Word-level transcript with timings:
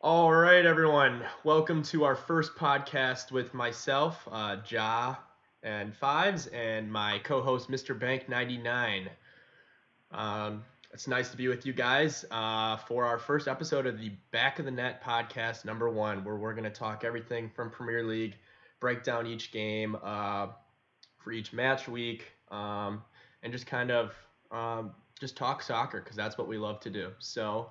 All 0.00 0.32
right, 0.32 0.64
everyone. 0.64 1.24
Welcome 1.42 1.82
to 1.82 2.04
our 2.04 2.14
first 2.14 2.54
podcast 2.54 3.32
with 3.32 3.52
myself, 3.52 4.28
uh, 4.30 4.58
Ja 4.68 5.16
and 5.64 5.92
Fives, 5.92 6.46
and 6.46 6.88
my 6.90 7.18
co-host, 7.24 7.68
Mr. 7.68 7.98
Bank 7.98 8.28
99. 8.28 9.10
Um, 10.12 10.62
it's 10.92 11.08
nice 11.08 11.32
to 11.32 11.36
be 11.36 11.48
with 11.48 11.66
you 11.66 11.72
guys 11.72 12.24
uh, 12.30 12.76
for 12.76 13.06
our 13.06 13.18
first 13.18 13.48
episode 13.48 13.86
of 13.88 13.98
the 13.98 14.12
Back 14.30 14.60
of 14.60 14.66
the 14.66 14.70
Net 14.70 15.02
podcast, 15.02 15.64
number 15.64 15.88
one, 15.90 16.22
where 16.22 16.36
we're 16.36 16.54
going 16.54 16.62
to 16.62 16.70
talk 16.70 17.02
everything 17.02 17.50
from 17.50 17.68
Premier 17.68 18.04
League, 18.04 18.36
break 18.78 19.02
down 19.02 19.26
each 19.26 19.50
game 19.50 19.96
uh, 20.04 20.46
for 21.16 21.32
each 21.32 21.52
match 21.52 21.88
week, 21.88 22.22
um, 22.52 23.02
and 23.42 23.52
just 23.52 23.66
kind 23.66 23.90
of 23.90 24.14
um, 24.52 24.92
just 25.18 25.36
talk 25.36 25.60
soccer 25.60 26.00
because 26.00 26.14
that's 26.14 26.38
what 26.38 26.46
we 26.46 26.56
love 26.56 26.78
to 26.78 26.88
do. 26.88 27.10
So. 27.18 27.70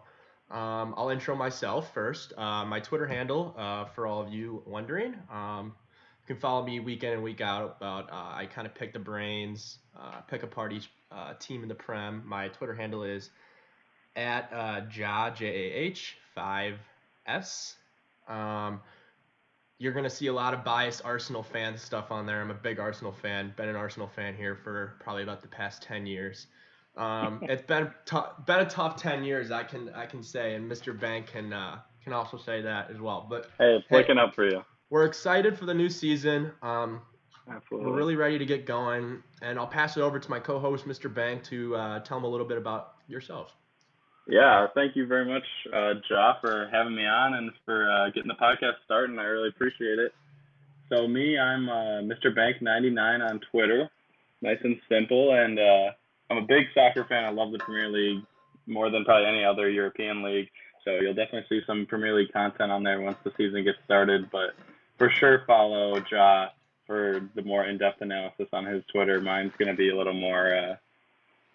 Um, 0.49 0.93
I'll 0.95 1.09
intro 1.09 1.35
myself 1.35 1.93
first. 1.93 2.31
Uh, 2.37 2.63
my 2.63 2.79
Twitter 2.79 3.05
handle, 3.05 3.53
uh, 3.57 3.85
for 3.85 4.07
all 4.07 4.21
of 4.21 4.31
you 4.31 4.63
wondering, 4.65 5.13
um, 5.29 5.73
you 6.21 6.27
can 6.27 6.37
follow 6.37 6.65
me 6.65 6.79
week 6.79 7.03
in 7.03 7.11
and 7.11 7.21
week 7.21 7.41
out. 7.41 7.75
About 7.77 8.09
uh, 8.09 8.35
I 8.35 8.45
kind 8.45 8.65
of 8.65 8.73
pick 8.73 8.93
the 8.93 8.99
brains, 8.99 9.79
uh, 9.99 10.21
pick 10.21 10.43
apart 10.43 10.71
each 10.71 10.89
uh, 11.11 11.33
team 11.39 11.63
in 11.63 11.69
the 11.69 11.75
Prem. 11.75 12.23
My 12.25 12.47
Twitter 12.47 12.73
handle 12.73 13.03
is 13.03 13.29
at 14.15 14.49
uh, 14.53 14.81
Ja 14.95 15.31
J 15.31 15.47
A 15.47 15.73
H 15.75 16.15
five 16.33 16.75
S. 17.25 17.75
Um, 18.29 18.79
you're 19.79 19.93
gonna 19.93 20.09
see 20.09 20.27
a 20.27 20.33
lot 20.33 20.53
of 20.53 20.63
biased 20.63 21.01
Arsenal 21.03 21.43
fan 21.43 21.77
stuff 21.77 22.09
on 22.09 22.25
there. 22.25 22.41
I'm 22.41 22.51
a 22.51 22.55
big 22.55 22.79
Arsenal 22.79 23.11
fan. 23.11 23.53
Been 23.57 23.67
an 23.67 23.75
Arsenal 23.75 24.09
fan 24.15 24.33
here 24.33 24.55
for 24.55 24.95
probably 25.01 25.23
about 25.23 25.41
the 25.41 25.49
past 25.49 25.83
ten 25.83 26.05
years. 26.05 26.47
Um, 26.97 27.39
it's 27.49 27.63
been 27.63 27.89
t- 28.05 28.17
been 28.45 28.59
a 28.59 28.69
tough 28.69 28.95
ten 28.95 29.23
years, 29.23 29.51
I 29.51 29.63
can 29.63 29.89
I 29.95 30.05
can 30.05 30.23
say, 30.23 30.55
and 30.55 30.69
Mr. 30.69 30.99
Bank 30.99 31.27
can 31.27 31.53
uh, 31.53 31.79
can 32.03 32.13
also 32.13 32.37
say 32.37 32.61
that 32.61 32.89
as 32.91 32.99
well. 32.99 33.25
But 33.29 33.49
hey, 33.57 33.75
it's 33.75 33.85
hey, 33.89 33.97
looking 33.97 34.17
up 34.17 34.33
for 34.35 34.45
you. 34.45 34.63
We're 34.89 35.05
excited 35.05 35.57
for 35.57 35.65
the 35.65 35.73
new 35.73 35.89
season. 35.89 36.51
Um, 36.61 37.01
Absolutely. 37.49 37.89
We're 37.89 37.97
really 37.97 38.15
ready 38.15 38.37
to 38.37 38.45
get 38.45 38.65
going, 38.65 39.23
and 39.41 39.57
I'll 39.57 39.67
pass 39.67 39.95
it 39.95 40.01
over 40.01 40.19
to 40.19 40.29
my 40.29 40.39
co-host, 40.39 40.85
Mr. 40.85 41.13
Bank, 41.13 41.43
to 41.45 41.75
uh, 41.75 41.99
tell 41.99 42.17
him 42.17 42.25
a 42.25 42.27
little 42.27 42.45
bit 42.45 42.57
about 42.57 42.95
yourself. 43.07 43.53
Yeah, 44.27 44.67
thank 44.75 44.95
you 44.95 45.07
very 45.07 45.25
much, 45.25 45.43
uh, 45.73 45.93
Ja, 46.09 46.33
for 46.41 46.67
having 46.71 46.95
me 46.95 47.05
on 47.05 47.35
and 47.35 47.51
for 47.63 47.89
uh, 47.89 48.09
getting 48.09 48.27
the 48.27 48.33
podcast 48.33 48.73
started. 48.83 49.17
I 49.17 49.23
really 49.23 49.49
appreciate 49.49 49.99
it. 49.99 50.13
So 50.89 51.07
me, 51.07 51.37
I'm 51.39 51.69
uh, 51.69 52.01
Mr. 52.01 52.35
Bank99 52.35 53.29
on 53.29 53.39
Twitter. 53.51 53.89
Nice 54.41 54.57
and 54.63 54.77
simple, 54.89 55.33
and 55.33 55.57
uh, 55.57 55.91
I'm 56.29 56.37
a 56.37 56.41
big 56.41 56.65
soccer 56.73 57.05
fan. 57.05 57.23
I 57.23 57.29
love 57.29 57.51
the 57.51 57.59
Premier 57.59 57.89
League 57.89 58.23
more 58.65 58.89
than 58.89 59.05
probably 59.05 59.27
any 59.27 59.43
other 59.43 59.69
European 59.69 60.23
league. 60.23 60.49
So 60.83 60.91
you'll 61.01 61.13
definitely 61.13 61.45
see 61.49 61.65
some 61.65 61.85
Premier 61.85 62.15
League 62.15 62.31
content 62.31 62.71
on 62.71 62.83
there 62.83 63.01
once 63.01 63.17
the 63.23 63.31
season 63.37 63.63
gets 63.63 63.77
started. 63.85 64.29
But 64.31 64.55
for 64.97 65.09
sure, 65.09 65.43
follow 65.45 66.01
Ja 66.11 66.49
for 66.85 67.29
the 67.35 67.41
more 67.41 67.65
in-depth 67.65 68.01
analysis 68.01 68.47
on 68.53 68.65
his 68.65 68.83
Twitter. 68.93 69.19
Mine's 69.19 69.51
going 69.57 69.67
to 69.67 69.75
be 69.75 69.89
a 69.89 69.97
little 69.97 70.13
more 70.13 70.55
uh, 70.55 70.75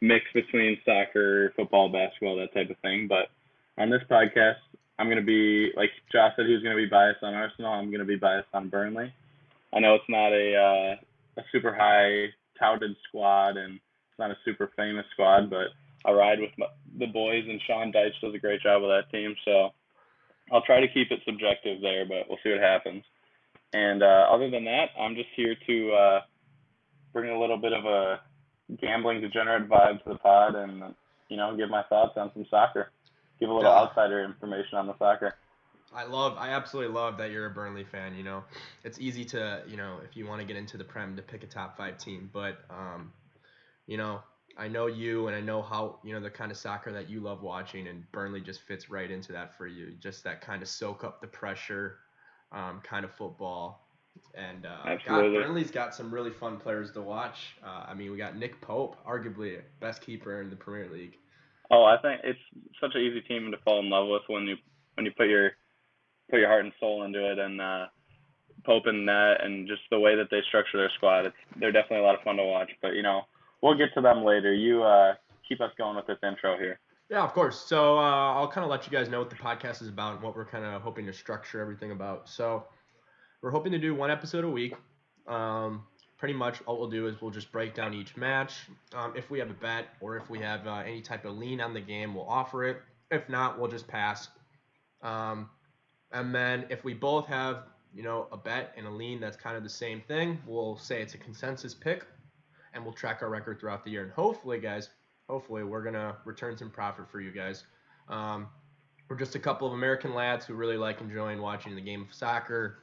mixed 0.01 0.35
between 0.35 0.79
soccer, 0.85 1.53
football, 1.57 1.89
basketball, 1.89 2.37
that 2.37 2.53
type 2.53 2.69
of 2.69 2.77
thing. 2.79 3.09
But 3.09 3.31
on 3.79 3.89
this 3.89 4.03
podcast, 4.11 4.57
I'm 4.99 5.07
going 5.07 5.17
to 5.17 5.25
be 5.25 5.73
like 5.77 5.91
Josh 6.13 6.33
said, 6.37 6.47
he 6.47 6.53
was 6.53 6.63
going 6.63 6.77
to 6.77 6.83
be 6.83 6.89
biased 6.89 7.23
on 7.23 7.35
Arsenal. 7.35 7.73
I'm 7.73 7.87
going 7.87 8.01
to 8.01 8.05
be 8.05 8.17
biased 8.17 8.49
on 8.53 8.69
Burnley. 8.69 9.13
I 9.73 9.81
know 9.81 9.95
it's 9.95 10.05
not 10.09 10.33
a 10.33 10.55
uh, 10.55 11.41
a 11.41 11.45
super 11.51 11.75
high 11.75 12.27
touted 12.59 12.95
squad 13.09 13.57
and 13.57 13.81
not 14.23 14.31
a 14.31 14.39
super 14.45 14.71
famous 14.77 15.05
squad, 15.13 15.51
but 15.51 15.69
I 16.05 16.13
ride 16.13 16.41
with 16.41 16.51
my, 16.59 16.67
the 16.99 17.07
boys, 17.07 17.45
and 17.49 17.61
Sean 17.67 17.93
Dyche 17.93 18.21
does 18.21 18.35
a 18.35 18.39
great 18.39 18.63
job 18.63 18.83
with 18.83 18.91
that 18.91 19.11
team. 19.11 19.35
So 19.45 19.71
I'll 20.53 20.63
try 20.63 20.81
to 20.81 20.89
keep 20.89 21.11
it 21.11 21.21
subjective 21.27 21.81
there, 21.81 22.05
but 22.07 22.29
we'll 22.29 22.39
see 22.43 22.51
what 22.51 22.61
happens. 22.61 23.05
And 23.73 24.03
uh, 24.03 24.27
other 24.31 24.51
than 24.51 24.65
that, 24.65 24.91
I'm 24.99 25.15
just 25.15 25.31
here 25.35 25.55
to 25.67 25.93
uh, 25.93 26.21
bring 27.13 27.31
a 27.31 27.41
little 27.41 27.57
bit 27.57 27.73
of 27.73 27.85
a 27.85 28.21
gambling 28.81 29.21
degenerate 29.21 29.69
vibe 29.69 30.03
to 30.05 30.11
the 30.11 30.19
pod, 30.19 30.55
and 30.55 30.95
you 31.29 31.37
know, 31.37 31.57
give 31.57 31.71
my 31.71 31.83
thoughts 31.85 32.13
on 32.17 32.31
some 32.35 32.47
soccer, 32.51 32.91
give 33.41 33.49
a 33.49 33.53
little 33.53 33.71
yeah. 33.71 33.79
outsider 33.79 34.25
information 34.25 34.77
on 34.79 34.87
the 34.87 34.97
soccer. 34.99 35.35
I 35.95 36.05
love, 36.05 36.37
I 36.39 36.51
absolutely 36.51 36.95
love 36.95 37.19
that 37.19 37.31
you're 37.31 37.47
a 37.47 37.51
Burnley 37.51 37.85
fan. 37.85 38.15
You 38.15 38.23
know, 38.23 38.45
it's 38.83 38.99
easy 38.99 39.25
to, 39.27 39.63
you 39.69 39.77
know, 39.77 39.99
if 40.05 40.17
you 40.17 40.27
want 40.27 40.41
to 40.41 40.47
get 40.47 40.57
into 40.57 40.79
the 40.79 40.85
Prem, 40.85 41.17
to 41.17 41.23
pick 41.23 41.43
a 41.43 41.47
top 41.47 41.77
five 41.77 41.99
team, 41.99 42.31
but 42.33 42.65
um, 42.71 43.13
you 43.93 43.99
know, 43.99 44.23
I 44.57 44.69
know 44.69 44.87
you 44.87 45.27
and 45.27 45.37
I 45.37 45.43
know 45.43 45.61
how, 45.61 45.99
you 46.03 46.15
know, 46.15 46.21
the 46.21 46.31
kind 46.31 46.51
of 46.51 46.57
soccer 46.57 46.91
that 46.93 47.11
you 47.11 47.21
love 47.21 47.43
watching, 47.43 47.89
and 47.89 48.11
Burnley 48.11 48.41
just 48.41 48.63
fits 48.63 48.89
right 48.89 49.11
into 49.11 49.33
that 49.33 49.55
for 49.59 49.67
you. 49.67 49.93
Just 50.01 50.25
that 50.25 50.41
kind 50.41 50.63
of 50.63 50.69
soak 50.69 51.05
up 51.05 51.21
the 51.21 51.27
pressure 51.27 51.99
um, 52.53 52.81
kind 52.83 53.05
of 53.05 53.13
football. 53.13 53.87
And 54.35 54.65
uh, 54.65 54.97
God, 55.07 55.21
Burnley's 55.35 55.71
got 55.71 55.95
some 55.95 56.11
really 56.11 56.31
fun 56.31 56.57
players 56.57 56.91
to 56.93 57.03
watch. 57.03 57.55
Uh, 57.63 57.85
I 57.87 57.93
mean, 57.93 58.11
we 58.11 58.17
got 58.17 58.39
Nick 58.39 58.63
Pope, 58.63 58.97
arguably 59.07 59.61
best 59.79 60.01
keeper 60.01 60.41
in 60.41 60.49
the 60.49 60.57
Premier 60.57 60.91
League. 60.91 61.19
Oh, 61.71 61.85
I 61.85 61.99
think 62.01 62.23
it's 62.25 62.41
such 62.81 62.93
an 62.95 63.03
easy 63.03 63.21
team 63.21 63.51
to 63.51 63.59
fall 63.59 63.81
in 63.81 63.91
love 63.91 64.09
with 64.09 64.23
when 64.29 64.45
you 64.45 64.57
when 64.95 65.05
you 65.05 65.13
put 65.15 65.29
your 65.29 65.51
put 66.31 66.41
your 66.41 66.49
heart 66.49 66.65
and 66.65 66.73
soul 66.81 67.03
into 67.03 67.31
it. 67.31 67.39
And 67.39 67.61
uh, 67.61 67.87
Pope 68.65 68.87
and 68.87 69.07
that, 69.07 69.45
and 69.45 69.69
just 69.69 69.83
the 69.91 70.01
way 70.01 70.17
that 70.17 70.29
they 70.31 70.41
structure 70.49 70.79
their 70.79 70.91
squad, 70.97 71.27
it's 71.27 71.37
they're 71.57 71.73
definitely 71.73 71.99
a 71.99 72.03
lot 72.03 72.15
of 72.15 72.23
fun 72.23 72.37
to 72.37 72.45
watch. 72.45 72.71
But 72.81 72.95
you 72.95 73.03
know, 73.03 73.23
we'll 73.63 73.77
get 73.77 73.95
to 73.95 74.01
them 74.01 74.25
later. 74.25 74.53
You 74.53 74.83
uh, 74.83 75.15
keep 75.49 75.61
us 75.61 75.71
going 75.79 75.97
with 75.97 76.07
this 76.07 76.19
intro 76.23 76.59
here. 76.59 76.79
Yeah, 77.09 77.23
of 77.23 77.33
course. 77.33 77.61
So 77.61 77.99
uh, 77.99 78.35
I'll 78.35 78.49
kind 78.49 78.65
of 78.65 78.71
let 78.71 78.87
you 78.87 78.93
guys 78.93 79.09
know 79.09 79.21
what 79.21 79.31
the 79.31 79.37
podcast 79.37 79.83
is 79.83 79.89
about 79.89 80.15
and 80.15 80.23
what 80.23 80.35
we're 80.35 80.47
kind 80.47 80.65
of 80.65 80.83
hoping 80.83 81.07
to 81.07 81.13
structure 81.13 81.61
everything 81.61 81.93
about. 81.93 82.29
So 82.29 82.65
we're 83.43 83.51
hoping 83.51 83.73
to 83.73 83.79
do 83.79 83.95
one 83.95 84.11
episode 84.11 84.45
a 84.45 84.49
week. 84.49 84.75
Um, 85.27 85.85
pretty 86.17 86.35
much 86.35 86.63
all 86.67 86.79
we'll 86.79 86.91
do 86.91 87.07
is 87.07 87.21
we'll 87.21 87.31
just 87.31 87.53
break 87.53 87.75
down 87.75 87.93
each 87.93 88.17
match. 88.17 88.55
Um, 88.95 89.13
if 89.17 89.31
we 89.31 89.39
have 89.41 89.51
a 89.51 89.55
bet 89.55 89.89
or 90.01 90.17
if 90.17 90.31
we 90.31 90.39
have 90.39 90.67
uh, 90.67 90.77
any 90.87 91.03
type 91.03 91.25
of 91.25 91.37
lean 91.37 91.61
on 91.61 91.75
the 91.75 91.81
game, 91.81 92.15
we'll 92.15 92.29
offer 92.29 92.65
it. 92.65 92.81
If 93.11 93.29
not, 93.29 93.59
we'll 93.59 93.71
just 93.71 93.87
pass. 93.87 94.29
Um, 95.03 95.51
and 96.13 96.35
then 96.35 96.65
if 96.71 96.85
we 96.85 96.95
both 96.95 97.27
have, 97.27 97.65
you 97.95 98.03
know, 98.03 98.27
a 98.33 98.37
bet 98.37 98.73
and 98.77 98.87
a 98.87 98.91
lean 98.91 99.21
that's 99.21 99.37
kind 99.37 99.57
of 99.57 99.63
the 99.63 99.69
same 99.69 100.01
thing, 100.01 100.39
we'll 100.47 100.79
say 100.79 101.03
it's 101.03 101.15
a 101.15 101.19
consensus 101.19 101.75
pick 101.75 102.07
and 102.75 102.85
we'll 102.85 102.95
track 102.95 103.23
our 103.23 103.29
record 103.29 103.61
throughout 103.61 103.85
the 103.85 103.91
year. 103.91 104.03
And 104.03 104.13
hopefully, 104.13 104.59
guys, 104.59 104.91
hopefully 105.29 105.65
we're 105.65 105.83
gonna 105.83 106.17
return 106.25 106.57
some 106.57 106.71
profit 106.71 107.11
for 107.11 107.21
you 107.21 107.31
guys. 107.31 107.65
Um, 108.09 108.49
we're 109.09 109.17
just 109.17 109.35
a 109.35 109.39
couple 109.39 109.67
of 109.67 109.75
American 109.75 110.15
lads 110.15 110.47
who 110.47 110.55
really 110.55 110.77
like 110.77 111.01
enjoying 111.01 111.41
watching 111.41 111.75
the 111.75 111.81
game 111.81 112.03
of 112.03 112.15
soccer. 112.15 112.79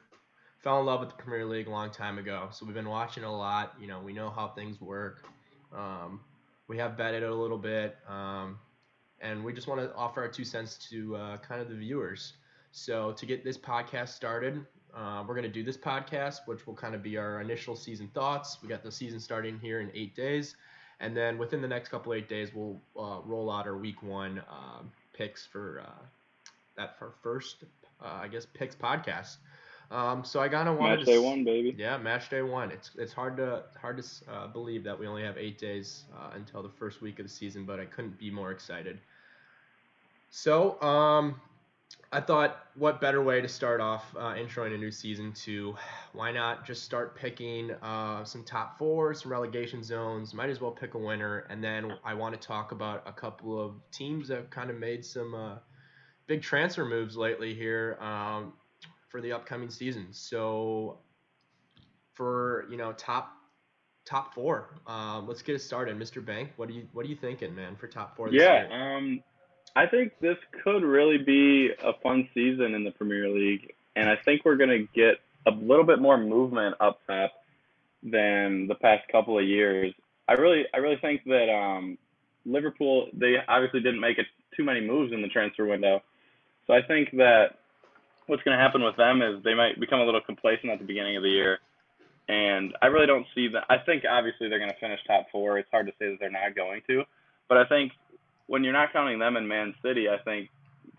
Fell 0.59 0.79
in 0.79 0.85
love 0.85 0.99
with 0.99 1.09
the 1.09 1.15
Premier 1.15 1.45
League 1.45 1.67
a 1.67 1.71
long 1.71 1.89
time 1.89 2.17
ago, 2.17 2.49
so 2.51 2.65
we've 2.65 2.75
been 2.75 2.89
watching 2.89 3.23
a 3.23 3.35
lot. 3.35 3.73
You 3.79 3.87
know, 3.87 3.99
we 3.99 4.13
know 4.13 4.29
how 4.29 4.49
things 4.49 4.79
work. 4.81 5.25
Um, 5.75 6.19
we 6.67 6.77
have 6.77 6.97
betted 6.97 7.23
a 7.23 7.33
little 7.33 7.57
bit, 7.57 7.97
um, 8.07 8.59
and 9.21 9.43
we 9.43 9.53
just 9.53 9.67
want 9.67 9.81
to 9.81 9.93
offer 9.95 10.21
our 10.21 10.27
two 10.27 10.43
cents 10.43 10.77
to 10.89 11.15
uh, 11.15 11.37
kind 11.37 11.61
of 11.61 11.69
the 11.69 11.75
viewers. 11.75 12.33
So 12.71 13.13
to 13.13 13.25
get 13.25 13.43
this 13.43 13.57
podcast 13.57 14.09
started, 14.09 14.65
uh, 14.95 15.23
we're 15.27 15.35
going 15.35 15.43
to 15.43 15.51
do 15.51 15.63
this 15.63 15.77
podcast, 15.77 16.41
which 16.45 16.65
will 16.65 16.73
kind 16.73 16.95
of 16.95 17.03
be 17.03 17.17
our 17.17 17.41
initial 17.41 17.75
season 17.75 18.09
thoughts. 18.13 18.57
We 18.61 18.69
got 18.69 18.83
the 18.83 18.91
season 18.91 19.19
starting 19.19 19.59
here 19.59 19.79
in 19.81 19.91
eight 19.93 20.15
days. 20.15 20.55
And 20.99 21.15
then 21.15 21.37
within 21.37 21.61
the 21.61 21.67
next 21.67 21.89
couple 21.89 22.13
eight 22.13 22.27
days, 22.27 22.49
we'll 22.53 22.79
uh, 22.97 23.21
roll 23.23 23.49
out 23.49 23.65
our 23.65 23.77
week 23.77 24.03
one 24.03 24.39
uh, 24.49 24.81
picks 25.13 25.45
for 25.45 25.83
uh, 25.85 26.03
that 26.75 26.97
for 26.99 27.13
first, 27.21 27.63
uh, 28.03 28.19
I 28.21 28.27
guess, 28.27 28.45
picks 28.45 28.75
podcast. 28.75 29.37
Um, 29.91 30.23
so 30.23 30.39
I 30.39 30.49
kind 30.49 30.69
of 30.69 30.77
wanted 30.77 30.99
match 30.99 31.05
day 31.05 31.17
one, 31.17 31.43
baby. 31.43 31.73
Yeah, 31.77 31.97
match 31.97 32.29
day 32.29 32.41
one. 32.41 32.69
It's 32.69 32.91
it's 32.97 33.13
hard 33.13 33.37
to 33.37 33.63
hard 33.81 34.03
to 34.03 34.31
uh, 34.31 34.47
believe 34.47 34.83
that 34.83 34.99
we 34.99 35.07
only 35.07 35.23
have 35.23 35.37
eight 35.37 35.57
days 35.57 36.03
until 36.35 36.61
the 36.61 36.69
first 36.69 37.01
week 37.01 37.17
of 37.19 37.25
the 37.25 37.31
season, 37.31 37.65
but 37.65 37.79
I 37.79 37.85
couldn't 37.85 38.19
be 38.19 38.29
more 38.29 38.51
excited. 38.51 38.99
So 40.29 40.79
um, 40.81 41.41
I 42.11 42.21
thought, 42.21 42.65
what 42.75 42.99
better 42.99 43.21
way 43.21 43.39
to 43.39 43.47
start 43.47 43.81
off 43.81 44.15
uh, 44.17 44.33
introing 44.33 44.73
a 44.73 44.77
new 44.77 44.89
season 44.89 45.31
to 45.43 45.75
why 46.13 46.31
not 46.31 46.65
just 46.65 46.83
start 46.83 47.15
picking 47.15 47.71
uh, 47.83 48.23
some 48.23 48.43
top 48.43 48.79
four, 48.79 49.13
some 49.13 49.31
relegation 49.31 49.83
zones? 49.83 50.33
Might 50.33 50.49
as 50.49 50.59
well 50.59 50.71
pick 50.71 50.95
a 50.95 50.97
winner. 50.97 51.45
And 51.51 51.63
then 51.63 51.93
I 52.03 52.15
want 52.15 52.39
to 52.39 52.47
talk 52.47 52.71
about 52.71 53.03
a 53.05 53.11
couple 53.11 53.63
of 53.63 53.73
teams 53.91 54.27
that 54.29 54.37
have 54.37 54.49
kind 54.49 54.71
of 54.71 54.77
made 54.79 55.05
some 55.05 55.35
uh, 55.35 55.55
big 56.25 56.41
transfer 56.41 56.83
moves 56.83 57.15
lately 57.15 57.53
here 57.53 57.97
um, 58.01 58.53
for 59.09 59.21
the 59.21 59.31
upcoming 59.31 59.69
season. 59.69 60.07
So 60.11 60.97
for 62.15 62.65
you 62.71 62.77
know 62.77 62.91
top 62.93 63.33
top 64.05 64.33
four, 64.33 64.79
um, 64.87 65.27
let's 65.27 65.43
get 65.43 65.55
it 65.55 65.59
started, 65.59 65.95
Mr. 65.99 66.25
Bank. 66.25 66.49
What 66.55 66.69
are 66.69 66.73
you 66.73 66.87
what 66.93 67.05
are 67.05 67.09
you 67.09 67.15
thinking, 67.15 67.53
man, 67.53 67.75
for 67.75 67.87
top 67.87 68.15
four? 68.15 68.29
yeah, 68.29 68.67
year? 68.67 68.97
um, 68.97 69.23
I 69.75 69.85
think 69.85 70.13
this 70.19 70.37
could 70.63 70.83
really 70.83 71.17
be 71.17 71.69
a 71.83 71.93
fun 72.01 72.27
season 72.33 72.73
in 72.73 72.83
the 72.83 72.91
Premier 72.91 73.29
League, 73.29 73.73
and 73.95 74.09
I 74.09 74.15
think 74.25 74.43
we're 74.45 74.57
going 74.57 74.69
to 74.69 74.87
get 74.93 75.19
a 75.47 75.51
little 75.51 75.85
bit 75.85 75.99
more 75.99 76.17
movement 76.17 76.75
up 76.79 76.99
top 77.07 77.31
than 78.03 78.67
the 78.67 78.75
past 78.75 79.07
couple 79.11 79.37
of 79.37 79.45
years. 79.45 79.93
I 80.27 80.33
really, 80.33 80.65
I 80.73 80.77
really 80.77 80.97
think 80.97 81.23
that 81.25 81.49
um, 81.51 81.97
Liverpool 82.45 83.07
they 83.13 83.35
obviously 83.47 83.79
didn't 83.81 83.99
make 83.99 84.17
it 84.17 84.27
too 84.55 84.63
many 84.63 84.81
moves 84.81 85.13
in 85.13 85.21
the 85.21 85.27
transfer 85.27 85.65
window, 85.65 86.01
so 86.67 86.73
I 86.73 86.81
think 86.81 87.11
that 87.13 87.57
what's 88.27 88.43
going 88.43 88.55
to 88.55 88.63
happen 88.63 88.83
with 88.83 88.95
them 88.95 89.21
is 89.21 89.43
they 89.43 89.55
might 89.55 89.79
become 89.79 89.99
a 89.99 90.05
little 90.05 90.21
complacent 90.21 90.71
at 90.71 90.79
the 90.79 90.85
beginning 90.85 91.17
of 91.17 91.23
the 91.23 91.29
year. 91.29 91.59
And 92.27 92.77
I 92.79 92.85
really 92.87 93.07
don't 93.07 93.25
see 93.33 93.47
that. 93.49 93.65
I 93.69 93.79
think 93.79 94.03
obviously 94.07 94.49
they're 94.49 94.59
going 94.59 94.69
to 94.69 94.79
finish 94.79 94.99
top 95.07 95.25
four. 95.31 95.57
It's 95.57 95.69
hard 95.71 95.87
to 95.87 95.93
say 95.97 96.11
that 96.11 96.19
they're 96.19 96.29
not 96.29 96.55
going 96.55 96.81
to. 96.87 97.03
But 97.47 97.57
I 97.57 97.65
think 97.65 97.91
when 98.49 98.63
you're 98.63 98.73
not 98.73 98.91
counting 98.91 99.19
them 99.19 99.37
and 99.37 99.47
Man 99.47 99.75
City, 99.85 100.07
I 100.09 100.17
think 100.23 100.49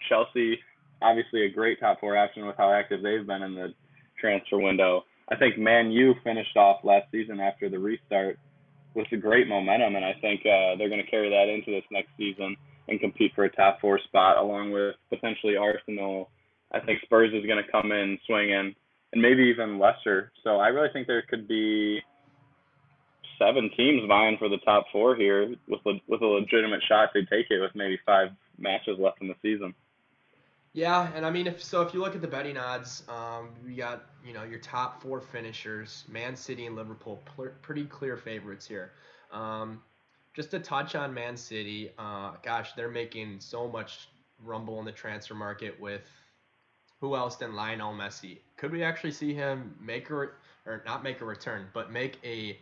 Chelsea, 0.08 0.58
obviously 1.02 1.44
a 1.44 1.50
great 1.50 1.80
top 1.80 1.98
four 1.98 2.16
option 2.16 2.46
with 2.46 2.56
how 2.56 2.72
active 2.72 3.02
they've 3.02 3.26
been 3.26 3.42
in 3.42 3.56
the 3.56 3.74
transfer 4.20 4.58
window. 4.58 5.02
I 5.28 5.36
think 5.36 5.58
Man 5.58 5.90
U 5.90 6.14
finished 6.22 6.56
off 6.56 6.84
last 6.84 7.10
season 7.10 7.40
after 7.40 7.68
the 7.68 7.78
restart 7.78 8.38
with 8.94 9.08
a 9.12 9.16
great 9.16 9.48
momentum, 9.48 9.96
and 9.96 10.04
I 10.04 10.14
think 10.20 10.42
uh, 10.42 10.78
they're 10.78 10.88
going 10.88 11.04
to 11.04 11.10
carry 11.10 11.28
that 11.28 11.52
into 11.52 11.72
this 11.72 11.84
next 11.90 12.10
season 12.16 12.56
and 12.86 13.00
compete 13.00 13.32
for 13.34 13.44
a 13.44 13.50
top 13.50 13.80
four 13.80 13.98
spot 13.98 14.36
along 14.36 14.70
with 14.70 14.94
potentially 15.08 15.56
Arsenal. 15.56 16.30
I 16.72 16.78
think 16.78 17.00
Spurs 17.02 17.32
is 17.34 17.46
going 17.46 17.62
to 17.62 17.70
come 17.70 17.90
in 17.90 18.16
swinging, 18.26 18.74
and 19.12 19.22
maybe 19.22 19.42
even 19.42 19.80
Leicester. 19.80 20.30
So 20.44 20.58
I 20.58 20.68
really 20.68 20.92
think 20.92 21.08
there 21.08 21.22
could 21.28 21.48
be 21.48 22.00
seven 23.40 23.70
teams 23.76 24.06
vying 24.06 24.36
for 24.38 24.48
the 24.48 24.58
top 24.58 24.84
four 24.92 25.16
here 25.16 25.54
with 25.66 25.80
a, 25.86 25.94
with 26.06 26.20
a 26.22 26.26
legitimate 26.26 26.82
shot 26.88 27.10
to 27.14 27.24
take 27.26 27.46
it 27.50 27.60
with 27.60 27.72
maybe 27.74 27.98
five 28.04 28.28
matches 28.58 28.98
left 28.98 29.20
in 29.22 29.28
the 29.28 29.34
season. 29.42 29.74
Yeah, 30.72 31.10
and 31.16 31.26
I 31.26 31.30
mean, 31.30 31.48
if 31.48 31.62
so, 31.62 31.82
if 31.82 31.92
you 31.92 32.00
look 32.00 32.14
at 32.14 32.20
the 32.20 32.28
betting 32.28 32.56
odds, 32.56 33.02
um, 33.08 33.48
we 33.66 33.74
got 33.74 34.04
you 34.24 34.32
know 34.32 34.44
your 34.44 34.60
top 34.60 35.02
four 35.02 35.20
finishers: 35.20 36.04
Man 36.08 36.36
City 36.36 36.66
and 36.66 36.76
Liverpool, 36.76 37.20
pl- 37.24 37.50
pretty 37.60 37.86
clear 37.86 38.16
favorites 38.16 38.68
here. 38.68 38.92
Um, 39.32 39.82
just 40.32 40.52
to 40.52 40.60
touch 40.60 40.94
on 40.94 41.12
Man 41.12 41.36
City, 41.36 41.90
uh, 41.98 42.32
gosh, 42.44 42.74
they're 42.74 42.88
making 42.88 43.40
so 43.40 43.68
much 43.68 44.10
rumble 44.44 44.78
in 44.78 44.84
the 44.84 44.92
transfer 44.92 45.34
market 45.34 45.78
with 45.80 46.08
who 47.00 47.16
else 47.16 47.36
than 47.36 47.54
Lionel 47.54 47.92
Messi? 47.92 48.38
Could 48.56 48.72
we 48.72 48.82
actually 48.82 49.12
see 49.12 49.34
him 49.34 49.74
make 49.80 50.08
a 50.10 50.28
or 50.66 50.82
not 50.86 51.02
make 51.02 51.20
a 51.20 51.24
return, 51.24 51.66
but 51.72 51.90
make 51.90 52.18
a 52.22 52.58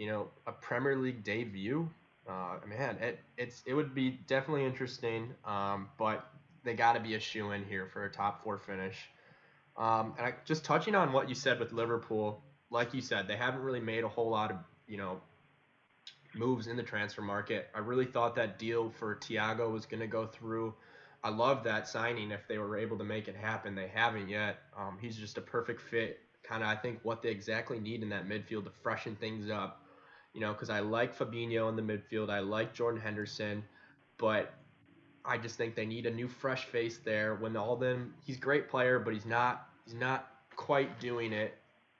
you 0.00 0.06
know 0.06 0.28
a 0.46 0.52
Premier 0.52 0.96
League 0.96 1.22
debut? 1.22 1.86
Uh, 2.26 2.56
man, 2.66 2.96
it 3.02 3.18
it's 3.36 3.62
it 3.66 3.74
would 3.74 3.94
be 3.94 4.18
definitely 4.26 4.64
interesting. 4.64 5.34
Um, 5.44 5.90
but 5.98 6.26
they 6.64 6.72
got 6.72 6.94
to 6.94 7.00
be 7.00 7.16
a 7.16 7.20
shoe 7.20 7.52
in 7.52 7.64
here 7.66 7.86
for 7.92 8.06
a 8.06 8.10
top 8.10 8.42
four 8.42 8.56
finish. 8.56 8.96
Um, 9.76 10.14
and 10.16 10.26
I, 10.28 10.34
just 10.46 10.64
touching 10.64 10.94
on 10.94 11.12
what 11.12 11.28
you 11.28 11.34
said 11.34 11.60
with 11.60 11.72
Liverpool, 11.72 12.42
like 12.70 12.94
you 12.94 13.02
said, 13.02 13.28
they 13.28 13.36
haven't 13.36 13.60
really 13.60 13.80
made 13.80 14.04
a 14.04 14.08
whole 14.08 14.30
lot 14.30 14.50
of 14.50 14.56
you 14.88 14.96
know 14.96 15.20
moves 16.34 16.66
in 16.66 16.78
the 16.78 16.82
transfer 16.82 17.20
market. 17.20 17.68
I 17.74 17.80
really 17.80 18.06
thought 18.06 18.34
that 18.36 18.58
deal 18.58 18.88
for 18.98 19.16
Thiago 19.16 19.70
was 19.70 19.84
going 19.84 20.00
to 20.00 20.06
go 20.06 20.26
through. 20.26 20.72
I 21.22 21.28
love 21.28 21.62
that 21.64 21.86
signing 21.86 22.30
if 22.30 22.48
they 22.48 22.56
were 22.56 22.78
able 22.78 22.96
to 22.96 23.04
make 23.04 23.28
it 23.28 23.36
happen. 23.36 23.74
They 23.74 23.88
haven't 23.88 24.30
yet. 24.30 24.60
Um, 24.74 24.96
he's 24.98 25.16
just 25.16 25.36
a 25.36 25.42
perfect 25.42 25.82
fit, 25.82 26.20
kind 26.42 26.62
of 26.62 26.70
I 26.70 26.76
think 26.76 27.00
what 27.02 27.20
they 27.20 27.28
exactly 27.28 27.78
need 27.78 28.02
in 28.02 28.08
that 28.08 28.26
midfield 28.26 28.64
to 28.64 28.70
freshen 28.82 29.16
things 29.16 29.50
up. 29.50 29.79
You 30.32 30.40
know, 30.40 30.52
because 30.52 30.70
I 30.70 30.80
like 30.80 31.16
Fabinho 31.16 31.68
in 31.68 31.76
the 31.76 31.82
midfield, 31.82 32.30
I 32.30 32.40
like 32.40 32.72
Jordan 32.72 33.00
Henderson, 33.00 33.64
but 34.16 34.54
I 35.24 35.38
just 35.38 35.56
think 35.56 35.74
they 35.74 35.86
need 35.86 36.06
a 36.06 36.10
new 36.10 36.28
fresh 36.28 36.64
face 36.66 36.98
there. 36.98 37.36
Wijnaldum, 37.42 38.10
he's 38.24 38.36
a 38.36 38.40
great 38.40 38.68
player, 38.68 38.98
but 38.98 39.12
he's 39.12 39.26
not 39.26 39.68
he's 39.84 39.94
not 39.94 40.28
quite 40.56 41.00
doing 41.00 41.32
it. 41.32 41.54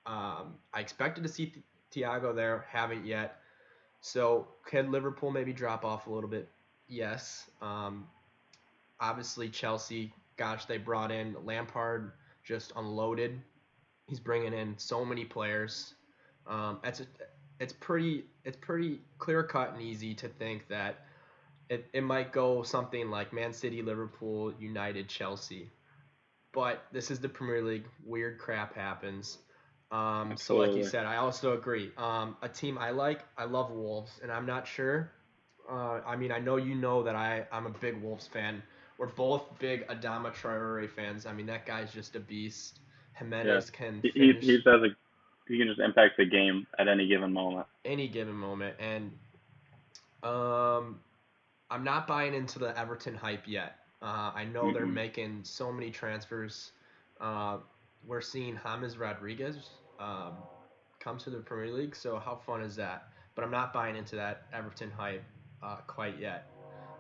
Um, 0.07 0.55
I 0.73 0.81
expected 0.81 1.23
to 1.25 1.29
see 1.29 1.53
Thiago 1.95 2.35
there, 2.35 2.67
haven't 2.71 3.05
yet. 3.05 3.41
So 4.01 4.49
can 4.67 4.91
Liverpool 4.91 5.31
maybe 5.31 5.53
drop 5.53 5.85
off 5.85 6.07
a 6.07 6.11
little 6.11 6.31
bit? 6.31 6.49
Yes. 6.89 7.51
Um, 7.61 8.07
obviously 8.99 9.49
Chelsea, 9.49 10.13
gosh, 10.37 10.65
they 10.65 10.79
brought 10.79 11.11
in 11.11 11.37
Lampard, 11.45 12.13
just 12.45 12.73
unloaded. 12.77 13.41
He's 14.07 14.21
bringing 14.21 14.53
in 14.53 14.75
so 14.79 15.05
many 15.05 15.25
players. 15.25 15.95
Um, 16.47 16.81
it's 16.83 17.01
a, 17.01 17.07
it's 17.61 17.75
pretty 17.75 18.25
it's 18.45 18.57
pretty 18.57 18.99
clear 19.19 19.45
cut 19.45 19.75
and 19.75 19.83
easy 19.83 20.15
to 20.15 20.29
think 20.29 20.67
that 20.69 21.05
it, 21.69 21.87
it 21.93 22.03
might 22.03 22.33
go 22.33 22.63
something 22.65 23.11
like 23.11 23.33
Man 23.33 23.53
City, 23.53 23.83
Liverpool, 23.83 24.53
United, 24.59 25.09
Chelsea. 25.09 25.71
But 26.53 26.83
this 26.91 27.13
is 27.13 27.21
the 27.21 27.29
Premier 27.29 27.63
League. 27.63 27.85
Weird 28.05 28.39
crap 28.39 28.75
happens. 28.75 29.39
Um, 29.93 30.37
so, 30.37 30.57
like 30.57 30.73
you 30.73 30.85
said, 30.85 31.07
I 31.07 31.17
also 31.17 31.57
agree. 31.57 31.93
Um, 31.97 32.37
a 32.43 32.49
team 32.49 32.77
I 32.77 32.91
like, 32.91 33.21
I 33.39 33.45
love 33.45 33.71
Wolves, 33.71 34.19
and 34.23 34.33
I'm 34.33 34.47
not 34.47 34.67
sure. 34.67 35.13
Uh, 35.71 36.01
I 36.05 36.17
mean, 36.17 36.33
I 36.33 36.39
know 36.39 36.57
you 36.57 36.75
know 36.75 37.05
that 37.05 37.15
I, 37.15 37.47
I'm 37.53 37.67
a 37.67 37.71
big 37.71 38.03
Wolves 38.03 38.27
fan. 38.27 38.63
We're 38.99 39.07
both 39.07 39.59
big 39.59 39.87
Adama 39.89 40.33
Traore 40.35 40.89
fans. 40.91 41.27
I 41.27 41.33
mean, 41.33 41.47
that 41.47 41.67
guy's 41.67 41.93
just 41.93 42.17
a 42.17 42.21
beast. 42.21 42.81
Jimenez 43.15 43.71
yeah. 43.73 43.79
can. 43.79 44.01
He, 44.03 44.33
he 44.41 44.61
does 44.61 44.83
a, 44.83 44.89
he 45.51 45.59
can 45.59 45.67
just 45.67 45.81
impact 45.81 46.17
the 46.17 46.25
game 46.25 46.67
at 46.79 46.87
any 46.87 47.09
given 47.09 47.33
moment. 47.33 47.67
Any 47.85 48.07
given 48.07 48.35
moment, 48.35 48.77
and 48.79 49.11
um, 50.23 51.01
I'm 51.71 51.83
not 51.83 52.07
buying 52.07 52.35
into 52.35 52.59
the 52.59 52.79
Everton 52.79 53.15
hype 53.15 53.45
yet. 53.47 53.77
Uh, 54.01 54.31
I 54.35 54.45
know 54.45 54.65
mm-hmm. 54.65 54.75
they're 54.75 54.87
making 54.87 55.41
so 55.43 55.73
many 55.73 55.91
transfers. 55.91 56.71
Uh, 57.21 57.59
we're 58.07 58.21
seeing 58.21 58.59
James 58.65 58.97
Rodriguez 58.97 59.57
um, 59.99 60.35
come 61.01 61.19
to 61.19 61.31
the 61.31 61.39
Premier 61.39 61.73
League. 61.73 61.97
So 61.97 62.19
how 62.19 62.37
fun 62.37 62.63
is 62.63 62.77
that? 62.77 63.09
But 63.35 63.45
I'm 63.45 63.51
not 63.51 63.73
buying 63.73 63.97
into 63.97 64.17
that 64.17 64.45
Everton 64.53 64.91
hype 64.91 65.25
uh, 65.63 65.77
quite 65.87 66.19
yet. 66.19 66.47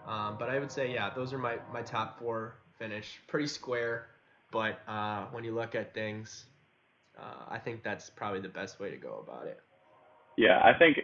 Um, 0.07 0.37
but 0.39 0.51
I 0.51 0.59
would 0.59 0.73
say, 0.73 0.93
yeah, 0.93 1.11
those 1.15 1.33
are 1.33 1.39
my, 1.39 1.57
my 1.73 1.83
top 1.83 2.19
four 2.19 2.57
finish. 2.79 3.21
Pretty 3.29 3.47
square, 3.47 4.09
but 4.51 4.81
uh, 4.89 5.27
when 5.31 5.45
you 5.45 5.55
look 5.55 5.75
at 5.75 5.95
things, 5.95 6.47
uh, 7.21 7.45
I 7.49 7.59
think 7.59 7.83
that's 7.83 8.11
probably 8.11 8.41
the 8.41 8.49
best 8.49 8.81
way 8.81 8.91
to 8.91 8.97
go 8.97 9.25
about 9.27 9.47
it. 9.47 9.61
Yeah, 10.37 10.61
I 10.65 10.73
think 10.79 10.99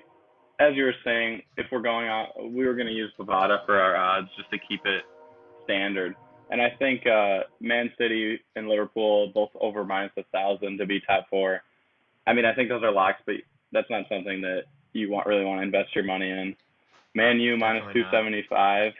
as 0.58 0.74
you 0.74 0.84
were 0.84 0.94
saying, 1.04 1.42
if 1.56 1.66
we're 1.70 1.82
going 1.82 2.08
on, 2.08 2.54
we 2.54 2.66
were 2.66 2.74
going 2.74 2.86
to 2.86 2.92
use 2.92 3.12
Bovada 3.18 3.64
for 3.66 3.78
our 3.78 3.96
odds 3.96 4.28
just 4.36 4.50
to 4.50 4.58
keep 4.58 4.80
it 4.86 5.02
standard. 5.64 6.14
And 6.50 6.62
I 6.62 6.70
think 6.78 7.06
uh, 7.06 7.40
Man 7.60 7.90
City 7.98 8.38
and 8.54 8.68
Liverpool 8.68 9.32
both 9.34 9.50
over 9.60 9.84
minus 9.84 10.12
a 10.16 10.22
thousand 10.32 10.78
to 10.78 10.86
be 10.86 11.00
top 11.00 11.26
four. 11.28 11.62
I 12.26 12.32
mean, 12.32 12.44
I 12.44 12.54
think 12.54 12.68
those 12.68 12.82
are 12.82 12.92
locks, 12.92 13.20
but 13.26 13.36
that's 13.72 13.90
not 13.90 14.04
something 14.08 14.40
that 14.42 14.62
you 14.92 15.10
want 15.10 15.26
really 15.26 15.44
want 15.44 15.58
to 15.58 15.64
invest 15.64 15.94
your 15.94 16.04
money 16.04 16.30
in. 16.30 16.54
Man 17.14 17.40
U 17.40 17.56
minus 17.56 17.84
two 17.92 18.04
seventy 18.12 18.44
five. 18.48 18.92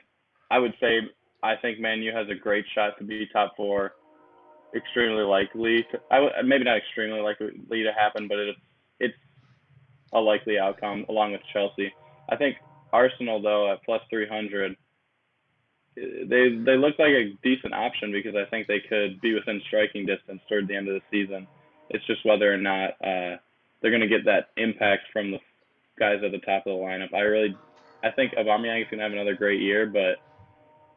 I 0.51 0.59
would 0.59 0.75
say 0.81 1.01
I 1.43 1.55
think 1.57 1.79
Man 1.79 2.03
U 2.03 2.13
has 2.13 2.27
a 2.29 2.35
great 2.35 2.65
shot 2.75 2.99
to 2.99 3.05
be 3.05 3.27
top 3.33 3.55
four. 3.57 3.93
Extremely 4.75 5.23
likely. 5.23 5.87
To, 5.91 6.01
I 6.11 6.17
w- 6.17 6.33
maybe 6.45 6.65
not 6.65 6.79
extremely 6.79 7.21
likely 7.21 7.83
to 7.83 7.93
happen, 7.93 8.29
but 8.29 8.39
it's 8.39 8.59
it's 9.01 9.15
a 10.13 10.21
likely 10.21 10.59
outcome 10.59 11.07
along 11.09 11.33
with 11.33 11.41
Chelsea. 11.53 11.93
I 12.29 12.37
think 12.37 12.57
Arsenal 12.93 13.41
though 13.41 13.73
at 13.73 13.83
plus 13.85 14.03
three 14.11 14.29
hundred 14.29 14.77
they 15.97 16.51
they 16.65 16.77
look 16.77 16.99
like 16.99 17.13
a 17.13 17.33
decent 17.43 17.73
option 17.73 18.13
because 18.13 18.35
I 18.35 18.49
think 18.51 18.67
they 18.67 18.81
could 18.81 19.21
be 19.21 19.35
within 19.35 19.63
striking 19.67 20.05
distance 20.05 20.41
toward 20.49 20.69
the 20.69 20.77
end 20.77 20.89
of 20.89 20.95
the 20.95 21.03
season. 21.11 21.47
It's 21.89 22.07
just 22.07 22.25
whether 22.27 22.53
or 22.53 22.59
not 22.59 22.91
uh, 23.01 23.39
they're 23.81 23.91
going 23.91 24.01
to 24.01 24.09
get 24.09 24.25
that 24.27 24.49
impact 24.57 25.05
from 25.13 25.31
the 25.31 25.39
guys 25.99 26.21
at 26.25 26.33
the 26.33 26.39
top 26.39 26.67
of 26.67 26.77
the 26.77 26.85
lineup. 26.85 27.15
I 27.15 27.21
really, 27.21 27.57
I 28.05 28.11
think 28.11 28.35
Aubameyang 28.35 28.83
is 28.83 28.89
going 28.91 28.99
to 28.99 29.05
have 29.05 29.13
another 29.13 29.35
great 29.35 29.61
year, 29.61 29.87
but 29.87 30.19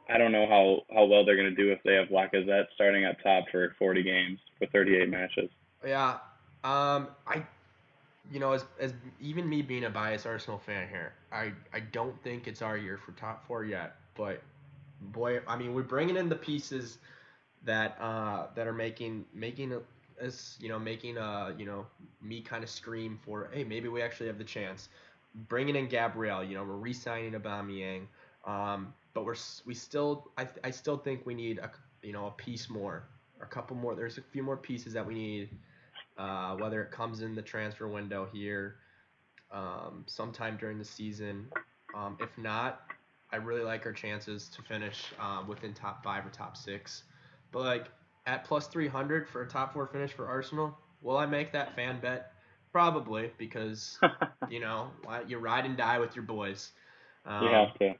I 0.09 0.17
don't 0.17 0.31
know 0.31 0.47
how, 0.47 0.81
how 0.95 1.05
well 1.05 1.23
they're 1.23 1.35
going 1.35 1.53
to 1.53 1.55
do 1.55 1.71
if 1.71 1.79
they 1.83 1.93
have 1.93 2.07
Lacazette 2.07 2.65
starting 2.73 3.05
up 3.05 3.17
top 3.21 3.45
for 3.51 3.75
40 3.77 4.03
games 4.03 4.39
for 4.57 4.67
38 4.67 5.09
matches. 5.09 5.49
Yeah, 5.85 6.17
um, 6.63 7.07
I, 7.27 7.43
you 8.31 8.39
know, 8.39 8.53
as, 8.53 8.65
as 8.79 8.93
even 9.21 9.47
me 9.47 9.61
being 9.61 9.85
a 9.85 9.89
biased 9.89 10.25
Arsenal 10.25 10.57
fan 10.59 10.87
here, 10.89 11.13
I 11.31 11.53
I 11.73 11.79
don't 11.79 12.21
think 12.23 12.47
it's 12.47 12.61
our 12.61 12.77
year 12.77 12.97
for 12.97 13.13
top 13.13 13.45
four 13.47 13.63
yet, 13.63 13.95
but 14.15 14.41
boy, 15.01 15.39
I 15.47 15.55
mean, 15.57 15.73
we're 15.73 15.83
bringing 15.83 16.17
in 16.17 16.27
the 16.27 16.35
pieces 16.35 16.97
that 17.63 17.97
uh, 17.99 18.47
that 18.55 18.67
are 18.67 18.73
making 18.73 19.25
making 19.33 19.73
us, 20.21 20.57
you 20.59 20.69
know, 20.69 20.79
making 20.79 21.17
uh, 21.17 21.53
you 21.57 21.65
know, 21.65 21.85
me 22.21 22.41
kind 22.41 22.63
of 22.63 22.69
scream 22.69 23.19
for, 23.23 23.49
hey, 23.53 23.63
maybe 23.63 23.87
we 23.87 24.01
actually 24.01 24.27
have 24.27 24.37
the 24.37 24.43
chance. 24.43 24.89
Bringing 25.47 25.75
in 25.75 25.87
Gabriel, 25.87 26.43
you 26.43 26.55
know, 26.55 26.63
we're 26.63 26.73
re-signing 26.73 27.33
Aubameyang, 27.33 28.07
um, 28.45 28.93
but 29.13 29.25
we're 29.25 29.35
we 29.65 29.73
still, 29.73 30.31
I, 30.37 30.47
I 30.63 30.71
still 30.71 30.97
think 30.97 31.25
we 31.25 31.33
need 31.33 31.59
a, 31.59 31.71
you 32.01 32.13
know, 32.13 32.27
a 32.27 32.31
piece 32.31 32.69
more, 32.69 33.07
a 33.41 33.45
couple 33.45 33.75
more. 33.75 33.95
There's 33.95 34.17
a 34.17 34.21
few 34.21 34.43
more 34.43 34.57
pieces 34.57 34.93
that 34.93 35.05
we 35.05 35.13
need, 35.13 35.49
uh, 36.17 36.55
whether 36.55 36.81
it 36.81 36.91
comes 36.91 37.21
in 37.21 37.35
the 37.35 37.41
transfer 37.41 37.87
window 37.87 38.27
here, 38.31 38.75
um, 39.51 40.03
sometime 40.07 40.57
during 40.59 40.77
the 40.77 40.85
season. 40.85 41.47
Um, 41.95 42.17
if 42.19 42.37
not, 42.37 42.81
I 43.31 43.37
really 43.37 43.63
like 43.63 43.85
our 43.85 43.93
chances 43.93 44.49
to 44.49 44.61
finish 44.63 45.05
uh, 45.19 45.43
within 45.47 45.73
top 45.73 46.03
five 46.03 46.25
or 46.25 46.29
top 46.29 46.57
six. 46.57 47.03
But 47.51 47.63
like 47.63 47.85
at 48.25 48.43
plus 48.43 48.67
300 48.67 49.27
for 49.27 49.41
a 49.41 49.47
top 49.47 49.73
four 49.73 49.87
finish 49.87 50.13
for 50.13 50.27
Arsenal, 50.27 50.77
will 51.01 51.17
I 51.17 51.25
make 51.25 51.51
that 51.53 51.75
fan 51.75 51.99
bet? 51.99 52.33
Probably 52.71 53.31
because 53.37 53.99
you 54.49 54.59
know 54.59 54.91
you 55.27 55.39
ride 55.39 55.65
and 55.65 55.75
die 55.75 55.99
with 55.99 56.15
your 56.15 56.25
boys. 56.25 56.71
Um, 57.25 57.43
you 57.43 57.49
have 57.49 57.73
to. 57.79 57.95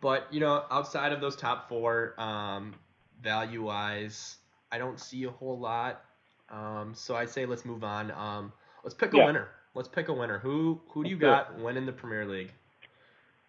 But 0.00 0.32
you 0.32 0.40
know, 0.40 0.64
outside 0.70 1.12
of 1.12 1.20
those 1.20 1.36
top 1.36 1.68
four, 1.68 2.14
um, 2.20 2.74
value 3.22 3.62
wise, 3.64 4.36
I 4.70 4.78
don't 4.78 5.00
see 5.00 5.24
a 5.24 5.30
whole 5.30 5.58
lot. 5.58 6.04
Um, 6.50 6.92
so 6.94 7.16
I 7.16 7.26
say 7.26 7.46
let's 7.46 7.64
move 7.64 7.84
on. 7.84 8.10
Um, 8.12 8.52
let's 8.84 8.94
pick 8.94 9.12
a 9.12 9.16
Yeah. 9.16 9.26
winner. 9.26 9.48
Let's 9.74 9.88
pick 9.88 10.08
a 10.08 10.12
winner. 10.12 10.38
Who 10.38 10.80
who 10.88 11.04
do 11.04 11.10
you 11.10 11.16
Let's 11.16 11.76
in 11.76 11.86
the 11.86 11.92
Premier 11.92 12.26
League? 12.26 12.52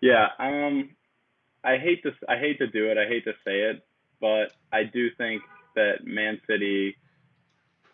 Yeah, 0.02 0.28
um, 0.40 0.90
I 1.64 1.78
hate 1.78 2.04
to 2.04 2.12
I 2.28 2.38
hate 2.38 2.58
to 2.60 2.68
do 2.68 2.90
it. 2.90 2.98
I 2.98 3.08
hate 3.08 3.26
to 3.26 3.34
say 3.46 3.62
it, 3.62 3.86
but 4.22 4.54
I 4.72 4.84
do 4.84 5.10
think 5.18 5.42
that 5.76 6.06
Man 6.06 6.40
City 6.48 6.96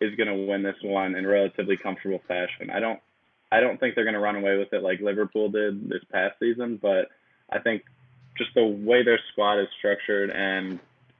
is 0.00 0.14
going 0.16 0.28
to 0.28 0.46
win 0.46 0.62
this 0.62 0.76
one 0.82 1.14
in 1.14 1.26
relatively 1.26 1.76
comfortable 1.76 2.20
fashion. 2.28 2.70
I 2.70 2.80
don't 2.80 3.00
I 3.50 3.60
don't 3.60 3.78
think 3.78 3.94
they're 3.94 4.04
going 4.04 4.14
to 4.14 4.20
run 4.20 4.36
away 4.36 4.56
with 4.56 4.72
it 4.72 4.82
like 4.82 5.00
Liverpool 5.00 5.48
did 5.48 5.88
this 5.88 6.02
past 6.12 6.34
season, 6.40 6.78
but 6.80 7.08
I 7.50 7.58
think 7.60 7.82
just 8.38 8.50
the 8.54 8.64
way 8.64 9.02
their 9.02 9.20
squad 9.32 9.60
is 9.60 9.68
structured 9.78 10.30
and 10.30 10.78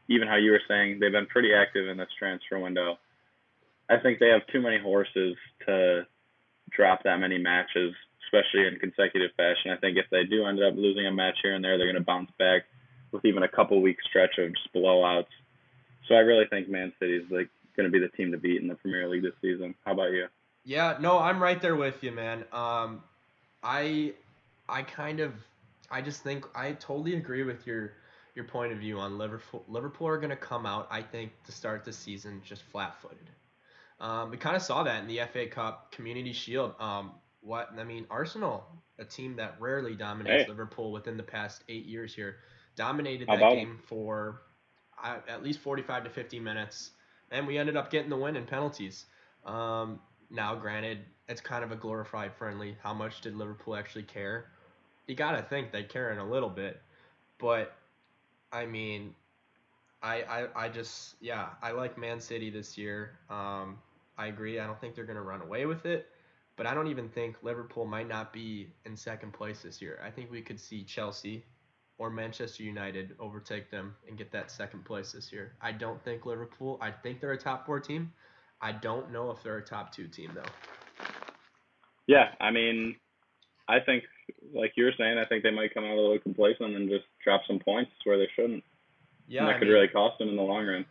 even 0.08 0.28
how 0.28 0.36
you 0.36 0.52
were 0.52 0.62
saying 0.68 0.98
they've 1.00 1.12
been 1.12 1.26
pretty 1.26 1.52
active 1.54 1.88
in 1.88 1.96
this 1.96 2.08
transfer 2.18 2.58
window. 2.58 2.98
I 3.88 3.98
think 3.98 4.18
they 4.18 4.28
have 4.28 4.46
too 4.52 4.60
many 4.60 4.78
horses 4.78 5.36
to 5.66 6.06
drop 6.70 7.04
that 7.04 7.18
many 7.18 7.38
matches, 7.38 7.94
especially 8.26 8.66
in 8.66 8.78
consecutive 8.78 9.30
fashion. 9.36 9.70
I 9.70 9.76
think 9.76 9.96
if 9.96 10.06
they 10.10 10.24
do 10.24 10.46
end 10.46 10.62
up 10.62 10.74
losing 10.76 11.06
a 11.06 11.12
match 11.12 11.36
here 11.42 11.54
and 11.54 11.64
there, 11.64 11.78
they're 11.78 11.86
going 11.86 12.02
to 12.02 12.04
bounce 12.04 12.30
back 12.38 12.62
with 13.12 13.24
even 13.24 13.42
a 13.42 13.48
couple 13.48 13.80
week 13.80 13.98
stretch 14.08 14.38
of 14.38 14.52
just 14.52 14.72
blowouts. 14.74 15.26
So 16.08 16.14
I 16.14 16.18
really 16.18 16.46
think 16.50 16.68
Man 16.68 16.92
City 16.98 17.16
is 17.16 17.30
like 17.30 17.48
going 17.76 17.90
to 17.90 17.92
be 17.92 17.98
the 17.98 18.08
team 18.16 18.32
to 18.32 18.38
beat 18.38 18.60
in 18.60 18.68
the 18.68 18.74
Premier 18.74 19.08
League 19.08 19.22
this 19.22 19.32
season. 19.40 19.74
How 19.84 19.92
about 19.92 20.10
you? 20.10 20.26
Yeah, 20.64 20.96
no, 21.00 21.18
I'm 21.18 21.40
right 21.40 21.60
there 21.60 21.76
with 21.76 22.02
you, 22.02 22.10
man. 22.10 22.44
Um, 22.52 23.02
I, 23.62 24.14
I 24.68 24.82
kind 24.82 25.20
of, 25.20 25.32
I 25.90 26.02
just 26.02 26.22
think 26.22 26.46
I 26.54 26.72
totally 26.72 27.16
agree 27.16 27.42
with 27.42 27.66
your 27.66 27.92
your 28.34 28.44
point 28.44 28.72
of 28.72 28.78
view 28.78 28.98
on 28.98 29.18
Liverpool. 29.18 29.64
Liverpool 29.68 30.08
are 30.08 30.18
gonna 30.18 30.36
come 30.36 30.66
out, 30.66 30.88
I 30.90 31.02
think, 31.02 31.32
to 31.44 31.52
start 31.52 31.84
the 31.84 31.92
season 31.92 32.42
just 32.44 32.62
flat-footed. 32.62 33.30
Um, 33.98 34.30
we 34.30 34.36
kind 34.36 34.54
of 34.54 34.62
saw 34.62 34.82
that 34.82 35.00
in 35.00 35.06
the 35.08 35.20
FA 35.32 35.46
Cup, 35.46 35.90
Community 35.92 36.32
Shield. 36.32 36.74
Um, 36.78 37.12
what 37.40 37.70
I 37.78 37.84
mean, 37.84 38.06
Arsenal, 38.10 38.66
a 38.98 39.04
team 39.04 39.36
that 39.36 39.56
rarely 39.60 39.94
dominates 39.94 40.44
Hey. 40.44 40.48
Liverpool 40.48 40.92
within 40.92 41.16
the 41.16 41.22
past 41.22 41.64
eight 41.68 41.86
years 41.86 42.14
here, 42.14 42.36
dominated 42.76 43.28
How 43.28 43.36
that 43.36 43.54
game 43.54 43.78
for 43.86 44.42
uh, 45.02 45.18
at 45.28 45.42
least 45.42 45.60
45 45.60 46.04
to 46.04 46.10
50 46.10 46.40
minutes, 46.40 46.90
and 47.30 47.46
we 47.46 47.56
ended 47.58 47.76
up 47.76 47.90
getting 47.90 48.10
the 48.10 48.16
win 48.16 48.36
in 48.36 48.44
penalties. 48.44 49.06
Um, 49.44 50.00
now, 50.30 50.54
granted, 50.56 50.98
it's 51.28 51.40
kind 51.40 51.64
of 51.64 51.72
a 51.72 51.76
glorified 51.76 52.34
friendly. 52.34 52.76
How 52.82 52.92
much 52.92 53.20
did 53.20 53.36
Liverpool 53.36 53.76
actually 53.76 54.02
care? 54.02 54.46
You 55.06 55.14
gotta 55.14 55.42
think 55.42 55.72
they 55.72 55.84
care 55.84 56.12
in 56.12 56.18
a 56.18 56.28
little 56.28 56.48
bit, 56.48 56.80
but 57.38 57.76
I 58.52 58.66
mean, 58.66 59.14
I 60.02 60.22
I, 60.22 60.64
I 60.64 60.68
just 60.68 61.14
yeah, 61.20 61.48
I 61.62 61.72
like 61.72 61.96
Man 61.96 62.20
City 62.20 62.50
this 62.50 62.76
year. 62.76 63.18
Um, 63.30 63.78
I 64.18 64.26
agree. 64.26 64.58
I 64.58 64.66
don't 64.66 64.80
think 64.80 64.94
they're 64.94 65.04
gonna 65.04 65.22
run 65.22 65.42
away 65.42 65.66
with 65.66 65.86
it, 65.86 66.08
but 66.56 66.66
I 66.66 66.74
don't 66.74 66.88
even 66.88 67.08
think 67.08 67.36
Liverpool 67.42 67.84
might 67.84 68.08
not 68.08 68.32
be 68.32 68.68
in 68.84 68.96
second 68.96 69.32
place 69.32 69.62
this 69.62 69.80
year. 69.80 70.00
I 70.04 70.10
think 70.10 70.30
we 70.30 70.42
could 70.42 70.58
see 70.58 70.82
Chelsea 70.82 71.44
or 71.98 72.10
Manchester 72.10 72.62
United 72.62 73.16
overtake 73.18 73.70
them 73.70 73.94
and 74.08 74.18
get 74.18 74.30
that 74.32 74.50
second 74.50 74.84
place 74.84 75.12
this 75.12 75.32
year. 75.32 75.54
I 75.60 75.72
don't 75.72 76.02
think 76.02 76.26
Liverpool. 76.26 76.78
I 76.80 76.90
think 76.90 77.20
they're 77.20 77.32
a 77.32 77.38
top 77.38 77.64
four 77.64 77.80
team. 77.80 78.12
I 78.60 78.72
don't 78.72 79.12
know 79.12 79.30
if 79.30 79.42
they're 79.42 79.58
a 79.58 79.64
top 79.64 79.92
two 79.94 80.08
team 80.08 80.30
though. 80.34 80.42
Yeah, 82.06 82.30
I 82.40 82.50
mean, 82.50 82.96
I 83.68 83.80
think 83.80 84.04
like 84.54 84.72
you 84.76 84.84
were 84.84 84.92
saying, 84.98 85.18
I 85.18 85.24
think 85.24 85.42
they 85.42 85.50
might 85.50 85.74
come 85.74 85.84
out 85.84 85.96
a 85.96 86.00
little 86.00 86.18
complacent 86.18 86.76
and 86.76 86.88
just 86.88 87.04
drop 87.24 87.42
some 87.46 87.58
points 87.58 87.90
where 88.04 88.18
they 88.18 88.28
shouldn't. 88.36 88.64
Yeah, 89.28 89.40
and 89.40 89.48
that 89.48 89.56
I 89.56 89.58
could 89.58 89.68
mean, 89.68 89.74
really 89.74 89.88
cost 89.88 90.18
them 90.18 90.28
in 90.28 90.36
the 90.36 90.42
long 90.42 90.66
run. 90.66 90.84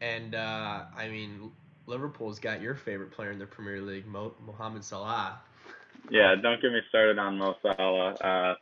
and 0.00 0.34
uh, 0.34 0.84
I 0.96 1.08
mean 1.08 1.50
Liverpool's 1.86 2.38
got 2.38 2.60
your 2.60 2.74
favorite 2.74 3.10
player 3.10 3.30
in 3.30 3.38
the 3.38 3.46
Premier 3.46 3.80
League, 3.80 4.06
Mo- 4.06 4.34
Mohamed 4.44 4.84
Salah. 4.84 5.40
Yeah, 6.10 6.34
don't 6.40 6.60
get 6.60 6.72
me 6.72 6.80
started 6.88 7.18
on 7.18 7.38
Mo 7.38 7.54
Salah. 7.62 8.14
Uh, 8.14 8.54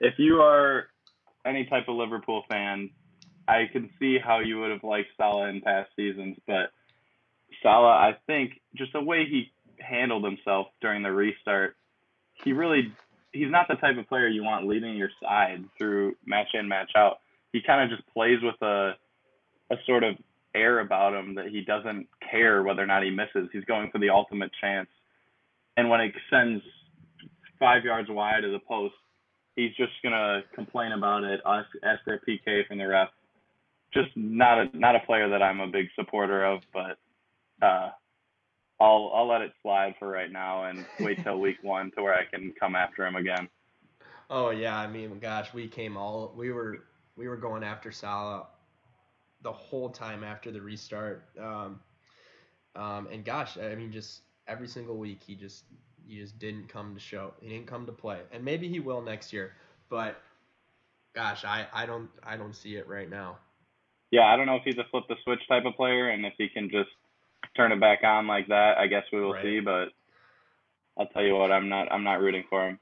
if 0.00 0.14
you 0.18 0.40
are 0.40 0.88
any 1.46 1.64
type 1.66 1.88
of 1.88 1.96
Liverpool 1.96 2.42
fan, 2.50 2.90
I 3.46 3.64
can 3.72 3.90
see 3.98 4.18
how 4.18 4.40
you 4.40 4.60
would 4.60 4.70
have 4.70 4.82
liked 4.84 5.08
Salah 5.16 5.48
in 5.48 5.60
past 5.60 5.90
seasons, 5.96 6.36
but 6.46 6.70
Salah, 7.62 7.92
I 7.92 8.16
think, 8.26 8.60
just 8.74 8.92
the 8.92 9.00
way 9.02 9.24
he 9.26 9.52
handled 9.78 10.24
himself 10.24 10.68
during 10.80 11.02
the 11.02 11.12
restart, 11.12 11.76
he 12.42 12.52
really 12.52 12.92
he's 13.32 13.50
not 13.50 13.66
the 13.68 13.74
type 13.74 13.98
of 13.98 14.08
player 14.08 14.28
you 14.28 14.42
want 14.42 14.66
leading 14.66 14.96
your 14.96 15.10
side 15.22 15.64
through 15.76 16.14
match 16.24 16.48
in, 16.54 16.68
match 16.68 16.92
out. 16.96 17.18
He 17.52 17.60
kind 17.60 17.82
of 17.82 17.96
just 17.96 18.08
plays 18.12 18.38
with 18.42 18.60
a 18.62 18.92
a 19.70 19.76
sort 19.86 20.04
of 20.04 20.16
air 20.54 20.80
about 20.80 21.14
him 21.14 21.34
that 21.34 21.48
he 21.48 21.62
doesn't 21.62 22.06
care 22.30 22.62
whether 22.62 22.82
or 22.82 22.86
not 22.86 23.02
he 23.02 23.10
misses. 23.10 23.48
He's 23.52 23.64
going 23.64 23.90
for 23.90 23.98
the 23.98 24.10
ultimate 24.10 24.50
chance. 24.60 24.88
And 25.76 25.90
when 25.90 26.00
it 26.00 26.14
sends 26.30 26.62
five 27.58 27.84
yards 27.84 28.08
wide 28.08 28.44
of 28.44 28.52
the 28.52 28.60
post, 28.60 28.94
he's 29.56 29.74
just 29.76 29.92
gonna 30.02 30.42
complain 30.54 30.92
about 30.92 31.24
it, 31.24 31.40
ask, 31.44 31.68
ask 31.82 32.00
a 32.06 32.18
PK 32.28 32.66
from 32.66 32.78
the 32.78 32.86
ref. 32.86 33.08
Just 33.92 34.10
not 34.16 34.58
a 34.58 34.76
not 34.76 34.96
a 34.96 35.00
player 35.00 35.28
that 35.28 35.42
I'm 35.42 35.60
a 35.60 35.68
big 35.68 35.86
supporter 35.94 36.44
of, 36.44 36.62
but 36.72 36.98
uh, 37.64 37.90
I'll 38.80 39.12
I'll 39.14 39.28
let 39.28 39.40
it 39.40 39.52
slide 39.62 39.94
for 39.98 40.08
right 40.08 40.30
now 40.30 40.64
and 40.64 40.84
wait 41.00 41.22
till 41.22 41.38
week 41.38 41.56
one 41.62 41.90
to 41.92 42.02
where 42.02 42.14
I 42.14 42.24
can 42.24 42.52
come 42.58 42.74
after 42.74 43.06
him 43.06 43.16
again. 43.16 43.48
Oh 44.30 44.50
yeah, 44.50 44.76
I 44.76 44.86
mean, 44.86 45.18
gosh, 45.18 45.52
we 45.52 45.68
came 45.68 45.96
all 45.96 46.32
we 46.36 46.50
were 46.50 46.84
we 47.16 47.28
were 47.28 47.36
going 47.36 47.62
after 47.62 47.92
Salah 47.92 48.46
the 49.42 49.52
whole 49.52 49.90
time 49.90 50.24
after 50.24 50.50
the 50.50 50.60
restart. 50.60 51.24
Um, 51.38 51.80
um, 52.74 53.08
and 53.12 53.24
gosh, 53.24 53.58
I 53.58 53.74
mean, 53.74 53.92
just 53.92 54.22
every 54.48 54.68
single 54.68 54.96
week 54.96 55.22
he 55.24 55.34
just 55.34 55.64
he 56.06 56.16
just 56.16 56.38
didn't 56.38 56.68
come 56.68 56.94
to 56.94 57.00
show. 57.00 57.34
He 57.40 57.48
didn't 57.48 57.66
come 57.66 57.86
to 57.86 57.92
play, 57.92 58.20
and 58.32 58.44
maybe 58.44 58.68
he 58.68 58.80
will 58.80 59.02
next 59.02 59.32
year. 59.32 59.52
But 59.88 60.20
gosh, 61.14 61.44
I 61.44 61.66
I 61.72 61.86
don't 61.86 62.08
I 62.22 62.36
don't 62.36 62.54
see 62.54 62.76
it 62.76 62.88
right 62.88 63.08
now. 63.08 63.38
Yeah, 64.10 64.26
I 64.26 64.36
don't 64.36 64.46
know 64.46 64.56
if 64.56 64.62
he's 64.64 64.78
a 64.78 64.84
flip 64.90 65.04
the 65.08 65.16
switch 65.24 65.40
type 65.48 65.64
of 65.64 65.74
player 65.74 66.10
and 66.10 66.24
if 66.24 66.34
he 66.38 66.48
can 66.48 66.70
just 66.70 66.90
turn 67.56 67.72
it 67.72 67.80
back 67.80 68.02
on 68.04 68.26
like 68.26 68.48
that. 68.48 68.78
I 68.78 68.86
guess 68.86 69.04
we 69.12 69.20
will 69.20 69.34
Right. 69.34 69.42
see, 69.42 69.60
but 69.60 69.86
I'll 70.98 71.06
tell 71.08 71.22
you 71.22 71.34
what, 71.36 71.52
I'm 71.52 71.68
not 71.68 71.90
I'm 71.92 72.04
not 72.04 72.20
rooting 72.20 72.44
for 72.48 72.66
him. 72.68 72.78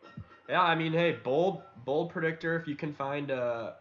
Yeah, 0.49 0.63
I 0.63 0.75
mean, 0.75 0.93
hey, 0.93 1.13
bold 1.13 1.63
bold 1.85 2.11
predictor. 2.11 2.57
If 2.57 2.67
you 2.69 2.75
can 2.77 2.93
find 2.93 3.31
uh, 3.31 3.73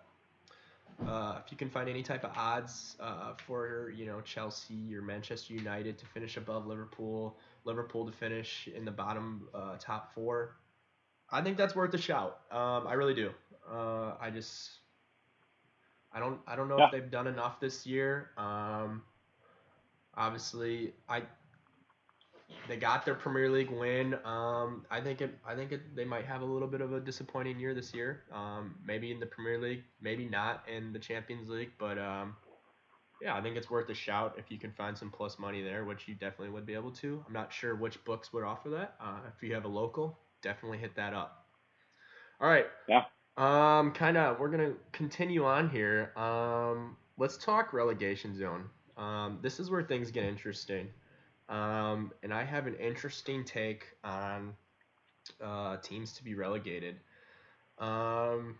uh, 1.06 1.40
if 1.46 1.52
you 1.52 1.58
can 1.58 1.70
find 1.70 1.90
any 1.90 2.04
type 2.04 2.24
of 2.24 2.32
odds 2.36 2.96
uh, 3.00 3.34
for 3.46 3.92
you 3.96 4.06
know 4.06 4.22
Chelsea 4.22 4.96
or 4.96 5.02
Manchester 5.02 5.54
United 5.54 5.98
to 6.00 6.06
finish 6.06 6.38
above 6.38 6.68
Liverpool, 6.68 7.38
Liverpool 7.66 8.06
to 8.06 8.12
finish 8.12 8.68
in 8.76 8.86
the 8.86 8.92
bottom 8.92 9.48
uh, 9.54 9.76
top 9.80 10.14
four, 10.14 10.56
I 11.32 11.42
think 11.42 11.58
that's 11.58 11.76
worth 11.76 11.94
a 11.94 11.98
shout. 11.98 12.40
Um, 12.52 12.88
I 12.88 12.94
really 12.94 13.16
do. 13.16 13.32
Uh, 13.70 14.14
I 14.20 14.30
just 14.32 14.70
I 16.14 16.20
don't 16.20 16.40
I 16.48 16.56
don't 16.56 16.70
know 16.70 16.80
Yeah. 16.80 16.86
if 16.86 16.92
they've 16.92 17.10
done 17.12 17.28
enough 17.28 17.60
this 17.60 17.86
year. 17.86 18.32
Um, 18.38 19.04
obviously, 20.16 20.94
I 21.10 21.24
they 22.68 22.78
got 22.78 23.06
their 23.06 23.16
Premier 23.16 23.50
League 23.50 23.70
win. 23.70 24.16
Um, 24.26 24.86
I 24.90 25.02
think 25.02 25.22
it. 25.22 25.38
I 25.46 25.56
think 25.56 25.72
it, 25.72 25.96
they 25.96 26.06
might 26.06 26.26
have 26.26 26.42
a 26.42 26.46
little 26.46 26.68
bit 26.68 26.82
of 26.82 26.94
a 26.94 27.00
disappointing 27.00 27.60
year 27.60 27.74
this 27.74 27.94
year. 27.94 28.24
Um, 28.32 28.76
maybe 28.86 29.12
in 29.12 29.20
the 29.20 29.26
Premier 29.26 29.60
League, 29.60 29.84
maybe 30.02 30.26
not 30.26 30.64
in 30.74 30.94
the 30.94 31.00
Champions 31.00 31.50
League. 31.50 31.72
But 31.78 31.98
um, 31.98 32.36
yeah, 33.22 33.36
I 33.36 33.42
think 33.42 33.56
it's 33.56 33.70
worth 33.70 33.90
a 33.90 33.94
shout 33.94 34.36
if 34.38 34.50
you 34.50 34.58
can 34.58 34.72
find 34.72 34.98
some 34.98 35.12
plus 35.12 35.40
money 35.40 35.62
there, 35.62 35.86
which 35.86 36.08
you 36.08 36.16
definitely 36.16 36.50
would 36.50 36.66
be 36.66 36.74
able 36.74 36.92
to. 36.92 37.24
I'm 37.28 37.34
not 37.34 37.52
sure 37.52 37.76
which 37.76 38.04
books 38.06 38.34
would 38.34 38.44
offer 38.44 38.70
that. 38.70 38.96
Uh, 39.02 39.20
if 39.36 39.42
you 39.48 39.54
have 39.54 39.66
a 39.66 39.70
local, 39.70 40.18
definitely 40.42 40.78
hit 40.78 40.96
that 40.96 41.14
up. 41.14 41.46
All 42.40 42.50
right. 42.50 42.66
Yeah. 42.88 43.04
Um, 43.38 43.92
kind 43.92 44.18
of. 44.18 44.40
We're 44.40 44.50
gonna 44.50 44.74
continue 44.92 45.46
on 45.46 45.70
here. 45.70 46.12
Um, 46.16 46.98
let's 47.18 47.38
talk 47.38 47.74
relegation 47.74 48.38
zone. 48.38 48.70
Um, 49.02 49.40
this 49.42 49.60
is 49.60 49.72
where 49.72 49.82
things 49.82 50.12
get 50.12 50.24
interesting. 50.24 50.88
Um, 51.50 52.12
and 52.24 52.34
I 52.34 52.44
have 52.44 52.68
an 52.68 52.76
interesting 52.76 53.44
take 53.44 53.86
on 54.04 54.54
uh, 55.44 55.78
teams 55.78 56.14
to 56.14 56.24
be 56.24 56.36
relegated. 56.36 56.96
Um, 57.80 58.58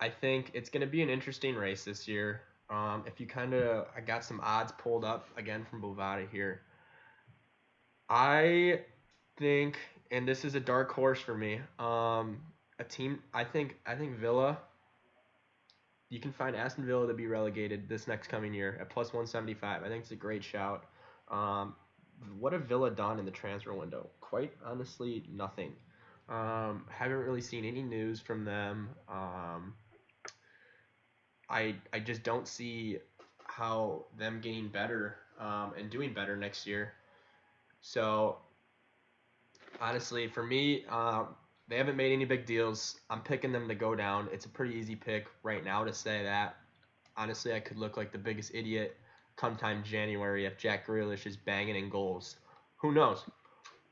I 0.00 0.08
think 0.08 0.52
it's 0.54 0.70
going 0.70 0.82
to 0.82 0.86
be 0.86 1.02
an 1.02 1.10
interesting 1.10 1.56
race 1.56 1.84
this 1.84 2.06
year. 2.06 2.42
Um, 2.70 3.02
if 3.06 3.20
you 3.20 3.26
kind 3.26 3.54
of, 3.54 3.86
I 3.96 4.00
got 4.00 4.24
some 4.24 4.40
odds 4.42 4.72
pulled 4.78 5.04
up 5.04 5.28
again 5.36 5.66
from 5.68 5.82
Bovada 5.82 6.30
here. 6.30 6.62
I 8.08 8.80
think, 9.36 9.78
and 10.10 10.26
this 10.26 10.44
is 10.44 10.54
a 10.54 10.60
dark 10.60 10.92
horse 10.92 11.20
for 11.20 11.36
me. 11.36 11.60
Um, 11.78 12.40
a 12.78 12.84
team, 12.88 13.18
I 13.34 13.44
think, 13.44 13.76
I 13.84 13.94
think 13.94 14.16
Villa. 14.16 14.58
You 16.12 16.20
can 16.20 16.30
find 16.30 16.54
Aston 16.54 16.84
Villa 16.84 17.06
to 17.06 17.14
be 17.14 17.26
relegated 17.26 17.88
this 17.88 18.06
next 18.06 18.28
coming 18.28 18.52
year 18.52 18.76
at 18.78 18.90
plus 18.90 19.14
175. 19.14 19.82
I 19.82 19.88
think 19.88 20.02
it's 20.02 20.10
a 20.10 20.14
great 20.14 20.44
shout. 20.44 20.84
Um, 21.30 21.74
what 22.38 22.52
have 22.52 22.66
Villa 22.66 22.90
done 22.90 23.18
in 23.18 23.24
the 23.24 23.30
transfer 23.30 23.72
window? 23.72 24.10
Quite 24.20 24.52
honestly, 24.62 25.24
nothing. 25.32 25.72
Um, 26.28 26.84
haven't 26.90 27.16
really 27.16 27.40
seen 27.40 27.64
any 27.64 27.82
news 27.82 28.20
from 28.20 28.44
them. 28.44 28.90
Um, 29.08 29.72
I 31.48 31.76
I 31.94 31.98
just 31.98 32.22
don't 32.22 32.46
see 32.46 32.98
how 33.46 34.04
them 34.18 34.42
getting 34.42 34.68
better 34.68 35.16
um, 35.40 35.72
and 35.78 35.88
doing 35.88 36.12
better 36.12 36.36
next 36.36 36.66
year. 36.66 36.92
So 37.80 38.36
honestly, 39.80 40.28
for 40.28 40.42
me, 40.42 40.84
um, 40.90 41.28
they 41.72 41.78
haven't 41.78 41.96
made 41.96 42.12
any 42.12 42.26
big 42.26 42.44
deals. 42.44 43.00
I'm 43.08 43.22
picking 43.22 43.50
them 43.50 43.66
to 43.66 43.74
go 43.74 43.94
down. 43.94 44.28
It's 44.30 44.44
a 44.44 44.48
pretty 44.50 44.74
easy 44.74 44.94
pick 44.94 45.26
right 45.42 45.64
now 45.64 45.84
to 45.84 45.94
say 45.94 46.22
that. 46.22 46.56
Honestly, 47.16 47.54
I 47.54 47.60
could 47.60 47.78
look 47.78 47.96
like 47.96 48.12
the 48.12 48.18
biggest 48.18 48.54
idiot 48.54 48.98
come 49.36 49.56
time 49.56 49.82
January 49.82 50.44
if 50.44 50.58
Jack 50.58 50.86
Grealish 50.86 51.26
is 51.26 51.34
banging 51.34 51.76
in 51.76 51.88
goals. 51.88 52.36
Who 52.76 52.92
knows? 52.92 53.24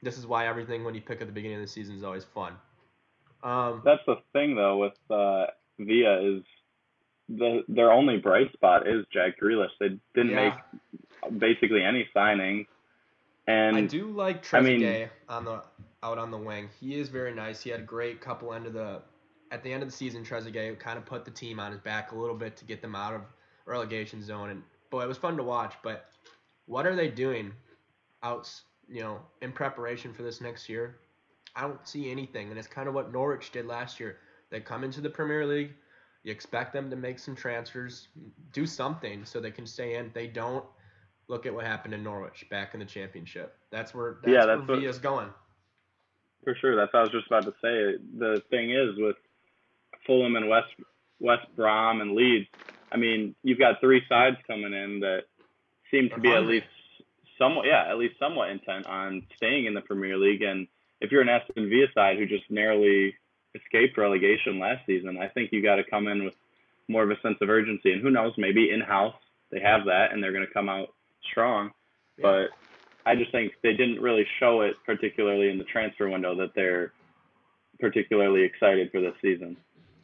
This 0.03 0.19
is 0.19 0.27
why 0.27 0.47
everything 0.47 0.85
when 0.85 0.95
you 0.95 1.01
pick 1.01 1.23
at 1.23 1.27
the 1.27 1.33
beginning 1.33 1.57
of 1.57 1.63
the 1.63 1.69
season 1.69 1.97
is 1.97 2.05
always 2.05 2.25
fun. 2.25 2.53
Um, 3.43 3.81
That's 3.83 4.03
the 4.07 4.17
thing 4.35 4.55
though 4.57 4.77
with 4.77 4.93
uh, 5.09 5.47
Villa 5.79 6.37
is 6.37 6.43
the 7.31 7.63
their 7.67 7.91
only 7.91 8.19
bright 8.19 8.53
spot 8.53 8.87
is 8.87 9.07
Jack 9.11 9.41
Grealish. 9.41 9.71
They 9.81 9.99
didn't 10.15 10.33
yeah, 10.33 10.59
make 11.25 11.41
basically 11.41 11.83
any 11.83 12.07
signings, 12.15 12.67
And 13.47 13.75
I 13.75 13.83
do 13.83 14.11
like 14.11 14.53
I 14.53 14.61
mean, 14.61 15.09
on 15.31 15.47
the 15.47 15.63
out 16.03 16.19
on 16.19 16.31
the 16.31 16.39
wing. 16.39 16.69
He 16.81 16.99
is 16.99 17.09
very 17.09 17.35
nice. 17.35 17.63
He 17.63 17.71
had 17.71 17.81
a 17.81 17.85
great 17.85 18.21
couple 18.21 18.53
end 18.53 18.67
of 18.67 18.73
the 18.73 19.03
at 19.51 19.63
the 19.63 19.73
end 19.73 19.83
of 19.83 19.89
the 19.89 19.95
season. 19.95 20.25
Trezeguet 20.25 20.79
kind 20.79 20.99
of 20.99 21.05
put 21.05 21.25
the 21.25 21.31
team 21.31 21.61
on 21.61 21.73
his 21.73 21.81
back 21.81 22.13
a 22.13 22.17
little 22.17 22.37
bit 22.37 22.57
to 22.59 22.65
get 22.65 22.83
them 22.83 22.95
out 22.95 23.15
of 23.15 23.23
relegation 23.67 24.23
zone, 24.23 24.51
and 24.51 24.63
boy, 24.91 25.03
it 25.03 25.09
was 25.09 25.19
fun 25.19 25.37
to 25.37 25.43
watch. 25.43 25.75
But 25.83 26.07
what 26.67 26.87
are 26.87 26.97
they 26.97 27.09
doing 27.09 27.53
out, 28.23 28.51
you 28.89 29.01
know, 29.01 29.21
in 29.43 29.53
preparation 29.53 30.13
for 30.13 30.23
this 30.23 30.41
next 30.41 30.69
year? 30.69 30.97
I 31.57 31.63
don't 31.63 31.87
see 31.87 32.11
anything, 32.11 32.51
and 32.51 32.59
it's 32.59 32.69
kind 32.69 32.89
of 32.89 32.95
what 32.95 33.13
Norwich 33.13 33.51
did 33.51 33.67
last 33.67 33.99
year. 33.99 34.19
They 34.51 34.61
come 34.61 34.85
into 34.85 35.01
the 35.01 35.11
Premier 35.11 35.47
League, 35.47 35.73
you 36.23 36.33
expect 36.33 36.73
them 36.73 36.91
to 36.91 36.97
make 36.97 37.19
some 37.19 37.35
transfers, 37.35 38.09
do 38.53 38.67
something 38.67 39.25
so 39.25 39.41
they 39.41 39.51
can 39.51 39.67
stay 39.67 39.97
in. 39.97 40.11
They 40.15 40.27
don't. 40.27 40.65
Look 41.29 41.47
at 41.47 41.55
what 41.55 41.65
happened 41.65 41.95
in 41.95 42.03
Norwich 42.03 42.45
back 42.51 42.75
in 42.75 42.81
the 42.81 42.87
Championship. 42.87 43.57
That's 43.71 43.95
where 43.95 44.19
yeah, 44.27 44.47
that's 44.47 44.47
where 44.49 44.59
what 44.59 44.81
Villa's 44.81 44.99
going. 44.99 45.29
For 46.45 46.55
sure. 46.61 46.77
That's 46.77 46.93
what 46.93 47.01
I 47.01 47.03
was 47.03 47.13
just 47.13 47.27
about 47.27 47.45
to 47.45 47.53
say. 47.63 48.03
The 48.19 48.43
thing 48.51 48.71
is 48.71 48.97
with 48.97 49.17
Fulham 50.07 50.37
and 50.37 50.49
West 50.49 50.69
West 51.21 51.47
Brom 51.55 52.01
and 52.01 52.15
Leeds. 52.15 52.49
I 52.93 52.97
mean, 52.97 53.35
you've 53.43 53.59
got 53.59 53.81
three 53.81 54.03
sides 54.09 54.37
coming 54.47 54.73
in 54.73 55.01
that 55.01 55.25
seem 55.91 56.09
to 56.11 56.21
be 56.21 56.33
at 56.33 56.45
least 56.45 56.67
somewhat, 57.39 57.67
yeah, 57.67 57.85
at 57.89 57.99
least 57.99 58.19
somewhat 58.19 58.51
intent 58.51 58.87
on 58.87 59.27
staying 59.37 59.67
in 59.67 59.75
the 59.75 59.81
Premier 59.81 60.17
League. 60.17 60.43
And 60.43 60.67
if 61.01 61.13
you're 61.13 61.23
an 61.23 61.29
Aston 61.29 61.69
Villa 61.69 61.87
side 61.95 62.19
who 62.19 62.27
just 62.27 62.51
narrowly 62.51 63.15
escaped 63.55 63.99
relegation 63.99 64.59
last 64.59 64.85
season, 64.87 65.19
I 65.19 65.29
think 65.29 65.53
you 65.53 65.63
got 65.63 65.77
to 65.77 65.85
come 65.85 66.09
in 66.09 66.25
with 66.25 66.35
more 66.89 67.03
of 67.03 67.11
a 67.11 67.21
sense 67.21 67.39
of 67.41 67.49
urgency. 67.49 67.93
And 67.93 68.03
who 68.03 68.11
knows, 68.11 68.33
maybe 68.37 68.71
in 68.71 68.81
house 68.81 69.15
they 69.51 69.61
have 69.61 69.85
that 69.87 70.13
and 70.13 70.23
they're 70.23 70.33
going 70.33 70.47
to 70.47 70.53
come 70.53 70.69
out 70.69 70.89
strong. 71.31 71.71
Yeah. 72.19 72.23
But 72.23 72.49
I 73.07 73.15
just 73.15 73.33
think 73.33 73.53
they 73.63 73.73
didn't 73.73 74.01
really 74.01 74.27
show 74.39 74.61
it, 74.63 74.75
particularly 74.85 75.51
in 75.51 75.59
the 75.59 75.65
transfer 75.65 76.09
window, 76.09 76.35
that 76.37 76.55
they're 76.55 76.93
particularly 77.79 78.43
excited 78.43 78.91
for 78.91 79.01
this 79.01 79.15
season. 79.23 79.57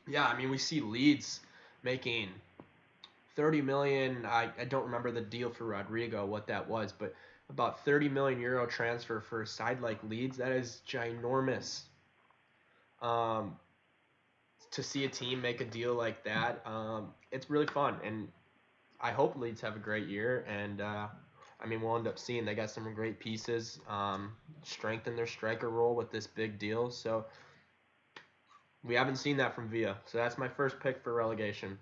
Yeah, 0.08 0.26
I 0.26 0.36
mean, 0.36 0.50
we 0.50 0.58
see 0.58 0.80
Leeds 0.80 1.40
making 1.82 2.28
30 3.34 3.60
million. 3.62 4.24
I, 4.26 4.50
I 4.58 4.64
don't 4.64 4.84
remember 4.84 5.10
the 5.10 5.20
deal 5.20 5.50
for 5.50 5.64
Rodrigo, 5.64 6.24
what 6.24 6.46
that 6.46 6.68
was, 6.68 6.92
but 6.92 7.14
about 7.50 7.84
30 7.84 8.08
million 8.08 8.40
euro 8.40 8.66
transfer 8.66 9.20
for 9.20 9.42
a 9.42 9.46
side 9.46 9.80
like 9.80 10.02
Leeds. 10.02 10.38
That 10.38 10.52
is 10.52 10.80
ginormous. 10.88 11.82
Um, 13.02 13.56
to 14.72 14.82
see 14.82 15.04
a 15.04 15.08
team 15.08 15.40
make 15.40 15.60
a 15.60 15.64
deal 15.64 15.94
like 15.94 16.24
that, 16.24 16.62
um, 16.66 17.08
it's 17.30 17.50
really 17.50 17.66
fun. 17.66 17.96
And 18.02 18.28
I 19.00 19.10
hope 19.10 19.36
Leeds 19.36 19.60
have 19.60 19.76
a 19.76 19.80
great 19.80 20.08
year. 20.08 20.44
And 20.48 20.80
uh, 20.80 21.08
I 21.66 21.68
mean, 21.68 21.82
we'll 21.82 21.96
end 21.96 22.06
up 22.06 22.16
seeing 22.16 22.44
they 22.44 22.54
got 22.54 22.70
some 22.70 22.94
great 22.94 23.18
pieces, 23.18 23.80
um, 23.88 24.32
strengthen 24.62 25.16
their 25.16 25.26
striker 25.26 25.68
role 25.68 25.96
with 25.96 26.12
this 26.12 26.26
big 26.26 26.60
deal. 26.60 26.90
So 26.90 27.24
we 28.84 28.94
haven't 28.94 29.16
seen 29.16 29.36
that 29.38 29.52
from 29.52 29.68
Villa. 29.68 29.96
So 30.04 30.18
that's 30.18 30.38
my 30.38 30.46
first 30.46 30.78
pick 30.78 31.02
for 31.02 31.12
relegation. 31.12 31.76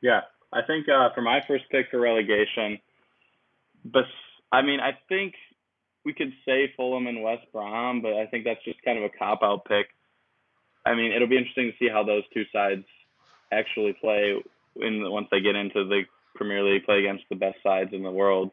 Yeah, 0.00 0.22
I 0.52 0.62
think 0.66 0.88
uh, 0.88 1.10
for 1.14 1.22
my 1.22 1.40
first 1.46 1.64
pick 1.70 1.86
for 1.90 2.00
relegation, 2.00 2.80
but 3.84 4.04
I 4.50 4.62
mean, 4.62 4.80
I 4.80 4.98
think 5.08 5.34
we 6.04 6.12
could 6.12 6.32
say 6.44 6.72
Fulham 6.76 7.06
and 7.06 7.22
West 7.22 7.46
Brom, 7.52 8.02
but 8.02 8.14
I 8.14 8.26
think 8.26 8.44
that's 8.44 8.62
just 8.64 8.82
kind 8.82 8.98
of 8.98 9.04
a 9.04 9.10
cop 9.16 9.40
out 9.42 9.64
pick. 9.66 9.86
I 10.84 10.94
mean, 10.94 11.12
it'll 11.12 11.28
be 11.28 11.38
interesting 11.38 11.70
to 11.70 11.78
see 11.78 11.88
how 11.88 12.02
those 12.02 12.24
two 12.34 12.44
sides 12.52 12.84
actually 13.52 13.92
play 14.00 14.34
in 14.76 15.08
once 15.10 15.28
they 15.30 15.40
get 15.40 15.54
into 15.54 15.84
the 15.84 16.02
Premier 16.34 16.62
League, 16.62 16.84
play 16.84 16.98
against 16.98 17.24
the 17.28 17.36
best 17.36 17.56
sides 17.62 17.90
in 17.92 18.02
the 18.02 18.10
world. 18.10 18.50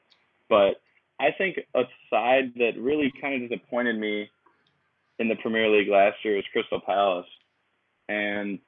But 0.49 0.81
I 1.19 1.31
think 1.37 1.59
a 1.75 1.83
side 2.09 2.53
that 2.57 2.71
really 2.77 3.11
kind 3.21 3.43
of 3.43 3.49
disappointed 3.49 3.97
me 3.97 4.29
in 5.19 5.29
the 5.29 5.35
Premier 5.35 5.69
League 5.69 5.89
last 5.89 6.17
year 6.23 6.35
was 6.35 6.45
Crystal 6.51 6.81
Palace, 6.85 7.27
and 8.09 8.59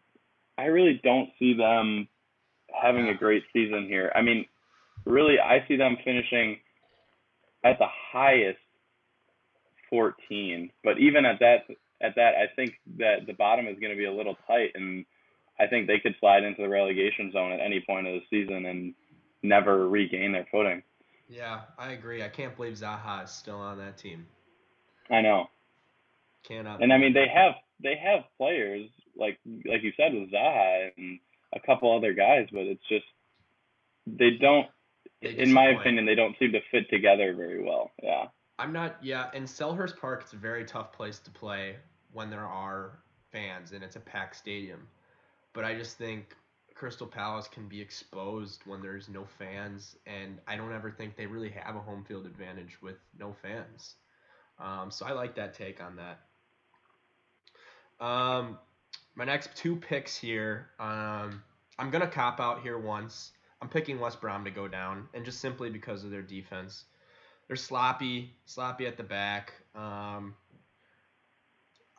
I 0.58 0.66
really 0.66 1.00
don't 1.04 1.30
see 1.38 1.54
them 1.54 2.08
having 2.82 3.10
a 3.10 3.16
great 3.16 3.44
season 3.52 3.88
here. 3.88 4.12
I 4.16 4.22
mean, 4.22 4.46
really, 5.06 5.40
I 5.40 5.66
see 5.68 5.76
them 5.76 5.98
finishing 6.04 6.58
at 7.64 7.80
the 7.80 7.88
highest 8.12 8.60
14, 9.90 10.70
but 10.84 11.00
even 11.00 11.26
at 11.26 11.40
that, 11.40 11.66
at 12.02 12.16
that, 12.16 12.36
I 12.36 12.48
think 12.56 12.74
that 12.98 13.26
the 13.28 13.34
bottom 13.34 13.68
is 13.68 13.80
going 13.80 13.92
to 13.92 13.98
be 13.98 14.06
a 14.06 14.14
little 14.14 14.38
tight, 14.48 14.72
and 14.76 15.06
I 15.60 15.68
think 15.68 15.88
they 15.88 16.00
could 16.00 16.16
slide 16.20 16.44
into 16.44 16.62
the 16.62 16.70
relegation 16.70 17.32
zone 17.32 17.52
at 17.52 17.60
any 17.60 17.84
point 17.86 18.08
of 18.08 18.14
the 18.14 18.22
season 18.30 18.66
and 18.66 18.94
never 19.42 19.88
regain 19.88 20.32
their 20.32 20.48
footing. 20.52 20.84
Yeah, 21.28 21.62
I 21.78 21.92
agree. 21.92 22.24
I 22.24 22.30
can't 22.30 22.56
believe 22.56 22.74
Zaha 22.74 23.24
is 23.24 23.32
still 23.32 23.58
on 23.58 23.78
that 23.80 23.98
team. 23.98 24.28
I 25.10 25.22
know, 25.22 25.48
Cannot. 26.44 26.82
and 26.82 26.92
I 26.94 26.98
mean 26.98 27.14
they 27.14 27.28
have 27.28 27.54
they 27.82 27.96
have 27.96 28.24
players 28.38 28.90
like 29.18 29.40
like 29.66 29.84
you 29.84 29.92
said 29.98 30.14
with 30.14 30.32
Zaha 30.32 30.92
and 30.98 31.20
a 31.54 31.60
couple 31.60 31.96
other 31.96 32.14
guys, 32.14 32.48
but 32.52 32.62
it's 32.62 32.88
just 32.90 33.06
they 34.06 34.32
don't. 34.32 34.68
They 35.22 35.30
In 35.38 35.52
my 35.54 35.70
opinion, 35.70 36.06
they 36.06 36.16
don't 36.16 36.36
seem 36.38 36.52
to 36.52 36.60
fit 36.72 36.90
together 36.90 37.34
very 37.36 37.64
well. 37.64 37.92
Yeah. 38.04 38.26
I'm 38.60 38.72
not. 38.72 38.98
Yeah, 39.02 39.30
in 39.34 39.44
Selhurst 39.44 39.98
Park, 39.98 40.22
it's 40.24 40.34
a 40.34 40.38
very 40.38 40.66
tough 40.66 40.92
place 40.92 41.20
to 41.20 41.32
play 41.32 41.78
when 42.14 42.30
there 42.30 42.46
are 42.46 43.00
fans 43.32 43.72
and 43.72 43.84
it's 43.84 43.96
a 43.96 44.00
packed 44.00 44.36
stadium. 44.36 44.88
But 45.54 45.66
I 45.66 45.74
just 45.76 45.98
think 45.98 46.36
Crystal 46.76 47.08
Palace 47.08 47.48
can 47.48 47.68
be 47.68 47.80
exposed 47.80 48.62
when 48.66 48.82
there's 48.82 49.08
no 49.08 49.26
fans, 49.40 49.96
and 50.06 50.40
I 50.46 50.58
don't 50.58 50.74
ever 50.74 50.92
think 50.92 51.16
they 51.16 51.26
really 51.26 51.50
have 51.50 51.76
a 51.76 51.80
home 51.80 52.04
field 52.04 52.26
advantage 52.26 52.82
with 52.82 52.98
no 53.18 53.34
fans. 53.42 53.96
Um, 54.60 54.92
so 54.92 55.06
I 55.06 55.14
like 55.14 55.36
that 55.36 55.54
take 55.54 55.82
on 55.82 55.96
that. 55.96 56.20
Um, 58.06 58.60
my 59.16 59.24
next 59.24 59.56
two 59.56 59.78
picks 59.78 60.18
here. 60.18 60.68
Um, 60.78 61.42
I'm 61.80 61.92
gonna 61.92 62.08
cop 62.08 62.42
out 62.42 62.62
here 62.62 62.78
once. 62.78 63.32
I'm 63.62 63.70
picking 63.70 64.00
West 64.00 64.20
Brom 64.20 64.44
to 64.44 64.52
go 64.52 64.68
down, 64.68 65.08
and 65.14 65.24
just 65.24 65.40
simply 65.40 65.70
because 65.70 66.04
of 66.04 66.12
their 66.12 66.22
defense. 66.22 66.84
They're 67.48 67.56
sloppy, 67.56 68.34
sloppy 68.46 68.86
at 68.86 68.98
the 68.98 69.04
back. 69.04 69.54
Um, 69.76 70.36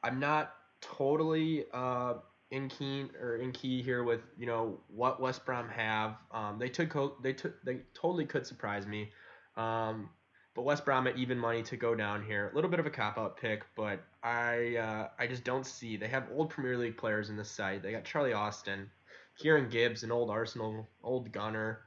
I'm 0.05 0.21
not 0.21 0.53
totally 0.83 1.65
uh, 1.73 2.15
in 2.51 2.69
keen 2.69 3.11
or 3.21 3.37
in 3.37 3.53
key 3.53 3.83
here 3.83 4.05
with 4.05 4.21
you 4.39 4.47
know 4.47 4.81
what 4.89 5.21
West 5.21 5.45
Brom 5.45 5.69
have. 5.69 6.17
Um, 6.33 6.59
they 6.59 6.69
took 6.69 7.23
they 7.23 7.33
took 7.33 7.63
they 7.65 7.81
totally 7.95 8.27
could 8.27 8.47
surprise 8.47 8.87
me. 8.87 9.11
Um, 9.57 10.11
but 10.55 10.63
West 10.63 10.85
Brom 10.85 11.07
at 11.07 11.17
even 11.17 11.39
money 11.39 11.63
to 11.65 11.77
go 11.77 11.95
down 11.95 12.25
here. 12.25 12.49
A 12.51 12.55
little 12.55 12.71
bit 12.71 12.81
of 12.81 12.87
a 12.87 12.91
cop 12.91 13.19
out 13.19 13.37
pick, 13.37 13.65
but 13.77 14.01
I 14.23 14.77
uh, 14.77 15.09
I 15.19 15.27
just 15.27 15.45
don't 15.45 15.67
see. 15.67 15.97
They 15.97 16.09
have 16.09 16.29
old 16.35 16.51
Premier 16.51 16.79
League 16.79 16.97
players 16.97 17.29
in 17.29 17.37
this 17.37 17.51
side. 17.51 17.83
They 17.83 17.93
got 17.93 18.05
Charlie 18.05 18.33
Austin, 18.33 18.91
Kieran 19.39 19.69
Gibbs, 19.69 20.03
an 20.03 20.13
old 20.13 20.31
Arsenal 20.31 20.89
old 21.03 21.31
gunner. 21.33 21.81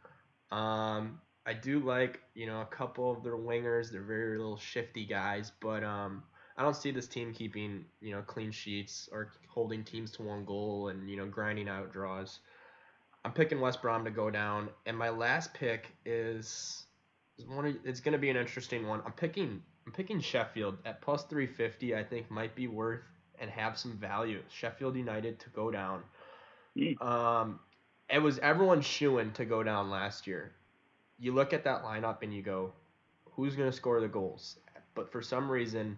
Um, 0.51 1.19
I 1.45 1.53
do 1.53 1.79
like 1.79 2.19
you 2.35 2.45
know 2.45 2.61
a 2.61 2.65
couple 2.65 3.11
of 3.11 3.23
their 3.23 3.37
wingers. 3.37 3.91
They're 3.91 4.01
very 4.03 4.37
little 4.37 4.57
shifty 4.57 5.05
guys, 5.05 5.51
but 5.61 5.83
um, 5.83 6.23
I 6.59 6.63
don't 6.63 6.75
see 6.75 6.91
this 6.91 7.07
team 7.07 7.33
keeping 7.33 7.85
you 8.01 8.11
know 8.11 8.21
clean 8.21 8.51
sheets 8.51 9.07
or 9.13 9.31
holding 9.47 9.85
teams 9.85 10.11
to 10.11 10.23
one 10.23 10.43
goal 10.43 10.89
and 10.89 11.09
you 11.09 11.15
know 11.15 11.25
grinding 11.25 11.69
out 11.69 11.93
draws. 11.93 12.39
I'm 13.23 13.31
picking 13.31 13.61
West 13.61 13.81
Brom 13.81 14.03
to 14.03 14.11
go 14.11 14.29
down, 14.29 14.69
and 14.85 14.97
my 14.97 15.09
last 15.09 15.53
pick 15.53 15.87
is 16.05 16.83
is 17.37 17.45
one. 17.47 17.65
Of, 17.65 17.75
it's 17.85 18.01
going 18.01 18.11
to 18.11 18.19
be 18.19 18.29
an 18.29 18.35
interesting 18.35 18.85
one. 18.85 19.01
I'm 19.05 19.13
picking 19.13 19.61
I'm 19.85 19.93
picking 19.93 20.19
Sheffield 20.19 20.77
at 20.85 21.01
plus 21.01 21.23
350. 21.23 21.95
I 21.95 22.03
think 22.03 22.29
might 22.29 22.55
be 22.55 22.67
worth 22.67 23.03
and 23.39 23.49
have 23.49 23.77
some 23.77 23.97
value. 23.97 24.41
Sheffield 24.49 24.97
United 24.97 25.39
to 25.39 25.49
go 25.51 25.71
down. 25.71 26.03
Mm. 26.77 27.01
Um, 27.01 27.59
it 28.09 28.19
was 28.19 28.37
everyone 28.39 28.81
shooing 28.81 29.31
to 29.31 29.45
go 29.45 29.63
down 29.63 29.89
last 29.89 30.27
year. 30.27 30.51
You 31.19 31.33
look 31.33 31.53
at 31.53 31.63
that 31.63 31.83
lineup 31.83 32.21
and 32.21 32.33
you 32.33 32.41
go, 32.41 32.73
who's 33.31 33.55
going 33.55 33.69
to 33.69 33.75
score 33.75 34.01
the 34.01 34.07
goals? 34.09 34.57
But 34.93 35.11
for 35.11 35.21
some 35.21 35.49
reason, 35.49 35.97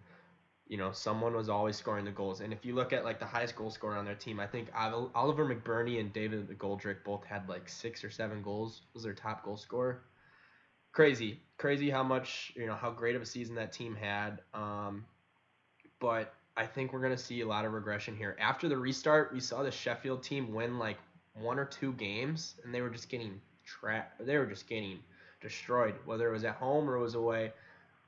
you 0.71 0.77
know, 0.77 0.93
someone 0.93 1.36
was 1.36 1.49
always 1.49 1.75
scoring 1.75 2.05
the 2.05 2.12
goals. 2.12 2.39
And 2.39 2.53
if 2.53 2.63
you 2.63 2.73
look 2.73 2.93
at 2.93 3.03
like 3.03 3.19
the 3.19 3.25
highest 3.25 3.57
goal 3.57 3.69
scorer 3.69 3.97
on 3.97 4.05
their 4.05 4.15
team, 4.15 4.39
I 4.39 4.47
think 4.47 4.69
Oliver 4.73 5.45
McBurnie 5.45 5.99
and 5.99 6.13
David 6.13 6.47
McGoldrick 6.47 7.03
both 7.03 7.25
had 7.25 7.49
like 7.49 7.67
six 7.67 8.05
or 8.05 8.10
seven 8.10 8.41
goals. 8.41 8.84
Was 8.93 9.03
their 9.03 9.13
top 9.13 9.43
goal 9.43 9.57
scorer. 9.57 10.03
Crazy, 10.93 11.41
crazy 11.57 11.89
how 11.89 12.03
much 12.03 12.53
you 12.55 12.67
know 12.67 12.75
how 12.75 12.89
great 12.89 13.17
of 13.17 13.21
a 13.21 13.25
season 13.25 13.53
that 13.55 13.73
team 13.73 13.97
had. 13.97 14.39
Um, 14.53 15.03
but 15.99 16.34
I 16.55 16.65
think 16.67 16.93
we're 16.93 17.01
gonna 17.01 17.17
see 17.17 17.41
a 17.41 17.47
lot 17.47 17.65
of 17.65 17.73
regression 17.73 18.15
here. 18.15 18.38
After 18.39 18.69
the 18.69 18.77
restart, 18.77 19.34
we 19.34 19.41
saw 19.41 19.63
the 19.63 19.71
Sheffield 19.71 20.23
team 20.23 20.53
win 20.53 20.79
like 20.79 20.99
one 21.34 21.60
or 21.60 21.65
two 21.65 21.91
games, 21.93 22.55
and 22.63 22.73
they 22.73 22.79
were 22.79 22.89
just 22.89 23.10
getting 23.10 23.41
trapped. 23.65 24.25
They 24.25 24.38
were 24.38 24.45
just 24.45 24.69
getting 24.69 24.99
destroyed, 25.41 25.95
whether 26.05 26.29
it 26.29 26.31
was 26.31 26.45
at 26.45 26.55
home 26.55 26.89
or 26.89 26.95
it 26.95 27.01
was 27.01 27.15
away. 27.15 27.51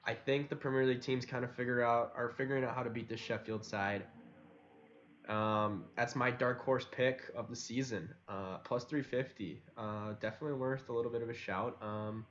I 0.05 0.13
think 0.13 0.49
the 0.49 0.55
Premier 0.55 0.85
League 0.85 1.01
teams 1.01 1.25
kind 1.25 1.43
of 1.43 1.55
figure 1.55 1.81
out 1.83 2.13
are 2.15 2.29
figuring 2.29 2.63
out 2.63 2.75
how 2.75 2.83
to 2.83 2.89
beat 2.89 3.07
the 3.07 3.17
Sheffield 3.17 3.63
side. 3.63 4.03
Um, 5.29 5.85
that's 5.95 6.15
my 6.15 6.29
dark 6.29 6.63
horse 6.63 6.85
pick 6.91 7.21
of 7.35 7.49
the 7.49 7.55
season. 7.55 8.13
Uh, 8.27 8.57
plus 8.65 8.83
350. 8.83 9.61
Uh, 9.77 10.13
definitely 10.19 10.57
worth 10.57 10.89
a 10.89 10.93
little 10.93 11.11
bit 11.11 11.21
of 11.21 11.29
a 11.29 11.33
shout. 11.33 11.77
Um, 11.81 12.25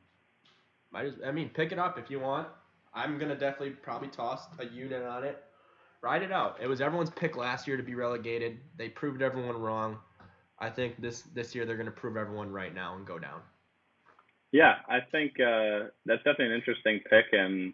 might 0.91 1.07
as, 1.07 1.15
I 1.25 1.33
mean, 1.33 1.49
pick 1.49 1.73
it 1.73 1.79
up 1.79 1.99
if 1.99 2.11
you 2.11 2.21
want. 2.21 2.49
I'm 2.95 3.19
gonna 3.19 3.37
definitely 3.37 3.71
probably 3.71 4.09
toss 4.09 4.49
a 4.59 4.67
unit 4.67 5.03
on 5.03 5.25
it. 5.25 5.43
Ride 6.03 6.23
it 6.23 6.33
out. 6.33 6.59
It 6.61 6.67
was 6.67 6.83
everyone's 6.83 7.11
pick 7.11 7.37
last 7.37 7.67
year 7.67 7.79
to 7.79 7.83
be 7.83 7.95
relegated. 7.95 8.59
They 8.77 8.91
proved 8.91 9.23
everyone 9.23 9.57
wrong. 9.57 9.99
I 10.59 10.69
think 10.69 11.01
this 11.01 11.23
this 11.35 11.55
year 11.55 11.65
they're 11.65 11.79
gonna 11.79 11.91
prove 11.91 12.19
everyone 12.19 12.53
right 12.53 12.75
now 12.75 12.97
and 12.97 13.07
go 13.07 13.19
down. 13.19 13.41
Yeah, 14.53 14.75
I 14.87 14.99
think 15.11 15.33
uh, 15.41 15.89
that's 16.05 16.23
definitely 16.25 16.47
an 16.47 16.53
interesting 16.53 17.01
pick, 17.09 17.27
and 17.33 17.73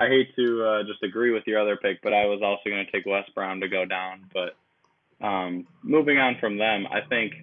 I 0.00 0.08
hate 0.08 0.34
to 0.34 0.64
uh, 0.64 0.82
just 0.82 1.02
agree 1.04 1.30
with 1.30 1.44
your 1.46 1.60
other 1.60 1.76
pick, 1.76 2.02
but 2.02 2.12
I 2.12 2.26
was 2.26 2.40
also 2.42 2.68
going 2.68 2.84
to 2.84 2.90
take 2.90 3.06
West 3.06 3.32
Brom 3.34 3.60
to 3.60 3.68
go 3.68 3.84
down. 3.84 4.28
But 4.34 5.24
um, 5.24 5.66
moving 5.82 6.18
on 6.18 6.36
from 6.40 6.58
them, 6.58 6.86
I 6.88 7.06
think 7.08 7.34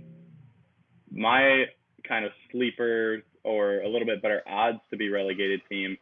my 1.09 1.65
kind 2.07 2.25
of 2.25 2.31
sleeper 2.51 3.23
or 3.43 3.79
a 3.79 3.87
little 3.87 4.05
bit 4.05 4.21
better 4.21 4.41
odds 4.45 4.79
to 4.89 4.97
be 4.97 5.09
relegated 5.09 5.61
team 5.69 5.97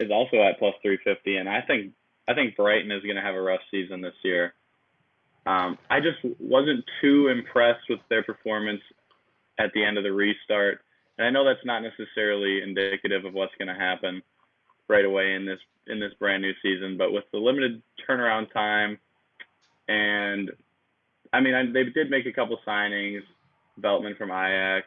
is 0.00 0.10
also 0.10 0.42
at 0.42 0.58
plus 0.58 0.74
350, 0.82 1.36
and 1.36 1.48
I 1.48 1.60
think 1.60 1.92
I 2.26 2.32
think 2.32 2.56
Brighton 2.56 2.90
is 2.90 3.02
going 3.02 3.16
to 3.16 3.22
have 3.22 3.34
a 3.34 3.40
rough 3.40 3.60
season 3.70 4.00
this 4.00 4.14
year. 4.22 4.54
Um, 5.46 5.76
I 5.90 6.00
just 6.00 6.24
wasn't 6.40 6.84
too 7.02 7.28
impressed 7.28 7.84
with 7.90 8.00
their 8.08 8.22
performance 8.22 8.80
at 9.58 9.72
the 9.74 9.84
end 9.84 9.98
of 9.98 10.04
the 10.04 10.12
restart. 10.12 10.80
And 11.18 11.26
I 11.26 11.30
know 11.30 11.44
that's 11.44 11.64
not 11.64 11.82
necessarily 11.82 12.62
indicative 12.62 13.24
of 13.24 13.34
what's 13.34 13.54
going 13.58 13.68
to 13.68 13.74
happen 13.74 14.22
right 14.88 15.04
away 15.04 15.34
in 15.34 15.46
this 15.46 15.60
in 15.86 16.00
this 16.00 16.12
brand 16.18 16.42
new 16.42 16.52
season, 16.62 16.96
but 16.96 17.12
with 17.12 17.24
the 17.32 17.38
limited 17.38 17.82
turnaround 18.08 18.52
time, 18.52 18.98
and 19.88 20.50
I 21.32 21.40
mean, 21.40 21.54
I, 21.54 21.66
they 21.66 21.84
did 21.84 22.10
make 22.10 22.26
a 22.26 22.32
couple 22.32 22.58
signings, 22.66 23.20
Veltman 23.80 24.16
from 24.16 24.30
Ajax, 24.30 24.86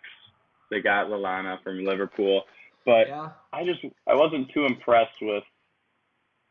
they 0.72 0.82
got 0.82 1.08
Lallana 1.08 1.62
from 1.64 1.86
Liverpool, 1.86 2.44
but 2.86 3.08
yeah. 3.08 3.30
I 3.54 3.64
just 3.64 3.80
I 4.08 4.16
wasn't 4.16 4.52
too 4.54 4.66
impressed 4.66 5.22
with 5.22 5.44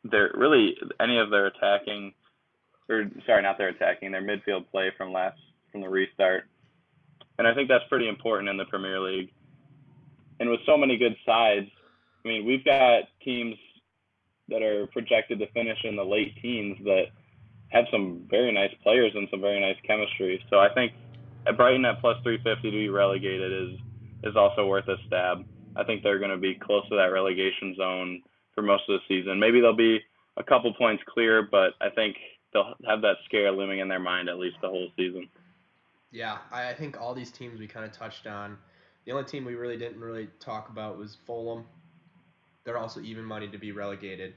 their 0.05 0.31
really 0.35 0.77
any 1.01 1.19
of 1.19 1.31
their 1.31 1.47
attacking, 1.47 2.15
or 2.89 3.11
sorry, 3.27 3.43
not 3.43 3.59
their 3.59 3.69
attacking, 3.69 4.13
their 4.13 4.23
midfield 4.23 4.71
play 4.71 4.93
from 4.97 5.13
last 5.13 5.39
from 5.73 5.81
the 5.81 5.89
restart, 5.89 6.45
and 7.39 7.47
I 7.47 7.55
think 7.55 7.69
that's 7.69 7.85
pretty 7.89 8.09
important 8.09 8.49
in 8.49 8.57
the 8.57 8.65
Premier 8.65 9.01
League 9.01 9.33
and 10.41 10.51
with 10.51 10.61
so 10.67 10.77
many 10.77 10.97
good 10.97 11.17
sides, 11.25 11.69
I 12.25 12.29
mean, 12.29 12.45
we've 12.45 12.65
got 12.65 13.05
teams 13.25 13.57
that 14.49 14.63
are 14.63 14.87
projected 14.89 15.39
to 15.41 15.47
finish 15.53 15.79
in 15.85 15.97
the 15.97 16.05
late 16.05 16.35
teens 16.41 16.77
that 16.85 17.07
have 17.69 17.85
some 17.91 18.27
very 18.31 18.53
nice 18.53 18.73
players 18.83 19.13
and 19.15 19.29
some 19.31 19.41
very 19.41 19.61
nice 19.61 19.77
chemistry. 19.87 20.43
So 20.51 20.59
I 20.59 20.73
think 20.73 20.93
at 21.47 21.57
Brighton 21.57 21.85
at 21.85 22.01
plus 22.01 22.17
350 22.23 22.71
to 22.71 22.77
be 22.77 22.89
relegated 22.89 23.53
is 23.53 23.79
is 24.23 24.37
also 24.37 24.67
worth 24.67 24.89
a 24.89 24.97
stab. 25.07 25.45
I 25.77 25.85
think 25.85 26.03
they're 26.03 26.19
going 26.19 26.31
to 26.31 26.39
be 26.39 26.55
close 26.55 26.89
to 26.89 26.97
that 26.97 27.13
relegation 27.13 27.75
zone 27.77 28.23
for 28.55 28.63
most 28.63 28.85
of 28.89 28.99
the 28.99 29.01
season. 29.09 29.39
Maybe 29.39 29.61
they'll 29.61 29.77
be 29.77 30.01
a 30.37 30.43
couple 30.43 30.73
points 30.75 31.03
clear, 31.07 31.47
but 31.49 31.75
I 31.81 31.91
think 31.91 32.17
they'll 32.53 32.75
have 32.89 33.03
that 33.03 33.17
scare 33.27 33.53
looming 33.53 33.81
in 33.81 33.89
their 33.89 34.01
mind 34.01 34.29
at 34.29 34.39
least 34.39 34.57
the 34.63 34.69
whole 34.69 34.89
season. 34.97 35.29
Yeah, 36.11 36.39
I 36.51 36.73
think 36.73 37.01
all 37.01 37.15
these 37.15 37.31
teams 37.31 37.61
we 37.61 37.67
kind 37.67 37.85
of 37.85 37.93
touched 37.93 38.27
on 38.27 38.57
the 39.07 39.13
only 39.13 39.25
team 39.25 39.45
we 39.45 39.55
really 39.55 39.77
didn't 39.77 40.01
really 40.01 40.29
talk 40.41 40.69
about 40.69 40.99
was 40.99 41.17
Fulham. 41.27 41.65
They're 42.65 42.77
also 42.77 43.01
even 43.01 43.25
money 43.25 43.49
to 43.49 43.59
be 43.59 43.71
relegated. 43.71 44.35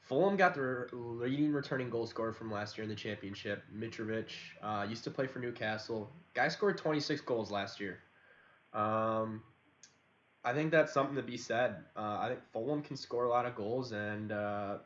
Fulham 0.00 0.36
got 0.36 0.54
their 0.54 0.88
leading 0.92 1.52
returning 1.52 1.88
goal 1.88 2.06
scorer 2.06 2.32
from 2.32 2.50
last 2.50 2.76
year 2.76 2.82
in 2.82 2.90
the 2.90 2.94
championship, 2.94 3.62
Mitrovic. 3.74 4.30
Uh, 4.62 4.86
used 4.88 5.04
to 5.04 5.10
play 5.10 5.26
for 5.26 5.38
Newcastle. 5.38 6.12
Guy 6.34 6.48
scored 6.48 6.76
26 6.76 7.22
goals 7.22 7.50
last 7.50 7.80
year. 7.80 8.00
Um, 8.74 9.42
I 10.44 10.52
think 10.52 10.72
that's 10.72 10.92
something 10.92 11.16
to 11.16 11.22
be 11.22 11.38
said. 11.38 11.76
Uh, 11.96 12.18
I 12.20 12.28
think 12.28 12.40
Fulham 12.52 12.82
can 12.82 12.96
score 12.96 13.24
a 13.24 13.30
lot 13.30 13.46
of 13.46 13.54
goals, 13.54 13.92
and 13.92 14.32
uh, 14.32 14.78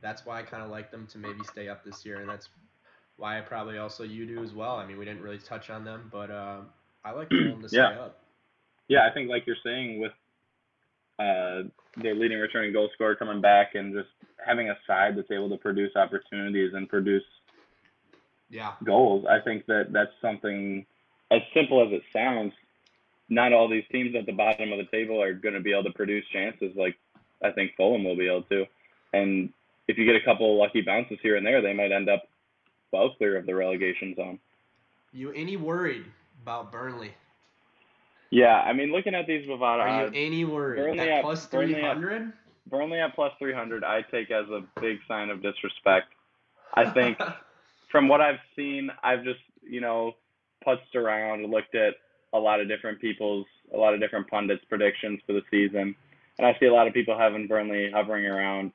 that's 0.00 0.24
why 0.24 0.38
I 0.38 0.42
kind 0.42 0.62
of 0.62 0.70
like 0.70 0.92
them 0.92 1.06
to 1.08 1.18
maybe 1.18 1.40
stay 1.50 1.68
up 1.68 1.84
this 1.84 2.04
year, 2.06 2.20
and 2.20 2.28
that's 2.28 2.48
why 3.16 3.38
I 3.38 3.40
probably 3.40 3.78
also 3.78 4.04
you 4.04 4.26
do 4.26 4.42
as 4.44 4.52
well. 4.52 4.76
I 4.76 4.86
mean, 4.86 4.98
we 4.98 5.04
didn't 5.06 5.22
really 5.22 5.38
touch 5.38 5.70
on 5.70 5.84
them, 5.84 6.08
but 6.12 6.30
uh, 6.30 6.60
I 7.04 7.12
like 7.12 7.30
Fulham 7.30 7.62
to 7.62 7.68
stay 7.68 7.78
yeah. 7.78 7.98
up 7.98 8.20
yeah, 8.90 9.06
I 9.08 9.14
think 9.14 9.30
like 9.30 9.46
you're 9.46 9.56
saying 9.64 10.00
with 10.00 10.12
uh, 11.20 11.62
their 11.96 12.16
leading 12.16 12.38
returning 12.38 12.72
goal 12.72 12.90
scorer 12.92 13.14
coming 13.14 13.40
back 13.40 13.76
and 13.76 13.94
just 13.94 14.08
having 14.44 14.68
a 14.68 14.76
side 14.84 15.16
that's 15.16 15.30
able 15.30 15.48
to 15.48 15.56
produce 15.56 15.94
opportunities 15.94 16.74
and 16.74 16.88
produce 16.88 17.22
yeah 18.50 18.72
goals. 18.84 19.24
I 19.30 19.38
think 19.38 19.66
that 19.66 19.92
that's 19.92 20.10
something 20.20 20.84
as 21.30 21.40
simple 21.54 21.86
as 21.86 21.92
it 21.92 22.02
sounds. 22.12 22.52
Not 23.28 23.52
all 23.52 23.68
these 23.68 23.84
teams 23.92 24.16
at 24.16 24.26
the 24.26 24.32
bottom 24.32 24.72
of 24.72 24.78
the 24.78 24.90
table 24.90 25.22
are 25.22 25.34
going 25.34 25.54
to 25.54 25.60
be 25.60 25.70
able 25.70 25.84
to 25.84 25.92
produce 25.92 26.24
chances 26.32 26.72
like 26.74 26.96
I 27.44 27.52
think 27.52 27.76
Fulham 27.76 28.02
will 28.02 28.16
be 28.16 28.26
able 28.26 28.42
to. 28.42 28.66
And 29.12 29.50
if 29.86 29.98
you 29.98 30.04
get 30.04 30.16
a 30.16 30.24
couple 30.24 30.58
lucky 30.58 30.80
bounces 30.80 31.18
here 31.22 31.36
and 31.36 31.46
there, 31.46 31.62
they 31.62 31.72
might 31.72 31.92
end 31.92 32.08
up 32.08 32.24
well 32.92 33.14
clear 33.16 33.38
of 33.38 33.46
the 33.46 33.54
relegation 33.54 34.16
zone. 34.16 34.40
You 35.12 35.30
any 35.30 35.56
worried 35.56 36.06
about 36.42 36.72
Burnley? 36.72 37.12
Yeah, 38.30 38.60
I 38.60 38.72
mean, 38.72 38.92
looking 38.92 39.14
at 39.14 39.26
these 39.26 39.46
Bovada 39.46 39.80
Are 39.80 40.06
you 40.06 40.12
any 40.14 40.44
worried? 40.44 40.78
Burnley 40.78 41.10
at, 41.10 41.22
plus 41.22 41.46
300? 41.46 42.32
Burnley 42.68 43.00
at 43.00 43.14
plus 43.14 43.32
300, 43.38 43.82
I 43.82 44.02
take 44.02 44.30
as 44.30 44.48
a 44.48 44.62
big 44.80 44.98
sign 45.08 45.30
of 45.30 45.42
disrespect. 45.42 46.12
I 46.74 46.88
think 46.88 47.18
from 47.90 48.08
what 48.08 48.20
I've 48.20 48.38
seen, 48.54 48.90
I've 49.02 49.24
just, 49.24 49.40
you 49.62 49.80
know, 49.80 50.14
putzed 50.64 50.94
around 50.94 51.40
and 51.42 51.50
looked 51.50 51.74
at 51.74 51.94
a 52.32 52.38
lot 52.38 52.60
of 52.60 52.68
different 52.68 53.00
people's, 53.00 53.46
a 53.74 53.76
lot 53.76 53.94
of 53.94 54.00
different 54.00 54.28
pundits' 54.28 54.64
predictions 54.68 55.20
for 55.26 55.32
the 55.32 55.42
season. 55.50 55.96
And 56.38 56.46
I 56.46 56.56
see 56.60 56.66
a 56.66 56.72
lot 56.72 56.86
of 56.86 56.94
people 56.94 57.18
having 57.18 57.48
Burnley 57.48 57.90
hovering 57.92 58.26
around 58.26 58.72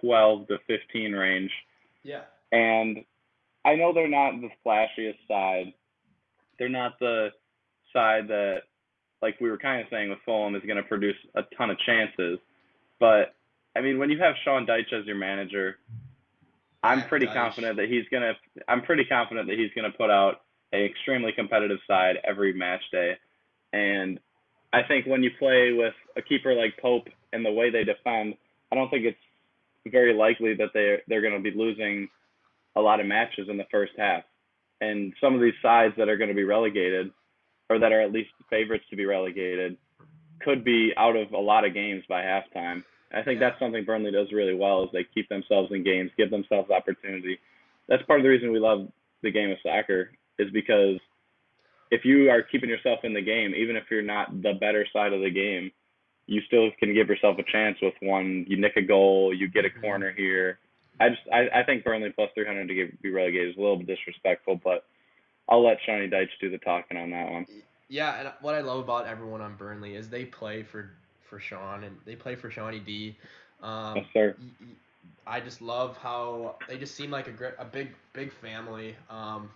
12 0.00 0.48
to 0.48 0.58
15 0.66 1.12
range. 1.12 1.52
Yeah. 2.02 2.22
And 2.50 3.04
I 3.64 3.76
know 3.76 3.92
they're 3.92 4.08
not 4.08 4.40
the 4.40 4.50
flashiest 4.64 5.18
side. 5.28 5.72
They're 6.58 6.68
not 6.68 6.98
the 6.98 7.30
side 7.92 8.28
that 8.28 8.62
like 9.26 9.40
we 9.40 9.50
were 9.50 9.58
kind 9.58 9.80
of 9.80 9.88
saying 9.90 10.08
with 10.08 10.20
Fulham, 10.24 10.54
is 10.54 10.62
going 10.62 10.76
to 10.76 10.84
produce 10.84 11.16
a 11.34 11.42
ton 11.56 11.70
of 11.70 11.78
chances. 11.80 12.38
But 13.00 13.34
I 13.74 13.80
mean, 13.80 13.98
when 13.98 14.08
you 14.08 14.18
have 14.20 14.34
Sean 14.44 14.66
Dyche 14.66 14.92
as 14.92 15.04
your 15.04 15.16
manager, 15.16 15.78
I'm 16.82 17.02
pretty 17.08 17.26
confident 17.26 17.76
that 17.76 17.88
he's 17.88 18.04
gonna. 18.12 18.34
I'm 18.68 18.82
pretty 18.82 19.04
confident 19.04 19.48
that 19.48 19.58
he's 19.58 19.70
gonna 19.74 19.90
put 19.90 20.10
out 20.10 20.42
an 20.72 20.82
extremely 20.82 21.32
competitive 21.32 21.78
side 21.88 22.16
every 22.24 22.52
match 22.52 22.82
day, 22.92 23.14
and 23.72 24.20
I 24.72 24.82
think 24.86 25.06
when 25.06 25.22
you 25.22 25.30
play 25.38 25.72
with 25.72 25.94
a 26.16 26.22
keeper 26.22 26.54
like 26.54 26.78
Pope 26.80 27.08
and 27.32 27.44
the 27.44 27.50
way 27.50 27.70
they 27.70 27.82
defend, 27.82 28.34
I 28.70 28.76
don't 28.76 28.88
think 28.90 29.04
it's 29.04 29.18
very 29.90 30.14
likely 30.14 30.54
that 30.54 30.70
they 30.72 30.98
they're 31.08 31.22
going 31.22 31.34
to 31.34 31.50
be 31.50 31.56
losing 31.56 32.08
a 32.76 32.80
lot 32.80 33.00
of 33.00 33.06
matches 33.06 33.48
in 33.48 33.56
the 33.56 33.66
first 33.70 33.92
half. 33.98 34.22
And 34.80 35.12
some 35.20 35.34
of 35.34 35.40
these 35.40 35.58
sides 35.62 35.94
that 35.96 36.08
are 36.08 36.18
going 36.18 36.28
to 36.28 36.34
be 36.34 36.44
relegated, 36.44 37.10
or 37.70 37.78
that 37.78 37.92
are 37.92 38.00
at 38.00 38.12
least 38.12 38.30
favorites 38.50 38.84
to 38.90 38.96
be 38.96 39.06
relegated 39.06 39.76
could 40.40 40.64
be 40.64 40.92
out 40.96 41.16
of 41.16 41.32
a 41.32 41.38
lot 41.38 41.64
of 41.64 41.74
games 41.74 42.04
by 42.08 42.22
halftime. 42.22 42.84
I 43.12 43.22
think 43.22 43.40
yeah. 43.40 43.48
that's 43.48 43.60
something 43.60 43.84
Burnley 43.84 44.10
does 44.10 44.32
really 44.32 44.54
well 44.54 44.84
is 44.84 44.90
they 44.92 45.06
keep 45.14 45.28
themselves 45.28 45.70
in 45.72 45.84
games, 45.84 46.10
give 46.16 46.30
themselves 46.30 46.70
opportunity. 46.70 47.38
That's 47.88 48.02
part 48.04 48.20
of 48.20 48.24
the 48.24 48.30
reason 48.30 48.52
we 48.52 48.58
love 48.58 48.88
the 49.22 49.30
game 49.30 49.50
of 49.50 49.58
soccer 49.62 50.10
is 50.38 50.50
because 50.52 50.98
if 51.90 52.04
you 52.04 52.30
are 52.30 52.42
keeping 52.42 52.68
yourself 52.68 53.00
in 53.04 53.14
the 53.14 53.22
game, 53.22 53.54
even 53.54 53.76
if 53.76 53.84
you're 53.90 54.02
not 54.02 54.42
the 54.42 54.54
better 54.60 54.86
side 54.92 55.12
of 55.12 55.22
the 55.22 55.30
game, 55.30 55.70
you 56.26 56.40
still 56.46 56.70
can 56.78 56.92
give 56.92 57.08
yourself 57.08 57.38
a 57.38 57.52
chance 57.52 57.78
with 57.80 57.94
one. 58.02 58.44
You 58.48 58.60
nick 58.60 58.76
a 58.76 58.82
goal, 58.82 59.32
you 59.32 59.48
get 59.48 59.64
a 59.64 59.68
mm-hmm. 59.68 59.80
corner 59.80 60.12
here. 60.12 60.58
I 61.00 61.10
just 61.10 61.22
I, 61.32 61.60
I 61.60 61.62
think 61.62 61.84
Burnley 61.84 62.10
plus 62.10 62.30
300 62.34 62.66
to 62.68 62.74
get, 62.74 63.02
be 63.02 63.10
relegated 63.10 63.50
is 63.50 63.56
a 63.56 63.60
little 63.60 63.76
bit 63.76 63.86
disrespectful, 63.86 64.60
but 64.62 64.84
I'll 65.48 65.64
let 65.64 65.78
Shawnee 65.84 66.08
Dyche 66.08 66.28
do 66.40 66.50
the 66.50 66.58
talking 66.58 66.96
on 66.96 67.10
that 67.10 67.30
one. 67.30 67.46
Yeah, 67.88 68.18
and 68.20 68.32
what 68.40 68.54
I 68.54 68.60
love 68.60 68.80
about 68.80 69.06
everyone 69.06 69.40
on 69.40 69.54
Burnley 69.56 69.94
is 69.94 70.08
they 70.08 70.24
play 70.24 70.62
for 70.62 70.90
for 71.28 71.38
Sean 71.38 71.84
and 71.84 71.96
they 72.04 72.16
play 72.16 72.34
for 72.34 72.50
Shawnee 72.50 72.80
D. 72.80 73.16
Um, 73.62 73.96
yes, 73.96 74.06
sir. 74.12 74.36
I 75.26 75.40
just 75.40 75.60
love 75.60 75.96
how 75.96 76.56
they 76.68 76.78
just 76.78 76.94
seem 76.94 77.10
like 77.10 77.26
a 77.26 77.32
great, 77.32 77.54
a 77.58 77.64
big, 77.64 77.88
big 78.12 78.32
family. 78.32 78.96
Um, 79.10 79.50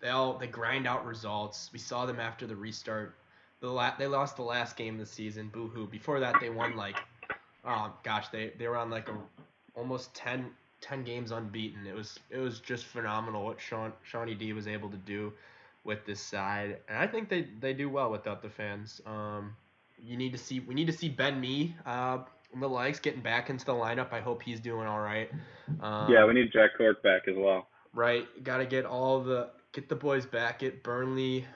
they 0.00 0.08
all 0.08 0.36
they 0.38 0.46
grind 0.46 0.86
out 0.86 1.06
results. 1.06 1.70
We 1.72 1.78
saw 1.78 2.06
them 2.06 2.20
after 2.20 2.46
the 2.46 2.56
restart. 2.56 3.14
The 3.60 3.68
la- 3.68 3.96
they 3.98 4.06
lost 4.06 4.36
the 4.36 4.42
last 4.42 4.76
game 4.76 4.94
of 4.94 5.00
the 5.00 5.06
season. 5.06 5.48
Boo 5.48 5.68
hoo. 5.68 5.86
Before 5.86 6.20
that, 6.20 6.36
they 6.40 6.50
won 6.50 6.76
like, 6.76 6.96
oh 7.64 7.92
gosh, 8.02 8.28
they 8.28 8.52
they 8.58 8.68
were 8.68 8.76
on 8.76 8.90
like 8.90 9.08
a 9.08 9.14
almost 9.74 10.14
10, 10.14 10.50
10 10.82 11.04
games 11.04 11.30
unbeaten. 11.30 11.86
It 11.86 11.94
was 11.94 12.18
it 12.30 12.38
was 12.38 12.60
just 12.60 12.84
phenomenal 12.84 13.44
what 13.44 13.60
Sean 13.60 13.92
Shawnee 14.02 14.34
D 14.34 14.52
was 14.52 14.66
able 14.66 14.90
to 14.90 14.96
do 14.98 15.32
with 15.84 16.04
this 16.04 16.20
side, 16.20 16.78
and 16.88 16.98
I 16.98 17.06
think 17.06 17.28
they 17.28 17.48
they 17.60 17.72
do 17.72 17.88
well 17.88 18.10
without 18.10 18.42
the 18.42 18.50
fans. 18.50 19.00
Um, 19.06 19.56
you 20.02 20.16
need 20.16 20.32
to 20.32 20.38
see 20.38 20.60
we 20.60 20.74
need 20.74 20.86
to 20.88 20.92
see 20.92 21.08
Ben 21.08 21.40
Mee 21.40 21.74
uh, 21.86 22.18
in 22.52 22.60
the 22.60 22.68
likes 22.68 22.98
getting 22.98 23.22
back 23.22 23.48
into 23.48 23.64
the 23.64 23.72
lineup. 23.72 24.12
I 24.12 24.20
hope 24.20 24.42
he's 24.42 24.60
doing 24.60 24.86
all 24.86 25.00
right. 25.00 25.30
Um, 25.80 26.12
yeah, 26.12 26.24
we 26.26 26.34
need 26.34 26.52
Jack 26.52 26.70
Cork 26.76 27.02
back 27.02 27.28
as 27.28 27.36
well. 27.36 27.68
Right, 27.94 28.26
got 28.42 28.58
to 28.58 28.66
get 28.66 28.84
all 28.84 29.20
the 29.20 29.50
get 29.72 29.88
the 29.88 29.96
boys 29.96 30.26
back. 30.26 30.60
Get 30.60 30.82
Burnley, 30.82 31.46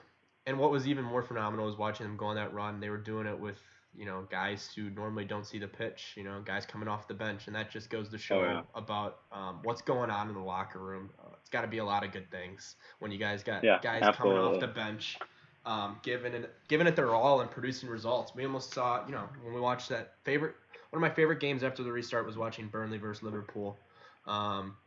and 0.45 0.57
what 0.57 0.71
was 0.71 0.87
even 0.87 1.03
more 1.03 1.21
phenomenal 1.21 1.65
was 1.65 1.77
watching 1.77 2.05
them 2.05 2.17
go 2.17 2.27
on 2.27 2.35
that 2.35 2.53
run. 2.53 2.79
They 2.79 2.89
were 2.89 2.97
doing 2.97 3.27
it 3.27 3.37
with 3.37 3.61
you 3.95 4.05
know 4.05 4.27
guys 4.29 4.69
who 4.75 4.89
normally 4.89 5.25
don't 5.25 5.45
see 5.45 5.59
the 5.59 5.67
pitch. 5.67 6.13
You 6.15 6.23
know, 6.23 6.41
guys 6.43 6.65
coming 6.65 6.87
off 6.87 7.07
the 7.07 7.13
bench, 7.13 7.47
and 7.47 7.55
that 7.55 7.71
just 7.71 7.89
goes 7.89 8.09
to 8.09 8.17
show 8.17 8.39
Oh, 8.39 8.43
yeah. 8.43 8.61
about 8.75 9.19
um, 9.31 9.59
what's 9.63 9.81
going 9.81 10.09
on 10.09 10.29
in 10.29 10.33
the 10.35 10.41
locker 10.41 10.79
room. 10.79 11.09
Uh, 11.19 11.29
it's 11.39 11.49
got 11.49 11.61
to 11.61 11.67
be 11.67 11.77
a 11.79 11.85
lot 11.85 12.03
of 12.03 12.11
good 12.11 12.29
things 12.31 12.75
when 12.99 13.11
you 13.11 13.17
guys 13.17 13.43
got 13.43 13.63
Yeah, 13.63 13.79
guys 13.81 14.03
coming 14.15 14.37
off 14.37 14.59
the 14.59 14.67
bench. 14.67 15.17
Um, 15.65 15.99
giving 16.01 16.33
it, 16.33 16.53
giving 16.69 16.87
it 16.87 16.95
their 16.95 17.13
all 17.13 17.41
and 17.41 17.51
producing 17.51 17.89
results. 17.89 18.31
We 18.33 18.45
almost 18.45 18.73
saw, 18.73 19.05
you 19.05 19.11
know, 19.11 19.27
when 19.43 19.53
we 19.53 19.59
watched 19.59 19.89
that 19.89 20.13
favorite, 20.23 20.55
one 20.91 21.03
of 21.03 21.09
my 21.09 21.13
favorite 21.13 21.41
games 21.41 21.61
after 21.61 21.83
the 21.83 21.91
restart 21.91 22.25
was 22.25 22.37
watching 22.37 22.67
Burnley 22.69 22.97
versus 22.97 23.21
Liverpool. 23.21 23.77
Um, 24.25 24.77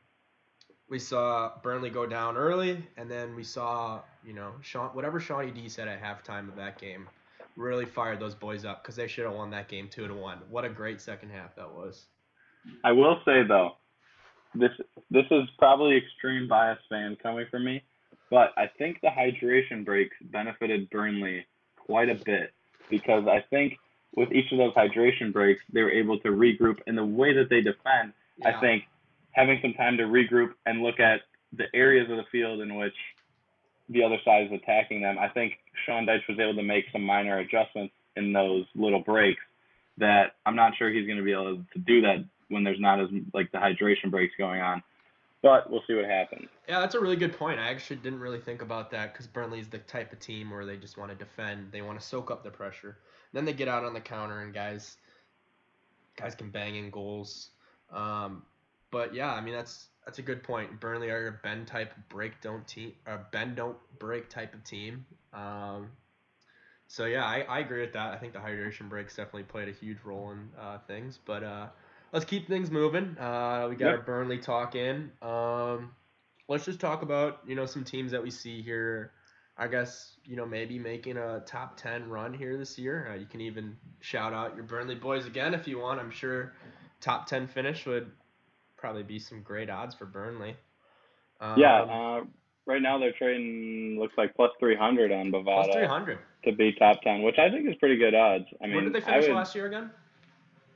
we 0.89 0.99
saw 0.99 1.53
Burnley 1.63 1.91
go 1.91 2.07
down 2.07 2.39
early, 2.39 2.83
and 2.97 3.11
then 3.11 3.37
we 3.37 3.45
saw, 3.45 4.01
you 4.25 4.33
know, 4.33 4.53
Sean, 4.63 4.89
whatever 4.95 5.21
Shawnee 5.21 5.51
D 5.51 5.69
said 5.69 5.87
at 5.87 6.03
halftime 6.03 6.49
of 6.49 6.57
that 6.57 6.79
game, 6.81 7.09
really 7.61 7.85
fired 7.85 8.19
those 8.19 8.35
boys 8.35 8.65
up 8.65 8.83
because 8.83 8.97
they 8.97 9.07
should 9.07 9.25
have 9.25 9.35
won 9.35 9.51
that 9.51 9.69
game 9.69 9.89
two 9.89 10.09
to 10.09 10.15
one. 10.15 10.39
What 10.49 10.65
a 10.65 10.69
great 10.69 11.01
second 11.01 11.31
half 11.31 11.55
that 11.57 11.71
was. 11.71 12.07
I 12.83 12.93
will 12.93 13.21
say 13.25 13.43
though, 13.47 13.77
this 14.55 14.73
this 15.11 15.27
is 15.31 15.45
probably 15.59 15.97
extreme 15.97 16.49
bias 16.49 16.79
fan 16.89 17.17
coming 17.23 17.47
from 17.51 17.65
me, 17.65 17.83
but 18.31 18.53
I 18.57 18.67
think 18.79 19.01
the 19.03 19.09
hydration 19.09 19.85
breaks 19.85 20.17
benefited 20.23 20.91
Burnley 20.91 21.47
quite 21.77 22.09
a 22.09 22.15
bit 22.15 22.53
because 22.89 23.27
I 23.29 23.45
think 23.51 23.79
with 24.17 24.33
each 24.33 24.51
of 24.51 24.59
those 24.59 24.75
hydration 24.75 25.33
breaks 25.33 25.63
they 25.73 25.83
were 25.83 25.93
able 25.93 26.19
to 26.21 26.29
regroup 26.29 26.79
and 26.87 26.97
the 26.97 27.05
way 27.05 27.33
that 27.35 27.49
they 27.51 27.61
defend. 27.61 28.13
I 28.45 28.59
think 28.59 28.85
having 29.33 29.59
some 29.61 29.75
time 29.75 29.99
to 29.99 30.05
regroup 30.05 30.55
and 30.67 30.83
look 30.83 30.99
at 30.99 31.21
the 31.53 31.67
areas 31.75 32.11
of 32.11 32.17
the 32.17 32.25
field 32.33 32.61
in 32.61 32.75
which 32.75 32.95
the 33.91 34.05
other 34.05 34.19
side 34.25 34.47
is 34.47 34.53
attacking 34.53 35.03
them, 35.03 35.19
I 35.19 35.29
think 35.29 35.55
Sean 35.85 36.07
Dyche 36.07 36.29
was 36.29 36.39
able 36.39 36.55
to 36.55 36.63
make 36.63 36.85
some 36.93 37.03
minor 37.03 37.39
adjustments 37.39 37.93
in 38.17 38.33
those 38.33 38.65
little 38.75 39.01
breaks 39.01 39.43
that 39.99 40.37
I'm 40.47 40.57
not 40.57 40.73
sure 40.77 40.91
he's 40.91 41.07
going 41.07 41.19
to 41.19 41.25
be 41.25 41.33
able 41.33 41.57
to 41.73 41.79
do 41.79 42.01
that 42.03 42.25
when 42.49 42.65
there's 42.65 42.81
not 42.81 43.01
as 43.01 43.09
like 43.35 43.51
the 43.53 43.59
hydration 43.59 44.11
breaks 44.11 44.35
going 44.39 44.61
on. 44.61 44.83
But 45.43 45.71
we'll 45.71 45.83
see 45.87 45.95
what 45.95 46.05
happens. 46.05 46.49
Yeah, 46.69 46.81
that's 46.81 46.95
a 46.95 47.01
really 47.01 47.17
good 47.17 47.37
point. 47.37 47.59
I 47.59 47.71
actually 47.71 47.97
didn't 47.97 48.21
really 48.21 48.41
think 48.41 48.61
about 48.61 48.91
that 48.91 49.13
because 49.13 49.27
Burnley's 49.27 49.69
the 49.69 49.79
type 49.79 50.13
of 50.13 50.21
team 50.21 50.51
where 50.51 50.67
they 50.67 50.77
just 50.77 50.99
want 50.99 51.11
to 51.11 51.17
defend. 51.17 51.73
They 51.73 51.81
want 51.81 51.99
to 51.99 52.07
soak 52.07 52.31
up 52.31 52.45
the 52.45 52.51
pressure. 52.51 52.99
Then 53.33 53.47
they 53.47 53.55
get 53.55 53.67
out 53.67 53.85
on 53.85 53.95
the 53.95 54.01
counter 54.01 54.41
and 54.41 54.53
guys, 54.53 54.99
guys 56.17 56.35
can 56.35 56.51
bang 56.51 56.77
in 56.77 56.91
goals. 56.91 57.51
Um, 57.91 58.43
but 58.91 59.15
yeah, 59.15 59.33
I 59.33 59.41
mean 59.41 59.55
that's 59.55 59.89
that's 60.05 60.19
a 60.19 60.23
good 60.23 60.43
point. 60.43 60.81
Burnley 60.81 61.11
are 61.11 61.29
a 61.29 61.33
bend 61.33 61.67
type 61.67 61.93
break 62.09 62.41
don't 62.41 62.67
team, 62.67 62.93
a 63.07 63.19
bend 63.19 63.57
don't 63.57 63.77
break 63.99 64.29
type 64.29 64.55
of 64.55 64.65
team. 64.65 65.05
Um, 65.33 65.91
so 66.89 67.05
yeah, 67.07 67.25
I, 67.25 67.41
I 67.49 67.59
agree 67.61 67.83
with 67.83 67.93
that. 67.93 68.13
I 68.13 68.17
think 68.19 68.33
the 68.33 68.39
hydration 68.41 68.89
breaks 68.89 69.17
definitely 69.17 69.45
played 69.45 69.69
a 69.69 69.73
huge 69.73 69.99
role 70.05 70.33
in 70.33 70.49
uh, 70.61 70.79
things. 70.87 71.19
But 71.25 71.45
uh, 71.45 71.67
let's 72.13 72.25
keep 72.25 72.49
things 72.49 72.71
moving. 72.71 73.17
Uh, 73.19 73.67
we 73.71 73.77
got 73.77 73.91
Yep. 73.91 73.95
our 73.95 74.01
Burnley 74.03 74.39
talk 74.39 74.75
in. 74.75 75.13
Um, 75.23 75.93
let's 76.49 76.65
just 76.65 76.81
talk 76.81 77.03
about 77.03 77.41
you 77.47 77.55
know 77.55 77.67
some 77.67 77.85
teams 77.85 78.13
that 78.13 78.23
we 78.23 78.31
see 78.31 78.63
here. 78.63 79.13
I 79.57 79.69
guess 79.69 80.17
you 80.25 80.37
know 80.37 80.47
maybe 80.47 80.79
making 80.79 81.17
a 81.19 81.41
top 81.47 81.77
ten 81.77 82.09
run 82.09 82.35
here 82.35 82.57
this 82.57 82.79
year. 82.79 83.11
Uh, 83.13 83.17
you 83.17 83.27
can 83.27 83.41
even 83.43 83.77
shout 84.01 84.33
out 84.33 84.57
your 84.57 84.65
Burnley 84.65 84.95
boys 84.97 85.27
again 85.27 85.55
if 85.55 85.69
you 85.69 85.79
want. 85.79 86.01
I'm 86.01 86.11
sure 86.11 86.53
top 87.01 87.27
ten 87.27 87.47
finish 87.47 87.87
would 87.87 88.11
probably 88.81 89.03
be 89.03 89.19
some 89.19 89.43
great 89.43 89.71
odds 89.71 89.95
for 89.95 90.07
Burnley. 90.07 90.57
Um, 91.41 91.59
yeah, 91.59 91.83
uh, 91.83 92.25
right 92.67 92.83
now 92.83 92.99
they're 92.99 93.13
trading 93.13 93.99
looks 93.99 94.15
like 94.17 94.35
plus 94.35 94.51
300 94.59 95.13
on 95.13 95.31
Bovada 95.31 95.65
plus 95.65 95.77
three 95.77 95.87
hundred. 95.87 96.19
to 96.45 96.53
be 96.53 96.73
top 96.73 97.01
10, 97.03 97.23
which 97.23 97.39
I 97.39 97.51
think 97.51 97.69
is 97.69 97.75
pretty 97.77 97.97
good 97.97 98.15
odds. 98.15 98.45
I 98.63 98.67
mean, 98.67 98.75
Where 98.77 98.85
did 98.85 98.93
they 98.95 99.01
finish 99.01 99.27
would 99.27 99.35
last 99.37 99.55
year 99.55 99.67
again? 99.67 99.91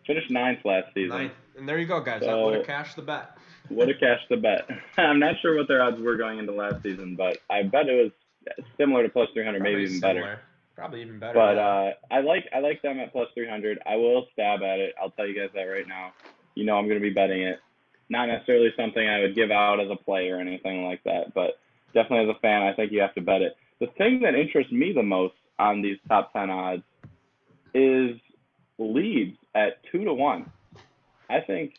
Finished 0.06 0.30
ninth 0.30 0.60
last 0.64 0.88
season. 0.94 1.16
Ninth. 1.16 1.32
And 1.56 1.68
there 1.68 1.78
you 1.78 1.86
go, 1.86 2.00
guys. 2.00 2.20
that 2.20 2.26
So- 2.26 2.44
would 2.44 2.54
have 2.56 2.66
cashed 2.66 2.96
the 2.96 3.02
bet. 3.02 3.36
Would 3.70 3.88
have 3.88 3.98
cashed 3.98 4.28
the 4.28 4.36
bet. 4.36 4.68
I'm 4.98 5.18
not 5.18 5.36
sure 5.40 5.56
what 5.56 5.68
their 5.68 5.82
odds 5.82 5.98
were 5.98 6.16
going 6.16 6.38
into 6.38 6.52
last 6.52 6.82
season, 6.82 7.16
but 7.16 7.38
I 7.48 7.62
bet 7.62 7.88
it 7.88 7.94
was 7.94 8.12
similar 8.76 9.02
to 9.02 9.08
plus 9.08 9.28
300, 9.32 9.62
maybe 9.62 9.72
Probably 9.72 9.84
even 9.86 10.00
better. 10.00 10.40
Probably 10.76 11.00
even 11.00 11.18
better. 11.18 11.32
But 11.32 11.56
uh, 11.56 11.92
I 12.10 12.20
like 12.20 12.44
I 12.54 12.58
like 12.58 12.82
them 12.82 13.00
at 13.00 13.10
plus 13.10 13.28
300. 13.32 13.78
I 13.86 13.96
will 13.96 14.26
stab 14.34 14.60
at 14.62 14.80
it. 14.80 14.94
I'll 15.00 15.08
tell 15.12 15.26
you 15.26 15.34
guys 15.34 15.48
that 15.54 15.62
right 15.62 15.88
now. 15.88 16.12
You 16.54 16.66
know 16.66 16.76
I'm 16.76 16.84
going 16.88 17.00
to 17.00 17.02
be 17.02 17.08
betting 17.14 17.40
it. 17.40 17.58
Not 18.08 18.26
necessarily 18.26 18.72
something 18.76 19.06
I 19.06 19.20
would 19.20 19.34
give 19.34 19.50
out 19.50 19.80
as 19.80 19.90
a 19.90 19.96
play 19.96 20.30
or 20.30 20.38
anything 20.38 20.84
like 20.84 21.02
that, 21.04 21.34
but 21.34 21.58
definitely 21.94 22.30
as 22.30 22.36
a 22.36 22.40
fan, 22.40 22.62
I 22.62 22.74
think 22.74 22.92
you 22.92 23.00
have 23.00 23.14
to 23.14 23.22
bet 23.22 23.42
it. 23.42 23.56
The 23.80 23.86
thing 23.98 24.20
that 24.20 24.34
interests 24.34 24.72
me 24.72 24.92
the 24.92 25.02
most 25.02 25.34
on 25.58 25.82
these 25.82 25.98
top 26.08 26.32
10 26.32 26.50
odds 26.50 26.82
is 27.74 28.16
Leeds 28.78 29.36
at 29.54 29.82
two 29.90 30.04
to 30.04 30.12
one. 30.12 30.50
I 31.30 31.40
think 31.40 31.74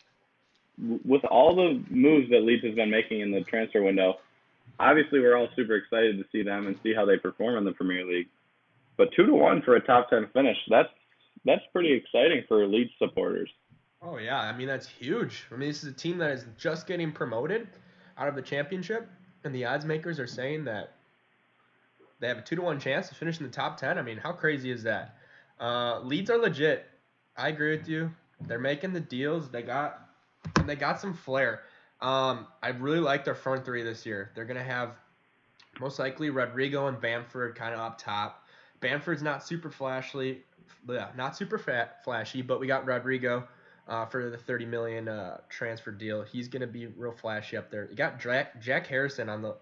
with 1.04 1.24
all 1.24 1.54
the 1.54 1.82
moves 1.90 2.30
that 2.30 2.42
Leeds 2.42 2.64
has 2.64 2.74
been 2.74 2.90
making 2.90 3.20
in 3.20 3.30
the 3.30 3.42
transfer 3.42 3.82
window, 3.82 4.18
obviously 4.78 5.20
we're 5.20 5.36
all 5.36 5.48
super 5.56 5.76
excited 5.76 6.18
to 6.18 6.24
see 6.32 6.42
them 6.42 6.66
and 6.66 6.78
see 6.82 6.94
how 6.94 7.04
they 7.04 7.16
perform 7.16 7.56
in 7.56 7.64
the 7.64 7.72
Premier 7.72 8.04
League. 8.04 8.28
But 8.96 9.10
two 9.14 9.26
to 9.26 9.32
one 9.32 9.62
for 9.62 9.76
a 9.76 9.80
top 9.80 10.10
ten 10.10 10.28
finish, 10.32 10.56
that's 10.68 10.88
that's 11.44 11.62
pretty 11.72 11.92
exciting 11.92 12.44
for 12.48 12.66
Leeds 12.66 12.90
supporters. 12.98 13.50
Oh 14.02 14.18
yeah, 14.18 14.38
I 14.38 14.56
mean 14.56 14.66
that's 14.68 14.86
huge. 14.86 15.44
I 15.50 15.56
mean 15.56 15.68
this 15.68 15.82
is 15.82 15.90
a 15.90 15.96
team 15.96 16.18
that 16.18 16.30
is 16.30 16.44
just 16.58 16.86
getting 16.86 17.12
promoted 17.12 17.68
out 18.18 18.28
of 18.28 18.34
the 18.34 18.42
championship, 18.42 19.08
and 19.44 19.54
the 19.54 19.64
odds 19.64 19.84
makers 19.84 20.20
are 20.20 20.26
saying 20.26 20.64
that 20.64 20.92
they 22.20 22.28
have 22.28 22.38
a 22.38 22.42
two 22.42 22.56
to 22.56 22.62
one 22.62 22.80
chance 22.80 23.08
to 23.08 23.14
finish 23.14 23.38
in 23.38 23.44
the 23.44 23.52
top 23.52 23.78
ten. 23.78 23.98
I 23.98 24.02
mean, 24.02 24.18
how 24.18 24.32
crazy 24.32 24.70
is 24.70 24.82
that? 24.84 25.16
Uh, 25.58 26.00
Leeds 26.00 26.30
are 26.30 26.38
legit. 26.38 26.86
I 27.36 27.48
agree 27.48 27.76
with 27.76 27.88
you. 27.88 28.10
They're 28.46 28.58
making 28.58 28.92
the 28.92 29.00
deals. 29.00 29.50
They 29.50 29.62
got 29.62 30.08
and 30.56 30.68
they 30.68 30.76
got 30.76 31.00
some 31.00 31.14
flair. 31.14 31.62
Um, 32.00 32.46
I 32.62 32.68
really 32.68 33.00
like 33.00 33.24
their 33.24 33.34
front 33.34 33.64
three 33.64 33.82
this 33.82 34.04
year. 34.04 34.30
They're 34.34 34.44
gonna 34.44 34.62
have 34.62 34.90
most 35.80 35.98
likely 35.98 36.30
Rodrigo 36.30 36.86
and 36.86 37.00
Bamford 37.00 37.54
kind 37.54 37.74
of 37.74 37.80
up 37.80 37.98
top. 37.98 38.46
Bamford's 38.80 39.22
not 39.22 39.46
super 39.46 39.70
flashy, 39.70 40.42
yeah, 40.88 41.08
not 41.16 41.36
super 41.36 41.58
fat, 41.58 42.04
flashy, 42.04 42.42
but 42.42 42.60
we 42.60 42.66
got 42.66 42.86
Rodrigo 42.86 43.46
uh, 43.88 44.06
for 44.06 44.30
the 44.30 44.36
30 44.36 44.66
million 44.66 45.08
uh, 45.08 45.38
transfer 45.48 45.90
deal. 45.90 46.22
He's 46.22 46.48
gonna 46.48 46.66
be 46.66 46.86
real 46.86 47.12
flashy 47.12 47.56
up 47.56 47.70
there. 47.70 47.88
You 47.88 47.96
got 47.96 48.20
Jack, 48.20 48.60
Jack 48.60 48.86
Harrison 48.86 49.28
on 49.28 49.42
the 49.42 49.56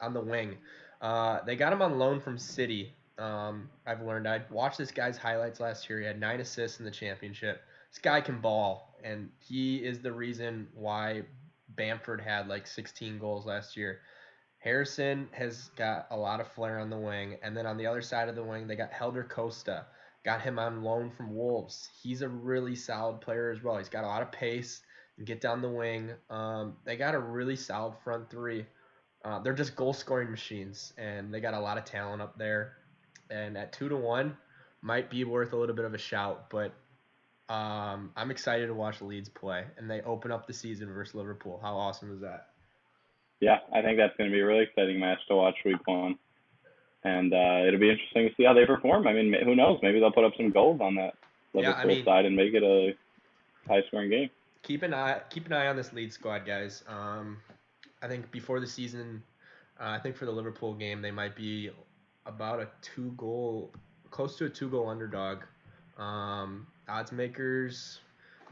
on 0.00 0.14
the 0.14 0.20
wing. 0.20 0.56
Uh, 1.00 1.40
they 1.44 1.56
got 1.56 1.72
him 1.72 1.82
on 1.82 1.98
loan 1.98 2.20
from 2.20 2.38
City. 2.38 2.92
Um, 3.18 3.68
I've 3.86 4.02
learned. 4.02 4.26
I 4.26 4.42
watched 4.50 4.78
this 4.78 4.90
guy's 4.90 5.16
highlights 5.16 5.60
last 5.60 5.88
year. 5.88 6.00
He 6.00 6.06
had 6.06 6.18
nine 6.18 6.40
assists 6.40 6.78
in 6.78 6.84
the 6.84 6.90
championship. 6.90 7.62
This 7.90 7.98
guy 8.00 8.20
can 8.20 8.40
ball, 8.40 8.96
and 9.04 9.30
he 9.38 9.76
is 9.76 10.00
the 10.00 10.12
reason 10.12 10.66
why 10.74 11.22
Bamford 11.68 12.20
had 12.20 12.48
like 12.48 12.66
16 12.66 13.18
goals 13.18 13.46
last 13.46 13.76
year. 13.76 14.00
Harrison 14.58 15.28
has 15.32 15.70
got 15.76 16.06
a 16.10 16.16
lot 16.16 16.40
of 16.40 16.48
flair 16.48 16.78
on 16.78 16.90
the 16.90 16.96
wing, 16.96 17.36
and 17.42 17.56
then 17.56 17.66
on 17.66 17.76
the 17.76 17.86
other 17.86 18.00
side 18.00 18.28
of 18.28 18.34
the 18.34 18.42
wing, 18.42 18.66
they 18.66 18.76
got 18.76 18.90
Helder 18.90 19.24
Costa. 19.24 19.86
Got 20.24 20.40
him 20.40 20.58
on 20.58 20.82
loan 20.82 21.10
from 21.10 21.34
Wolves. 21.34 21.88
He's 22.02 22.22
a 22.22 22.28
really 22.28 22.74
solid 22.74 23.20
player 23.20 23.50
as 23.50 23.62
well. 23.62 23.78
He's 23.78 23.88
got 23.88 24.04
a 24.04 24.08
lot 24.08 24.22
of 24.22 24.32
pace 24.32 24.80
and 25.18 25.26
get 25.26 25.40
down 25.40 25.60
the 25.60 25.68
wing. 25.68 26.10
Um, 26.30 26.76
they 26.84 26.96
got 26.96 27.14
a 27.14 27.18
really 27.18 27.56
solid 27.56 27.94
front 28.02 28.30
three. 28.30 28.66
Uh, 29.24 29.38
they're 29.40 29.54
just 29.54 29.76
goal 29.76 29.92
scoring 29.92 30.30
machines, 30.30 30.92
and 30.98 31.32
they 31.32 31.40
got 31.40 31.54
a 31.54 31.60
lot 31.60 31.78
of 31.78 31.84
talent 31.84 32.20
up 32.20 32.38
there. 32.38 32.76
And 33.30 33.56
at 33.56 33.72
two 33.72 33.88
to 33.88 33.96
one, 33.96 34.36
might 34.82 35.10
be 35.10 35.24
worth 35.24 35.52
a 35.52 35.56
little 35.56 35.74
bit 35.74 35.86
of 35.86 35.94
a 35.94 35.98
shout, 35.98 36.50
but 36.50 36.72
um, 37.48 38.10
I'm 38.16 38.30
excited 38.30 38.66
to 38.66 38.74
watch 38.74 39.00
Leeds 39.00 39.30
play, 39.30 39.64
and 39.78 39.90
they 39.90 40.02
open 40.02 40.30
up 40.30 40.46
the 40.46 40.52
season 40.52 40.92
versus 40.92 41.14
Liverpool. 41.14 41.58
How 41.62 41.74
awesome 41.76 42.12
is 42.12 42.20
that? 42.20 42.48
Yeah, 43.40 43.58
I 43.74 43.82
think 43.82 43.98
that's 43.98 44.16
going 44.16 44.30
to 44.30 44.34
be 44.34 44.40
a 44.40 44.46
really 44.46 44.64
exciting 44.64 45.00
match 45.00 45.18
to 45.28 45.36
watch 45.36 45.56
week 45.64 45.86
one, 45.86 46.18
and 47.04 47.32
uh, 47.32 47.64
it'll 47.66 47.80
be 47.80 47.90
interesting 47.90 48.28
to 48.28 48.34
see 48.36 48.44
how 48.44 48.54
they 48.54 48.64
perform. 48.66 49.06
I 49.06 49.12
mean, 49.12 49.34
who 49.44 49.54
knows? 49.54 49.78
Maybe 49.82 50.00
they'll 50.00 50.12
put 50.12 50.24
up 50.24 50.32
some 50.36 50.50
goals 50.50 50.80
on 50.80 50.94
that 50.96 51.14
Yeah, 51.52 51.60
Liverpool 51.68 51.80
I 51.82 51.84
mean- 51.86 52.04
side 52.04 52.24
and 52.24 52.34
make 52.36 52.54
it 52.54 52.62
a 52.62 52.94
high-scoring 53.68 54.10
game. 54.10 54.30
keep 54.62 54.82
an 54.82 54.94
eye 54.94 55.20
keep 55.30 55.46
an 55.46 55.52
eye 55.52 55.66
on 55.68 55.76
this 55.76 55.92
Leeds 55.92 56.14
squad, 56.14 56.46
guys. 56.46 56.82
Um, 56.88 57.38
I 58.02 58.08
think 58.08 58.30
before 58.30 58.60
the 58.60 58.66
season, 58.66 59.22
uh, 59.80 59.88
I 59.88 59.98
think 59.98 60.16
for 60.16 60.24
the 60.24 60.32
Liverpool 60.32 60.74
game 60.74 61.02
they 61.02 61.10
might 61.10 61.34
be 61.36 61.70
about 62.26 62.60
a 62.60 62.68
two 62.82 63.12
goal, 63.16 63.70
close 64.10 64.36
to 64.38 64.46
a 64.46 64.48
two 64.50 64.68
goal 64.70 64.88
underdog. 64.88 65.38
Um, 65.98 66.66
odds 66.88 67.12
makers 67.12 68.00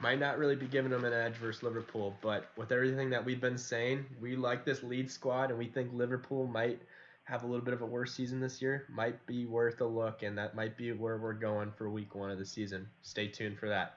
might 0.01 0.19
not 0.19 0.39
really 0.39 0.57
be 0.57 0.67
giving 0.67 0.91
them 0.91 1.05
an 1.05 1.13
edge 1.13 1.35
versus 1.35 1.63
Liverpool, 1.63 2.15
but 2.23 2.51
with 2.57 2.73
everything 2.73 3.09
that 3.11 3.25
we've 3.25 3.41
been 3.41 3.59
saying, 3.59 4.05
we 4.21 4.37
like 4.37 4.65
this 4.65 4.83
Leeds 4.83 5.13
squad 5.15 5.51
and 5.51 5.59
we 5.59 5.67
think 5.67 5.91
Liverpool 5.93 6.47
might 6.47 6.81
have 7.25 7.45
a 7.45 7.47
little 7.47 7.65
bit 7.65 7.75
of 7.75 7.83
a 7.83 7.87
worse 7.87 8.13
season 8.13 8.41
this 8.41 8.61
year. 8.61 8.87
Might 8.89 9.25
be 9.27 9.47
worth 9.47 9.81
a 9.81 9.87
look, 9.87 10.23
and 10.23 10.37
that 10.39 10.55
might 10.55 10.77
be 10.77 10.93
where 10.93 11.19
we're 11.19 11.33
going 11.33 11.71
for 11.73 11.89
week 11.89 12.15
one 12.15 12.31
of 12.31 12.39
the 12.39 12.47
season. 12.47 12.89
Stay 13.03 13.29
tuned 13.29 13.59
for 13.59 13.69
that. 13.69 13.97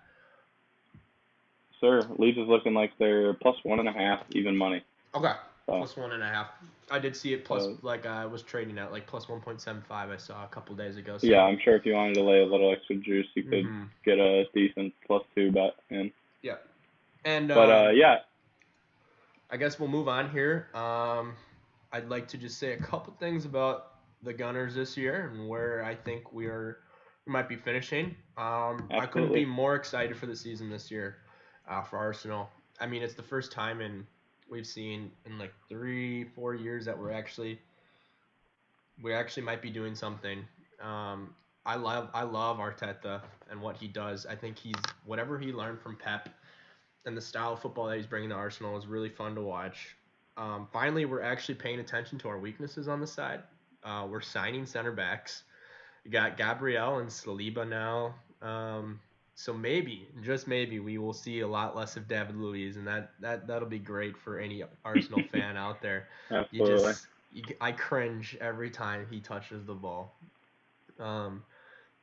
Sir, 1.81 2.01
Leeds 2.17 2.37
is 2.37 2.47
looking 2.47 2.73
like 2.73 2.91
they're 2.99 3.33
plus 3.33 3.57
one 3.63 3.79
and 3.79 3.89
a 3.89 3.91
half 3.91 4.23
even 4.31 4.55
money. 4.55 4.83
Okay. 5.13 5.33
So, 5.65 5.77
plus 5.77 5.97
one 5.97 6.11
and 6.11 6.21
a 6.21 6.27
half. 6.27 6.47
I 6.91 6.99
did 6.99 7.15
see 7.15 7.33
it 7.33 7.43
plus 7.43 7.63
uh, 7.63 7.73
like 7.81 8.05
I 8.05 8.27
was 8.27 8.43
trading 8.43 8.77
at 8.77 8.91
like 8.91 9.07
plus 9.07 9.27
one 9.27 9.41
point 9.41 9.59
seven 9.59 9.81
five. 9.87 10.11
I 10.11 10.17
saw 10.17 10.43
a 10.43 10.47
couple 10.47 10.75
days 10.75 10.97
ago. 10.97 11.17
So. 11.17 11.25
Yeah, 11.25 11.41
I'm 11.41 11.57
sure 11.63 11.75
if 11.75 11.85
you 11.85 11.93
wanted 11.93 12.13
to 12.15 12.23
lay 12.23 12.41
a 12.41 12.45
little 12.45 12.71
extra 12.71 12.95
juice, 12.97 13.25
you 13.33 13.43
could 13.43 13.65
mm-hmm. 13.65 13.83
get 14.05 14.19
a 14.19 14.45
decent 14.53 14.93
plus 15.07 15.23
two 15.35 15.51
bet 15.51 15.75
in. 15.89 16.11
Yeah, 16.43 16.57
and 17.23 17.47
but 17.47 17.69
uh, 17.69 17.87
uh, 17.87 17.89
yeah, 17.89 18.19
I 19.49 19.57
guess 19.57 19.79
we'll 19.79 19.89
move 19.89 20.07
on 20.07 20.29
here. 20.29 20.67
Um, 20.75 21.33
I'd 21.91 22.09
like 22.09 22.27
to 22.29 22.37
just 22.37 22.57
say 22.57 22.73
a 22.73 22.77
couple 22.77 23.13
things 23.19 23.45
about 23.45 23.91
the 24.23 24.33
Gunners 24.33 24.75
this 24.75 24.97
year 24.97 25.31
and 25.33 25.47
where 25.47 25.83
I 25.83 25.95
think 25.95 26.33
we 26.33 26.47
are 26.47 26.79
we 27.25 27.31
might 27.31 27.49
be 27.49 27.55
finishing. 27.55 28.15
Um, 28.37 28.87
I 28.91 29.07
couldn't 29.11 29.33
be 29.33 29.45
more 29.45 29.75
excited 29.75 30.15
for 30.17 30.25
the 30.25 30.35
season 30.35 30.69
this 30.69 30.91
year 30.91 31.17
uh, 31.67 31.81
for 31.81 31.97
Arsenal. 31.97 32.49
I 32.79 32.85
mean, 32.87 33.01
it's 33.01 33.15
the 33.15 33.23
first 33.23 33.51
time 33.51 33.81
in 33.81 34.05
we've 34.49 34.67
seen 34.67 35.11
in 35.25 35.39
like 35.39 35.53
three, 35.69 36.25
four 36.25 36.53
years 36.53 36.85
that 36.85 36.97
we're 36.97 37.11
actually 37.11 37.59
we 39.01 39.13
actually 39.13 39.43
might 39.43 39.61
be 39.61 39.69
doing 39.69 39.95
something. 39.95 40.45
Um, 40.81 41.33
I 41.65 41.75
love 41.75 42.09
I 42.13 42.23
love 42.23 42.57
Arteta 42.57 43.21
and 43.49 43.61
what 43.61 43.77
he 43.77 43.87
does. 43.87 44.25
I 44.25 44.35
think 44.35 44.57
he's 44.57 44.75
whatever 45.05 45.39
he 45.39 45.51
learned 45.51 45.79
from 45.79 45.95
Pep 45.95 46.29
and 47.05 47.15
the 47.15 47.21
style 47.21 47.53
of 47.53 47.61
football 47.61 47.87
that 47.87 47.97
he's 47.97 48.07
bringing 48.07 48.29
to 48.29 48.35
Arsenal 48.35 48.77
is 48.77 48.87
really 48.87 49.09
fun 49.09 49.35
to 49.35 49.41
watch. 49.41 49.95
Um, 50.37 50.67
finally, 50.71 51.05
we're 51.05 51.21
actually 51.21 51.55
paying 51.55 51.79
attention 51.79 52.17
to 52.19 52.27
our 52.27 52.37
weaknesses 52.37 52.87
on 52.87 52.99
the 52.99 53.07
side. 53.07 53.41
Uh, 53.83 54.07
we're 54.09 54.21
signing 54.21 54.65
center 54.65 54.91
backs. 54.91 55.43
We 56.03 56.11
got 56.11 56.37
Gabriel 56.37 56.99
and 56.99 57.09
Saliba 57.09 57.67
now. 57.67 58.15
Um, 58.41 58.99
so 59.35 59.53
maybe, 59.53 60.07
just 60.23 60.47
maybe, 60.47 60.79
we 60.79 60.97
will 60.97 61.13
see 61.13 61.41
a 61.41 61.47
lot 61.47 61.75
less 61.75 61.97
of 61.97 62.07
David 62.07 62.37
Luiz, 62.37 62.77
and 62.77 62.87
that 62.87 63.11
that 63.19 63.47
that'll 63.47 63.67
be 63.67 63.79
great 63.79 64.17
for 64.17 64.39
any 64.39 64.63
Arsenal 64.85 65.21
fan 65.31 65.57
out 65.57 65.81
there. 65.81 66.07
Absolutely. 66.31 66.71
You 66.71 66.77
just, 66.77 67.07
you, 67.33 67.43
I 67.59 67.71
cringe 67.73 68.37
every 68.39 68.69
time 68.69 69.05
he 69.09 69.19
touches 69.19 69.65
the 69.65 69.73
ball. 69.73 70.15
Um, 70.99 71.43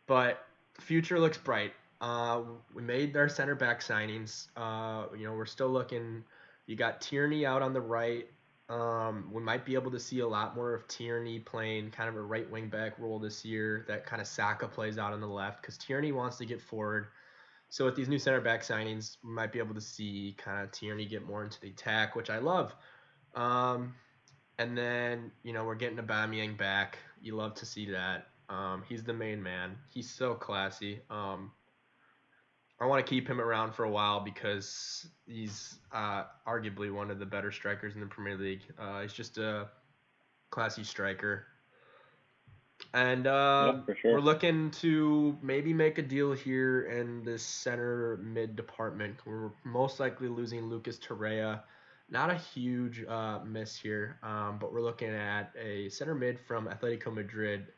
but 0.06 0.44
future 0.78 1.18
looks 1.18 1.38
bright. 1.38 1.72
Uh, 2.02 2.42
we 2.74 2.82
made 2.82 3.16
our 3.16 3.28
center 3.28 3.54
back 3.54 3.80
signings. 3.80 4.48
Uh, 4.56 5.06
you 5.16 5.24
know, 5.24 5.32
we're 5.32 5.46
still 5.46 5.70
looking. 5.70 6.24
You 6.72 6.78
got 6.78 7.02
Tierney 7.02 7.44
out 7.44 7.60
on 7.60 7.74
the 7.74 7.82
right. 7.82 8.26
Um, 8.70 9.28
we 9.30 9.42
might 9.42 9.66
be 9.66 9.74
able 9.74 9.90
to 9.90 10.00
see 10.00 10.20
a 10.20 10.26
lot 10.26 10.56
more 10.56 10.72
of 10.72 10.88
Tierney 10.88 11.38
playing 11.38 11.90
kind 11.90 12.08
of 12.08 12.16
a 12.16 12.22
right 12.22 12.50
wing 12.50 12.70
back 12.70 12.98
role 12.98 13.18
this 13.18 13.44
year. 13.44 13.84
That 13.88 14.06
kind 14.06 14.22
of 14.22 14.26
Saka 14.26 14.68
plays 14.68 14.96
out 14.96 15.12
on 15.12 15.20
the 15.20 15.26
left 15.26 15.60
because 15.60 15.76
Tierney 15.76 16.12
wants 16.12 16.38
to 16.38 16.46
get 16.46 16.62
forward. 16.62 17.08
So 17.68 17.84
with 17.84 17.94
these 17.94 18.08
new 18.08 18.18
center 18.18 18.40
back 18.40 18.62
signings, 18.62 19.18
we 19.22 19.32
might 19.34 19.52
be 19.52 19.58
able 19.58 19.74
to 19.74 19.82
see 19.82 20.34
kind 20.38 20.64
of 20.64 20.72
Tierney 20.72 21.04
get 21.04 21.26
more 21.26 21.44
into 21.44 21.60
the 21.60 21.68
attack, 21.68 22.16
which 22.16 22.30
I 22.30 22.38
love. 22.38 22.74
Um, 23.34 23.92
and 24.58 24.74
then 24.76 25.30
you 25.42 25.52
know 25.52 25.66
we're 25.66 25.74
getting 25.74 25.98
Aubameyang 25.98 26.56
back. 26.56 26.96
You 27.20 27.36
love 27.36 27.52
to 27.56 27.66
see 27.66 27.90
that. 27.90 28.28
Um, 28.48 28.82
he's 28.88 29.04
the 29.04 29.12
main 29.12 29.42
man. 29.42 29.76
He's 29.90 30.08
so 30.08 30.32
classy. 30.32 31.02
Um, 31.10 31.50
I 32.82 32.86
want 32.86 33.06
to 33.06 33.08
keep 33.08 33.28
him 33.28 33.40
around 33.40 33.76
for 33.76 33.84
a 33.84 33.90
while 33.90 34.18
because 34.18 35.06
he's 35.24 35.76
uh, 35.92 36.24
arguably 36.48 36.92
one 36.92 37.12
of 37.12 37.20
the 37.20 37.26
better 37.26 37.52
strikers 37.52 37.94
in 37.94 38.00
the 38.00 38.06
Premier 38.06 38.36
League. 38.36 38.62
Uh, 38.76 39.02
he's 39.02 39.12
just 39.12 39.38
a 39.38 39.68
classy 40.50 40.82
striker. 40.82 41.46
And 42.92 43.28
uh, 43.28 43.82
yeah, 43.86 43.94
sure. 43.94 44.14
we're 44.14 44.20
looking 44.20 44.72
to 44.72 45.38
maybe 45.40 45.72
make 45.72 45.98
a 45.98 46.02
deal 46.02 46.32
here 46.32 46.86
in 46.86 47.22
this 47.22 47.44
center 47.44 48.18
mid 48.20 48.56
department. 48.56 49.16
We're 49.24 49.50
most 49.62 50.00
likely 50.00 50.26
losing 50.26 50.68
Lucas 50.68 50.98
Torreira. 50.98 51.60
Not 52.10 52.30
a 52.30 52.34
huge 52.34 53.04
uh, 53.04 53.38
miss 53.46 53.76
here, 53.76 54.18
um, 54.24 54.58
but 54.60 54.72
we're 54.72 54.82
looking 54.82 55.10
at 55.10 55.52
a 55.56 55.88
center 55.88 56.16
mid 56.16 56.40
from 56.40 56.66
Atletico 56.66 57.14
Madrid. 57.14 57.68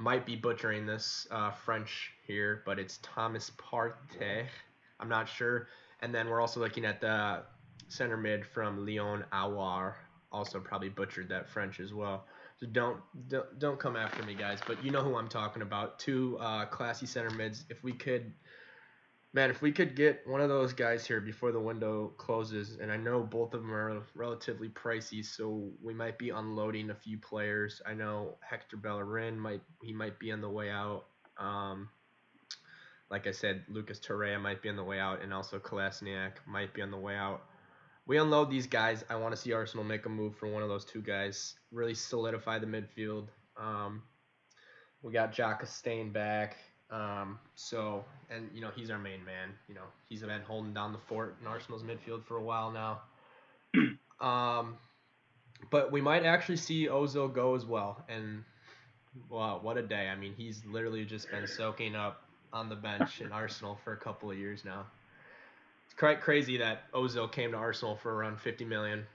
Might 0.00 0.24
be 0.24 0.36
butchering 0.36 0.86
this 0.86 1.26
uh, 1.32 1.50
French 1.50 2.12
here, 2.24 2.62
but 2.64 2.78
it's 2.78 3.00
Thomas 3.02 3.50
Partey. 3.58 4.46
I'm 5.00 5.08
not 5.08 5.28
sure. 5.28 5.66
And 6.00 6.14
then 6.14 6.28
we're 6.28 6.40
also 6.40 6.60
looking 6.60 6.84
at 6.84 7.00
the 7.00 7.42
center 7.88 8.16
mid 8.16 8.46
from 8.46 8.86
Lyon 8.86 9.24
Aouar. 9.32 9.94
Also 10.30 10.60
probably 10.60 10.88
butchered 10.88 11.28
that 11.30 11.48
French 11.48 11.80
as 11.80 11.92
well. 11.92 12.26
So 12.60 12.66
don't, 12.66 13.00
don't 13.28 13.58
don't 13.58 13.80
come 13.80 13.96
after 13.96 14.22
me, 14.22 14.34
guys. 14.34 14.60
But 14.64 14.84
you 14.84 14.92
know 14.92 15.02
who 15.02 15.16
I'm 15.16 15.28
talking 15.28 15.62
about. 15.62 15.98
Two 15.98 16.38
uh, 16.38 16.66
classy 16.66 17.06
center 17.06 17.30
mids. 17.30 17.64
If 17.68 17.82
we 17.82 17.92
could, 17.92 18.32
man, 19.32 19.50
if 19.50 19.62
we 19.62 19.72
could 19.72 19.94
get 19.94 20.26
one 20.26 20.40
of 20.40 20.48
those 20.48 20.72
guys 20.72 21.06
here 21.06 21.20
before 21.20 21.52
the 21.52 21.60
window 21.60 22.12
closes, 22.16 22.78
and 22.80 22.90
I 22.90 22.96
know 22.96 23.22
both 23.22 23.54
of 23.54 23.62
them 23.62 23.72
are 23.72 24.02
relatively 24.14 24.68
pricey, 24.68 25.24
so 25.24 25.70
we 25.82 25.94
might 25.94 26.18
be 26.18 26.30
unloading 26.30 26.90
a 26.90 26.94
few 26.94 27.18
players. 27.18 27.82
I 27.86 27.94
know 27.94 28.36
Hector 28.40 28.76
Bellerin 28.76 29.38
might 29.38 29.62
he 29.82 29.92
might 29.92 30.18
be 30.18 30.32
on 30.32 30.40
the 30.40 30.48
way 30.48 30.70
out. 30.70 31.04
Um, 31.38 31.88
like 33.10 33.26
I 33.26 33.30
said, 33.30 33.64
Lucas 33.68 34.00
Torreira 34.00 34.40
might 34.40 34.60
be 34.62 34.68
on 34.68 34.76
the 34.76 34.84
way 34.84 34.98
out, 34.98 35.22
and 35.22 35.32
also 35.32 35.58
Kolasinac 35.58 36.32
might 36.46 36.74
be 36.74 36.82
on 36.82 36.90
the 36.90 36.98
way 36.98 37.16
out 37.16 37.42
we 38.08 38.16
unload 38.16 38.50
these 38.50 38.66
guys. 38.66 39.04
I 39.10 39.16
want 39.16 39.34
to 39.34 39.40
see 39.40 39.52
Arsenal 39.52 39.84
make 39.84 40.06
a 40.06 40.08
move 40.08 40.34
for 40.34 40.48
one 40.48 40.62
of 40.62 40.70
those 40.70 40.86
two 40.86 41.02
guys, 41.02 41.54
really 41.70 41.94
solidify 41.94 42.58
the 42.58 42.66
midfield. 42.66 43.28
Um, 43.56 44.02
we 45.02 45.12
got 45.12 45.32
Xhaka 45.32 45.68
staying 45.68 46.10
back. 46.10 46.56
Um, 46.90 47.38
so, 47.56 48.04
and, 48.30 48.50
you 48.54 48.60
know, 48.60 48.70
he's 48.74 48.90
our 48.90 48.98
main 48.98 49.24
man. 49.24 49.50
You 49.68 49.74
know, 49.74 49.84
he's 50.08 50.22
been 50.22 50.42
holding 50.42 50.74
down 50.74 50.92
the 50.92 50.98
fort 50.98 51.36
in 51.40 51.46
Arsenal's 51.46 51.82
midfield 51.84 52.24
for 52.24 52.36
a 52.36 52.42
while 52.42 52.70
now. 52.70 53.02
Um, 54.20 54.78
but 55.70 55.92
we 55.92 56.00
might 56.00 56.24
actually 56.24 56.56
see 56.56 56.88
Ozil 56.88 57.32
go 57.32 57.54
as 57.54 57.64
well. 57.66 58.04
And, 58.08 58.44
wow, 59.30 59.60
what 59.62 59.78
a 59.78 59.82
day. 59.82 60.08
I 60.08 60.16
mean, 60.16 60.34
he's 60.36 60.64
literally 60.66 61.04
just 61.04 61.30
been 61.30 61.46
soaking 61.46 61.94
up 61.94 62.22
on 62.52 62.68
the 62.68 62.76
bench 62.76 63.20
in 63.20 63.32
Arsenal 63.32 63.78
for 63.84 63.92
a 63.92 63.96
couple 63.96 64.30
of 64.30 64.38
years 64.38 64.64
now 64.64 64.86
It's 65.86 65.94
quite 65.98 66.20
crazy 66.20 66.58
that 66.58 66.90
Ozil 66.92 67.30
came 67.30 67.52
to 67.52 67.56
Arsenal 67.58 67.96
for 67.96 68.14
around 68.14 68.40
50 68.40 68.64
million, 68.64 69.06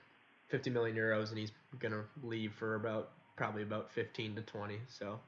50 0.49 0.69
million 0.69 0.95
euros, 0.97 1.29
and 1.29 1.37
he's 1.39 1.51
gonna 1.79 2.03
leave 2.23 2.53
for 2.53 2.75
about 2.75 3.11
probably 3.35 3.63
about 3.63 3.91
15 3.91 4.35
to 4.35 4.41
20. 4.43 4.79
So. 4.89 5.19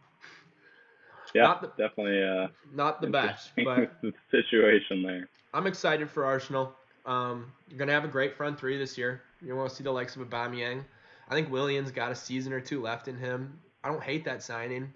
Yeah, 1.36 1.58
the, 1.62 1.68
definitely. 1.68 2.24
Uh, 2.24 2.48
not 2.74 3.02
the 3.02 3.08
best, 3.08 3.52
but 3.58 3.92
situation 4.32 5.04
there. 5.04 5.30
I'm 5.54 5.68
excited 5.68 6.10
for 6.10 6.26
Arsenal. 6.26 6.74
Um, 7.06 7.52
you're 7.70 7.78
gonna 7.78 7.92
have 7.92 8.06
a 8.06 8.10
great 8.10 8.36
front 8.36 8.60
three 8.60 8.78
this 8.78 8.98
year. 8.98 9.22
You 9.42 9.56
want 9.56 9.70
to 9.70 9.76
see 9.76 9.84
the 9.84 9.92
likes 9.92 10.16
of 10.16 10.28
Aubameyang. 10.28 10.84
I 11.28 11.34
think 11.34 11.52
Willian's 11.52 11.92
got 11.92 12.12
a 12.12 12.16
season 12.16 12.54
or 12.54 12.60
two 12.60 12.82
left 12.82 13.08
in 13.08 13.18
him. 13.18 13.60
I 13.84 13.90
don't 13.90 14.04
hate 14.04 14.26
that 14.26 14.42
signing. 14.42 14.94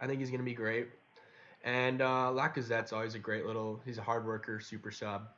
I 0.00 0.06
think 0.06 0.20
he's 0.20 0.30
gonna 0.30 0.42
be 0.42 0.54
great. 0.54 0.88
And 1.64 2.02
uh, 2.02 2.30
Lacazette's 2.32 2.92
always 2.92 3.14
a 3.14 3.18
great 3.18 3.46
little. 3.46 3.80
He's 3.84 3.98
a 3.98 4.02
hard 4.02 4.26
worker, 4.26 4.60
super 4.60 4.90
sub 4.90 5.28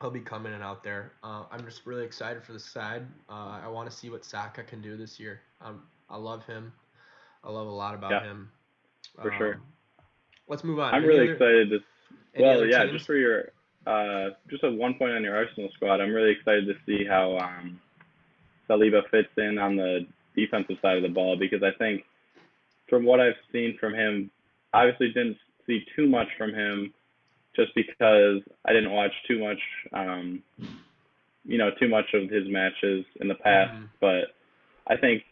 he'll 0.00 0.10
be 0.10 0.20
coming 0.20 0.52
and 0.52 0.62
out 0.62 0.82
there. 0.82 1.12
Uh, 1.22 1.44
I'm 1.50 1.64
just 1.64 1.86
really 1.86 2.04
excited 2.04 2.42
for 2.44 2.52
the 2.52 2.60
side. 2.60 3.02
Uh, 3.28 3.60
I 3.62 3.68
want 3.68 3.90
to 3.90 3.96
see 3.96 4.10
what 4.10 4.24
Saka 4.24 4.62
can 4.62 4.80
do 4.80 4.96
this 4.96 5.18
year. 5.18 5.40
Um, 5.60 5.82
I 6.08 6.16
love 6.16 6.44
him. 6.46 6.72
I 7.42 7.50
love 7.50 7.66
a 7.66 7.70
lot 7.70 7.94
about 7.94 8.10
yeah, 8.10 8.22
him. 8.22 8.50
For 9.20 9.32
um, 9.32 9.38
sure. 9.38 9.60
Let's 10.48 10.64
move 10.64 10.78
on. 10.78 10.94
I'm 10.94 11.02
any 11.02 11.08
really 11.08 11.22
other, 11.24 11.32
excited 11.32 11.70
to. 11.70 11.78
Well, 12.40 12.66
yeah, 12.66 12.84
teams? 12.84 12.92
just 12.92 13.06
for 13.06 13.16
your, 13.16 13.52
uh, 13.86 14.30
just 14.48 14.64
a 14.64 14.70
one 14.70 14.94
point 14.94 15.12
on 15.12 15.22
your 15.22 15.36
Arsenal 15.36 15.70
squad. 15.74 16.00
I'm 16.00 16.12
really 16.12 16.32
excited 16.32 16.66
to 16.66 16.74
see 16.86 17.04
how 17.04 17.36
um, 17.38 17.80
Saliba 18.68 19.02
fits 19.10 19.28
in 19.36 19.58
on 19.58 19.76
the 19.76 20.06
defensive 20.36 20.76
side 20.80 20.96
of 20.96 21.02
the 21.02 21.08
ball 21.08 21.36
because 21.36 21.62
I 21.62 21.76
think, 21.78 22.04
from 22.88 23.04
what 23.04 23.20
I've 23.20 23.34
seen 23.52 23.76
from 23.78 23.94
him, 23.94 24.30
obviously 24.72 25.08
didn't 25.08 25.36
see 25.66 25.84
too 25.94 26.06
much 26.06 26.28
from 26.38 26.54
him 26.54 26.94
just 27.54 27.74
because 27.74 28.40
I 28.64 28.72
didn't 28.72 28.92
watch 28.92 29.12
too 29.26 29.40
much, 29.40 29.58
um, 29.92 30.42
you 31.44 31.58
know, 31.58 31.70
too 31.78 31.88
much 31.88 32.06
of 32.14 32.30
his 32.30 32.44
matches 32.48 33.04
in 33.20 33.28
the 33.28 33.34
past. 33.34 33.72
Mm-hmm. 33.72 33.84
But 34.00 34.34
I 34.86 34.96
think 34.96 35.24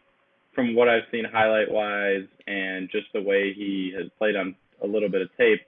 from 0.57 0.75
what 0.75 0.89
I've 0.89 1.05
seen 1.13 1.25
highlight 1.25 1.71
wise 1.71 2.27
and 2.49 2.91
just 2.91 3.07
the 3.15 3.23
way 3.23 3.53
he 3.53 3.95
has 3.97 4.11
played 4.19 4.35
on 4.35 4.57
a 4.83 4.87
little 4.89 5.09
bit 5.09 5.23
of 5.23 5.29
tape, 5.37 5.61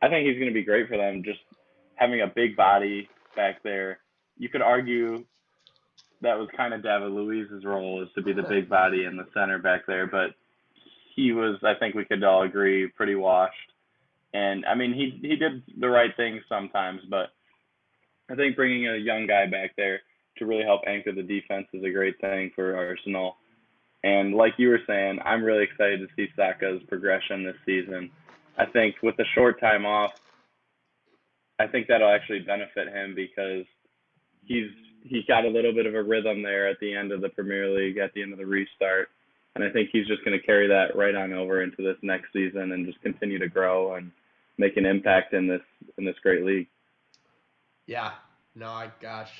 I 0.00 0.08
think 0.08 0.28
he's 0.28 0.36
going 0.36 0.52
to 0.52 0.54
be 0.54 0.62
great 0.62 0.88
for 0.88 0.96
them. 0.96 1.24
Just 1.24 1.40
having 1.96 2.20
a 2.20 2.28
big 2.28 2.56
body, 2.56 3.08
back 3.34 3.62
there. 3.62 3.98
You 4.38 4.48
could 4.48 4.62
argue 4.62 5.24
that 6.20 6.38
was 6.38 6.48
kind 6.56 6.74
of 6.74 6.82
David 6.82 7.10
Luiz's 7.10 7.64
role 7.64 8.02
is 8.02 8.08
to 8.14 8.22
be 8.22 8.32
the 8.32 8.42
big 8.42 8.68
body 8.68 9.04
in 9.04 9.16
the 9.16 9.26
center 9.34 9.58
back 9.58 9.86
there, 9.86 10.06
but 10.06 10.30
he 11.14 11.32
was, 11.32 11.56
I 11.62 11.74
think 11.74 11.94
we 11.94 12.04
could 12.04 12.22
all 12.22 12.42
agree, 12.42 12.88
pretty 12.88 13.14
washed. 13.14 13.56
And 14.32 14.64
I 14.64 14.74
mean, 14.74 14.94
he 14.94 15.18
he 15.20 15.36
did 15.36 15.62
the 15.78 15.90
right 15.90 16.16
thing 16.16 16.40
sometimes, 16.48 17.02
but 17.10 17.28
I 18.30 18.34
think 18.34 18.56
bringing 18.56 18.88
a 18.88 18.96
young 18.96 19.26
guy 19.26 19.46
back 19.46 19.72
there 19.76 20.00
to 20.38 20.46
really 20.46 20.64
help 20.64 20.82
anchor 20.86 21.12
the 21.12 21.22
defense 21.22 21.66
is 21.74 21.84
a 21.84 21.90
great 21.90 22.18
thing 22.18 22.50
for 22.54 22.74
Arsenal. 22.74 23.36
And 24.04 24.34
like 24.34 24.54
you 24.56 24.68
were 24.68 24.80
saying, 24.86 25.18
I'm 25.24 25.44
really 25.44 25.62
excited 25.62 26.00
to 26.00 26.08
see 26.16 26.28
Saka's 26.34 26.82
progression 26.88 27.44
this 27.44 27.56
season. 27.64 28.10
I 28.58 28.66
think 28.66 28.96
with 29.02 29.16
the 29.16 29.24
short 29.34 29.60
time 29.60 29.86
off, 29.86 30.12
I 31.58 31.66
think 31.66 31.86
that'll 31.86 32.12
actually 32.12 32.40
benefit 32.40 32.88
him 32.88 33.14
because 33.14 33.64
he's 34.44 34.70
he 35.04 35.24
got 35.26 35.44
a 35.44 35.48
little 35.48 35.72
bit 35.72 35.86
of 35.86 35.94
a 35.94 36.02
rhythm 36.02 36.42
there 36.42 36.68
at 36.68 36.78
the 36.80 36.94
end 36.94 37.10
of 37.10 37.20
the 37.20 37.28
Premier 37.28 37.68
League, 37.68 37.98
at 37.98 38.12
the 38.14 38.22
end 38.22 38.32
of 38.32 38.38
the 38.38 38.46
restart. 38.46 39.08
And 39.54 39.64
I 39.64 39.70
think 39.70 39.90
he's 39.92 40.06
just 40.06 40.24
going 40.24 40.38
to 40.38 40.46
carry 40.46 40.68
that 40.68 40.96
right 40.96 41.14
on 41.14 41.32
over 41.32 41.62
into 41.62 41.82
this 41.82 41.96
next 42.02 42.32
season 42.32 42.72
and 42.72 42.86
just 42.86 43.00
continue 43.02 43.38
to 43.38 43.48
grow 43.48 43.94
and 43.94 44.10
make 44.58 44.76
an 44.76 44.86
impact 44.86 45.34
in 45.34 45.46
this 45.46 45.62
in 45.98 46.04
this 46.04 46.16
great 46.22 46.44
league. 46.44 46.68
Yeah. 47.86 48.12
No, 48.54 48.68
I 48.68 48.90
gosh, 49.00 49.32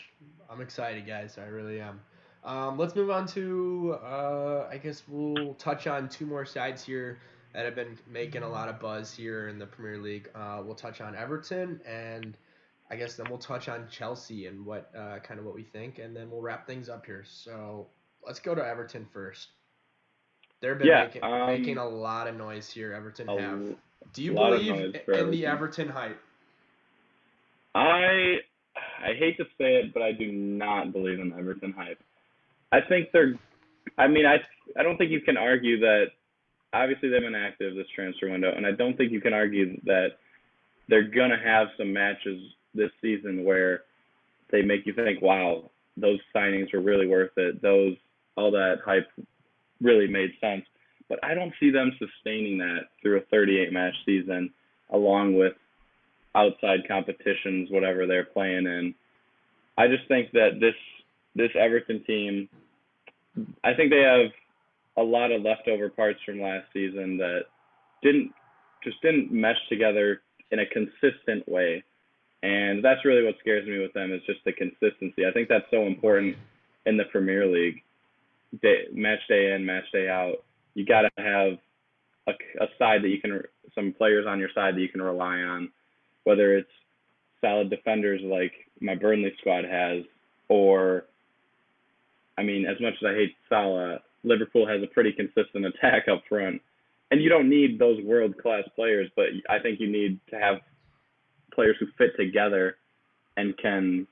I'm 0.49 0.61
excited, 0.61 1.07
guys. 1.07 1.39
I 1.39 1.47
really 1.47 1.81
am. 1.81 2.01
Um, 2.45 2.77
let's 2.79 2.95
move 2.95 3.11
on 3.11 3.27
to 3.29 3.97
uh, 4.03 4.67
I 4.71 4.77
guess 4.77 5.03
we'll 5.09 5.55
touch 5.55 5.87
on 5.87 6.09
two 6.09 6.27
more 6.27 6.45
sides 6.45 6.85
here 6.85 7.19
that 7.55 7.65
have 7.65 7.75
been 7.75 7.99
making 8.11 8.43
a 8.43 8.49
lot 8.49 8.69
of 8.69 8.81
buzz 8.81 9.15
here 9.15 9.49
in 9.49 9.59
the 9.59 9.67
Premier 9.67 9.99
League. 9.99 10.29
Uh, 10.35 10.63
we'll 10.65 10.75
touch 10.75 11.01
on 11.01 11.15
Everton 11.15 11.81
and 11.87 12.37
I 12.91 12.97
guess 12.97 13.15
then 13.15 13.27
we'll 13.31 13.39
touch 13.39 13.69
on 13.71 13.87
Chelsea 13.91 14.47
and 14.47 14.67
what 14.67 14.91
uh, 14.95 15.19
kind 15.21 15.41
of 15.41 15.47
what 15.47 15.55
we 15.55 15.63
think, 15.63 15.99
and 15.99 16.15
then 16.15 16.31
we'll 16.31 16.43
wrap 16.43 16.67
things 16.67 16.91
up 16.91 17.07
here. 17.07 17.25
So 17.27 17.87
let's 18.27 18.39
go 18.39 18.55
to 18.55 18.63
Everton 18.63 19.07
first. 19.15 19.49
They've 20.61 20.77
been 20.77 20.89
Yeah, 20.89 21.05
making, 21.05 21.25
um, 21.25 21.47
making 21.47 21.79
a 21.79 21.89
lot 21.89 22.29
of 22.29 22.37
noise 22.37 22.71
here. 22.71 22.93
Everton 22.93 23.31
A 23.31 23.41
have. 23.41 23.77
Do 24.13 24.23
you 24.23 24.35
believe 24.35 24.75
in 24.75 24.93
the 25.31 25.47
Everton. 25.47 25.47
Everton 25.47 25.89
hype? 25.89 26.21
I 27.75 28.41
I 29.03 29.15
hate 29.19 29.39
to 29.39 29.45
say 29.57 29.77
it, 29.77 29.95
but 29.95 30.03
I 30.03 30.13
do 30.13 30.31
not 30.31 30.93
believe 30.93 31.19
in 31.19 31.33
Everton 31.33 31.73
hype. 31.73 31.99
I 32.73 32.81
think 32.81 33.09
they're. 33.13 33.35
I 33.99 34.09
mean, 34.09 34.27
I 34.27 34.37
I 34.79 34.83
don't 34.83 34.97
think 34.97 35.11
you 35.11 35.21
can 35.21 35.37
argue 35.37 35.79
that. 35.81 36.07
Obviously, 36.75 37.11
they've 37.11 37.21
been 37.21 37.35
active 37.35 37.75
this 37.75 37.87
transfer 37.95 38.31
window, 38.31 38.51
and 38.57 38.67
I 38.67 38.73
don't 38.73 38.97
think 38.97 39.13
you 39.13 39.21
can 39.21 39.35
argue 39.35 39.79
that 39.85 40.13
they're 40.89 41.09
gonna 41.09 41.39
have 41.39 41.69
some 41.77 41.93
matches 41.93 42.41
this 42.75 42.91
season 43.03 43.45
where 43.45 43.83
they 44.51 44.63
make 44.63 44.87
you 44.87 44.95
think, 44.95 45.21
"Wow, 45.21 45.71
those 45.99 46.19
signings 46.35 46.73
were 46.73 46.81
really 46.81 47.07
worth 47.07 47.37
it. 47.37 47.61
Those 47.61 47.97
all 48.37 48.51
that 48.53 48.81
hype 48.83 49.11
really 49.83 50.07
made 50.07 50.33
sense." 50.41 50.65
But 51.09 51.23
I 51.23 51.35
don't 51.35 51.53
see 51.61 51.69
them 51.71 51.95
sustaining 51.99 52.57
that 52.59 52.89
through 53.03 53.19
a 53.19 53.21
38 53.23 53.71
match 53.71 53.95
season, 54.07 54.51
along 54.89 55.35
with 55.35 55.55
outside 56.35 56.89
competitions, 56.89 57.71
whatever 57.71 58.07
they're 58.07 58.25
playing 58.25 58.67
in. 58.67 58.95
I 59.77 59.89
just 59.89 60.07
think 60.09 60.31
that 60.33 60.59
this 60.59 60.75
this 61.35 61.51
Everton 61.55 62.05
team, 62.05 62.49
I 63.65 63.75
think 63.75 63.91
they 63.91 64.03
have 64.03 64.31
a 64.97 65.03
lot 65.03 65.33
of 65.33 65.43
leftover 65.43 65.89
parts 65.89 66.21
from 66.25 66.41
last 66.41 66.67
season 66.73 67.17
that 67.19 67.43
didn't 68.03 68.33
just 68.85 69.01
didn't 69.01 69.33
mesh 69.33 69.57
together 69.69 70.23
in 70.51 70.59
a 70.59 70.67
consistent 70.67 71.49
way. 71.49 71.83
And 72.43 72.85
that's 72.85 73.05
really 73.05 73.25
what 73.25 73.37
scares 73.41 73.67
me 73.67 73.79
with 73.79 73.93
them 73.93 74.13
is 74.13 74.21
just 74.27 74.41
the 74.45 74.53
consistency. 74.53 75.25
I 75.27 75.33
think 75.33 75.49
that's 75.49 75.71
so 75.71 75.87
important 75.87 76.37
in 76.87 76.97
the 76.97 77.05
Premier 77.05 77.47
League. 77.47 77.83
Day, 78.61 78.87
match 78.93 79.21
day 79.29 79.53
in, 79.53 79.65
match 79.65 79.85
day 79.93 80.09
out. 80.09 80.45
You 80.75 80.85
got 80.85 81.03
to 81.03 81.11
have 81.17 81.59
a, 82.27 82.33
a 82.63 82.67
side 82.79 83.03
that 83.03 83.09
you 83.09 83.21
can, 83.21 83.43
some 83.75 83.95
players 83.97 84.27
on 84.29 84.41
your 84.41 84.51
side 84.55 84.75
that 84.75 84.81
you 84.81 84.89
can 84.89 85.01
rely 85.01 85.37
on 85.39 85.71
whether 86.25 86.57
it's 86.57 86.71
solid 87.41 87.71
defenders 87.71 88.21
like 88.25 88.53
my 88.81 88.95
Burnley 88.95 89.33
squad 89.39 89.65
has, 89.65 90.05
or 90.49 91.05
I 92.43 92.45
mean, 92.45 92.67
as 92.67 92.81
much 92.81 92.95
as 92.95 93.07
I 93.07 93.15
hate 93.15 93.37
Salah, 93.49 94.01
Liverpool 94.25 94.67
has 94.67 94.83
a 94.83 94.89
pretty 94.89 95.13
consistent 95.13 95.65
attack 95.65 96.09
up 96.09 96.25
front. 96.29 96.61
And 97.13 97.23
you 97.23 97.29
don't 97.29 97.49
need 97.49 97.79
those 97.79 98.03
world 98.03 98.37
class 98.37 98.65
players, 98.75 99.09
but 99.15 99.27
I 99.49 99.61
think 99.61 99.79
you 99.79 99.89
need 99.89 100.19
to 100.31 100.37
have 100.41 100.57
players 101.55 101.77
who 101.79 101.87
fit 101.97 102.17
together 102.17 102.79
and 103.37 103.57
can, 103.59 104.09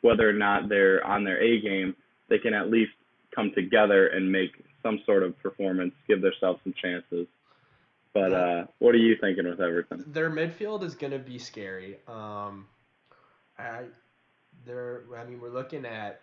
whether 0.00 0.28
or 0.28 0.32
not 0.32 0.68
they're 0.68 1.06
on 1.06 1.22
their 1.22 1.40
A 1.40 1.60
game, 1.60 1.94
they 2.28 2.38
can 2.38 2.54
at 2.54 2.70
least 2.70 2.92
come 3.32 3.52
together 3.54 4.08
and 4.08 4.32
make 4.32 4.50
some 4.82 5.00
sort 5.06 5.22
of 5.22 5.40
performance, 5.40 5.92
give 6.08 6.22
themselves 6.22 6.58
some 6.64 6.74
chances. 6.82 7.28
But 8.14 8.32
uh, 8.32 8.64
what 8.80 8.96
are 8.96 8.98
you 8.98 9.16
thinking 9.20 9.48
with 9.48 9.60
Everton? 9.60 10.04
Their 10.08 10.30
midfield 10.30 10.82
is 10.82 10.94
gonna 10.94 11.18
be 11.18 11.38
scary. 11.38 11.98
Um, 12.08 12.66
I, 13.58 13.82
they're. 14.64 15.02
I 15.16 15.24
mean, 15.24 15.40
we're 15.40 15.50
looking 15.50 15.84
at. 15.84 16.20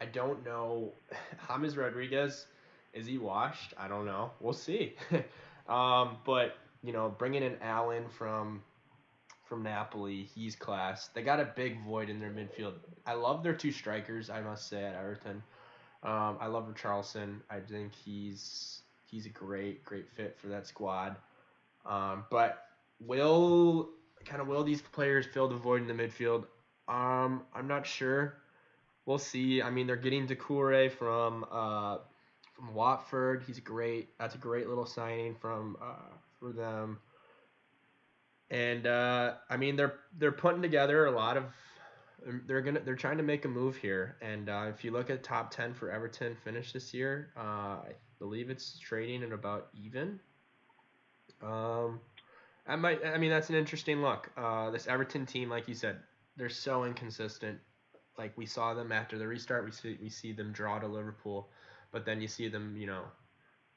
I 0.00 0.06
don't 0.06 0.44
know, 0.44 0.92
James 1.48 1.76
Rodriguez. 1.76 2.46
Is 2.92 3.06
he 3.06 3.18
washed? 3.18 3.74
I 3.78 3.86
don't 3.88 4.06
know. 4.06 4.30
We'll 4.40 4.52
see. 4.52 4.94
um, 5.68 6.16
but 6.24 6.56
you 6.82 6.92
know, 6.92 7.14
bringing 7.18 7.42
in 7.42 7.56
Allan 7.62 8.08
from 8.08 8.62
from 9.44 9.62
Napoli, 9.62 10.28
he's 10.34 10.54
class. 10.56 11.08
They 11.08 11.22
got 11.22 11.40
a 11.40 11.52
big 11.56 11.84
void 11.84 12.08
in 12.08 12.20
their 12.20 12.30
midfield. 12.30 12.74
I 13.06 13.14
love 13.14 13.42
their 13.42 13.54
two 13.54 13.72
strikers. 13.72 14.30
I 14.30 14.40
must 14.40 14.68
say 14.68 14.84
at 14.84 14.94
Everton. 14.94 15.42
Um, 16.02 16.38
I 16.40 16.46
love 16.46 16.72
Richarlison. 16.72 17.40
I 17.50 17.60
think 17.60 17.92
he's 17.94 18.82
he's 19.06 19.26
a 19.26 19.30
great 19.30 19.84
great 19.84 20.08
fit 20.08 20.36
for 20.38 20.48
that 20.48 20.66
squad. 20.66 21.16
Um, 21.86 22.24
but 22.30 22.64
will 23.00 23.90
kind 24.24 24.40
of 24.40 24.48
will 24.48 24.64
these 24.64 24.82
players 24.82 25.26
fill 25.26 25.48
the 25.48 25.56
void 25.56 25.82
in 25.82 25.88
the 25.88 26.02
midfield? 26.02 26.44
Um, 26.88 27.42
I'm 27.54 27.68
not 27.68 27.86
sure. 27.86 28.36
We'll 29.06 29.18
see. 29.18 29.62
I 29.62 29.70
mean, 29.70 29.86
they're 29.86 29.96
getting 29.96 30.26
Doucouré 30.26 30.90
from 30.90 31.44
uh, 31.50 31.98
from 32.54 32.74
Watford. 32.74 33.42
He's 33.46 33.60
great. 33.60 34.10
That's 34.18 34.34
a 34.34 34.38
great 34.38 34.68
little 34.68 34.86
signing 34.86 35.34
from 35.34 35.76
uh, 35.82 36.14
for 36.38 36.52
them. 36.52 36.98
And 38.50 38.86
uh, 38.86 39.34
I 39.48 39.56
mean, 39.56 39.76
they're 39.76 39.94
they're 40.18 40.32
putting 40.32 40.62
together 40.62 41.06
a 41.06 41.10
lot 41.10 41.36
of. 41.36 41.44
They're 42.46 42.60
gonna 42.60 42.80
they're 42.80 42.96
trying 42.96 43.16
to 43.16 43.22
make 43.22 43.44
a 43.46 43.48
move 43.48 43.76
here. 43.76 44.16
And 44.20 44.50
uh, 44.50 44.66
if 44.68 44.84
you 44.84 44.90
look 44.90 45.08
at 45.08 45.22
top 45.22 45.50
ten 45.50 45.72
for 45.72 45.90
Everton 45.90 46.36
finish 46.44 46.72
this 46.72 46.92
year, 46.92 47.30
uh, 47.36 47.40
I 47.40 47.92
believe 48.18 48.50
it's 48.50 48.78
trading 48.78 49.22
at 49.22 49.32
about 49.32 49.68
even. 49.82 50.20
Um, 51.42 52.00
I 52.66 52.76
might. 52.76 53.04
I 53.04 53.16
mean, 53.18 53.30
that's 53.30 53.48
an 53.48 53.56
interesting 53.56 54.02
look. 54.02 54.30
Uh, 54.36 54.70
this 54.70 54.86
Everton 54.86 55.24
team, 55.24 55.48
like 55.48 55.66
you 55.66 55.74
said, 55.74 55.98
they're 56.36 56.48
so 56.48 56.84
inconsistent. 56.84 57.58
Like 58.20 58.38
we 58.38 58.46
saw 58.46 58.74
them 58.74 58.92
after 58.92 59.18
the 59.18 59.28
restart, 59.28 59.64
we 59.66 59.72
see 59.72 59.98
we 60.02 60.10
see 60.10 60.32
them 60.32 60.52
draw 60.52 60.78
to 60.80 60.86
Liverpool, 60.88 61.50
but 61.92 62.04
then 62.06 62.20
you 62.20 62.28
see 62.28 62.48
them, 62.48 62.76
you 62.76 62.86
know, 62.86 63.04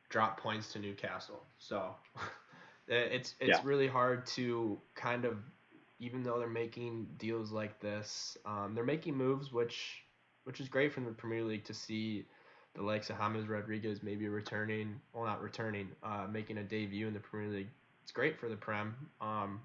drop 0.10 0.40
points 0.40 0.74
to 0.74 0.80
Newcastle. 0.80 1.44
So 1.60 1.96
it's 2.88 3.36
it's 3.40 3.64
Yeah. 3.64 3.64
really 3.64 3.88
hard 3.88 4.26
to 4.28 4.80
kind 4.96 5.26
of, 5.26 5.38
even 6.00 6.24
though 6.24 6.40
they're 6.40 6.48
making 6.50 7.08
deals 7.18 7.52
like 7.52 7.80
this, 7.80 8.38
um, 8.46 8.74
they're 8.76 8.84
making 8.84 9.16
moves 9.16 9.52
which 9.54 10.04
which 10.46 10.60
is 10.60 10.70
great 10.70 10.94
from 10.94 11.06
the 11.06 11.12
Premier 11.12 11.44
League 11.44 11.66
to 11.66 11.74
see 11.74 12.26
the 12.76 12.82
likes 12.84 13.10
of 13.10 13.18
James 13.20 13.48
Rodriguez 13.48 14.04
maybe 14.04 14.28
returning, 14.28 15.00
well 15.14 15.26
not 15.26 15.42
returning, 15.42 15.90
uh, 16.04 16.28
making 16.32 16.58
a 16.58 16.64
debut 16.64 17.08
in 17.08 17.14
the 17.14 17.20
Premier 17.20 17.50
League. 17.52 17.70
It's 18.04 18.12
great 18.12 18.38
for 18.40 18.50
the 18.50 18.58
Prem. 18.58 18.96
Um, 19.22 19.62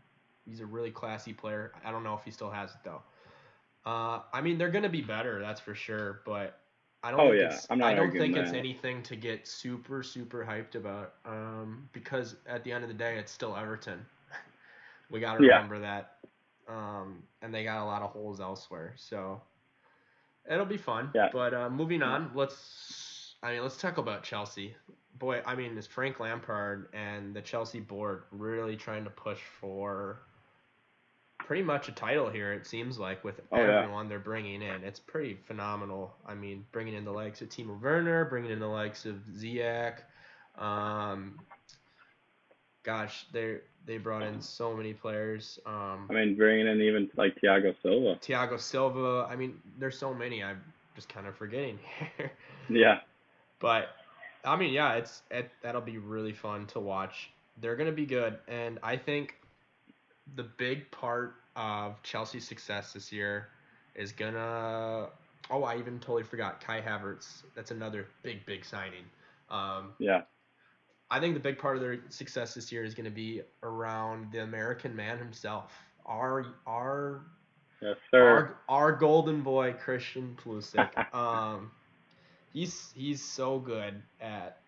he's 0.47 0.61
a 0.61 0.66
really 0.66 0.91
classy 0.91 1.33
player. 1.35 1.72
I 1.85 1.91
don't 1.91 2.05
know 2.05 2.14
if 2.14 2.24
he 2.24 2.31
still 2.31 2.51
has 2.51 2.70
it 2.72 2.79
though. 2.85 3.03
Uh, 3.89 4.20
I 4.34 4.43
mean 4.43 4.59
they're 4.59 4.70
gonna 4.70 4.89
be 4.91 5.01
better, 5.01 5.41
that's 5.41 5.61
for 5.61 5.74
sure. 5.74 6.20
But 6.26 6.61
I 7.03 7.11
don't. 7.11 7.20
Oh, 7.20 7.30
think 7.30 7.41
yeah. 7.41 7.55
It's, 7.55 7.66
I'm 7.70 7.78
not 7.78 7.93
I 7.93 7.95
don't 7.95 8.11
think 8.11 8.36
it's 8.36 8.53
anything 8.53 9.03
to 9.05 9.16
get 9.16 9.47
super 9.47 10.03
super 10.03 10.45
hyped 10.45 10.74
about. 10.74 11.14
Um, 11.24 11.89
because 11.93 12.36
at 12.47 12.64
the 12.64 12.72
end 12.72 12.84
of 12.84 12.89
the 12.89 12.95
day, 12.95 13.16
it's 13.16 13.32
still 13.32 13.57
Everton. 13.57 14.05
we 15.11 15.20
gotta 15.20 15.43
Yeah. 15.43 15.55
remember 15.55 15.78
that. 15.80 16.16
Um, 16.68 17.22
and 17.41 17.55
they 17.55 17.64
got 17.64 17.82
a 17.82 17.86
lot 17.86 18.03
of 18.03 18.11
holes 18.11 18.41
elsewhere, 18.41 18.93
so 18.97 19.41
it'll 20.51 20.66
be 20.66 20.76
fun. 20.76 21.11
Yeah. 21.14 21.30
But 21.32 21.55
uh, 21.55 21.70
moving 21.70 22.03
on, 22.03 22.30
let's. 22.34 23.36
I 23.43 23.53
mean, 23.53 23.62
let's 23.62 23.78
talk 23.78 23.97
about 23.97 24.22
Chelsea. 24.22 24.74
Boy, 25.18 25.41
I 25.47 25.55
mean, 25.55 25.78
is 25.78 25.86
Frank 25.86 26.20
Lampard 26.20 26.89
and 26.93 27.34
the 27.34 27.41
Chelsea 27.41 27.80
board 27.80 28.24
really 28.32 28.76
trying 28.76 29.05
to 29.05 29.11
push 29.11 29.39
for 29.61 30.20
pretty 31.49 31.63
much 31.63 31.89
a 31.89 31.93
title 31.93 32.29
here? 32.29 32.53
It 32.53 32.67
seems 32.67 32.99
like 32.99 33.25
with 33.25 33.41
Oh, 33.51 33.57
yeah. 33.57 33.81
everyone 33.81 34.07
they're 34.11 34.19
bringing 34.19 34.61
in, 34.61 34.85
it's 34.85 35.01
pretty 35.01 35.39
phenomenal. 35.47 36.15
I 36.27 36.35
mean, 36.35 36.67
bringing 36.73 36.93
in 36.95 37.05
the 37.07 37.11
likes 37.11 37.41
of 37.41 37.49
Timo 37.49 37.81
Werner, 37.81 38.27
bringing 38.27 38.51
in 38.51 38.61
the 38.61 38.69
likes 38.69 39.07
of 39.07 39.17
Ziyech. 39.35 39.95
Um, 40.59 41.41
gosh, 42.83 43.25
they 43.33 43.59
They 43.87 43.97
brought 43.97 44.23
in 44.23 44.43
so 44.43 44.77
many 44.77 44.93
players. 44.93 45.59
Um, 45.65 46.07
I 46.11 46.13
mean, 46.13 46.37
bringing 46.37 46.67
in 46.67 46.83
even 46.83 47.09
like 47.17 47.41
Thiago 47.41 47.75
Silva. 47.83 48.17
Thiago 48.21 48.61
Silva. 48.61 49.27
I 49.31 49.35
mean, 49.35 49.59
there's 49.79 49.99
so 49.99 50.13
many. 50.13 50.45
I'm 50.45 50.61
just 50.95 51.09
kind 51.09 51.27
of 51.27 51.35
forgetting 51.37 51.79
here. 52.19 52.31
Yeah. 52.69 53.01
But 53.59 53.89
I 54.45 54.55
mean, 54.57 54.75
yeah, 54.75 54.97
it's 54.97 55.23
it, 55.31 55.51
that'll 55.63 55.81
be 55.81 55.97
really 55.97 56.35
fun 56.35 56.67
to 56.69 56.81
watch. 56.81 57.31
They're 57.61 57.77
gonna 57.77 57.91
be 57.93 58.05
good, 58.07 58.39
and 58.47 58.79
I 58.83 58.97
think 58.99 59.35
the 60.37 60.45
big 60.45 60.91
part 60.91 61.35
of 61.57 62.03
Chelsea's 62.03 62.47
success 62.47 62.93
this 62.93 63.12
year 63.12 63.49
is 63.95 64.12
gonna. 64.12 65.09
Oh, 65.51 65.62
I 65.64 65.79
even 65.79 65.99
totally 65.99 66.24
forgot 66.24 66.61
Kai 66.61 66.81
Havertz. 66.81 67.43
That's 67.55 67.70
another 67.70 68.07
big, 68.22 68.45
big 68.47 68.64
signing. 68.64 69.05
Um, 69.51 69.93
Yeah. 69.99 70.22
I 71.11 71.20
think 71.20 71.35
the 71.35 71.41
big 71.41 71.59
part 71.59 71.76
of 71.76 71.83
their 71.83 72.01
success 72.11 72.53
this 72.55 72.70
year 72.70 72.85
is 72.85 72.95
going 72.95 73.07
to 73.07 73.11
be 73.11 73.41
around 73.62 74.31
the 74.31 74.43
American 74.43 74.95
man 74.95 75.16
himself, 75.18 75.72
our 76.05 76.47
our 76.66 77.22
Yes, 77.81 77.97
sir. 78.11 78.29
our, 78.29 78.59
our 78.68 78.93
golden 78.93 79.41
boy 79.43 79.72
Christian 79.72 80.37
Pulisic. 80.45 80.91
um, 81.14 81.70
he's 82.53 82.93
he's 82.95 83.22
so 83.22 83.59
good 83.59 84.03
at 84.20 84.61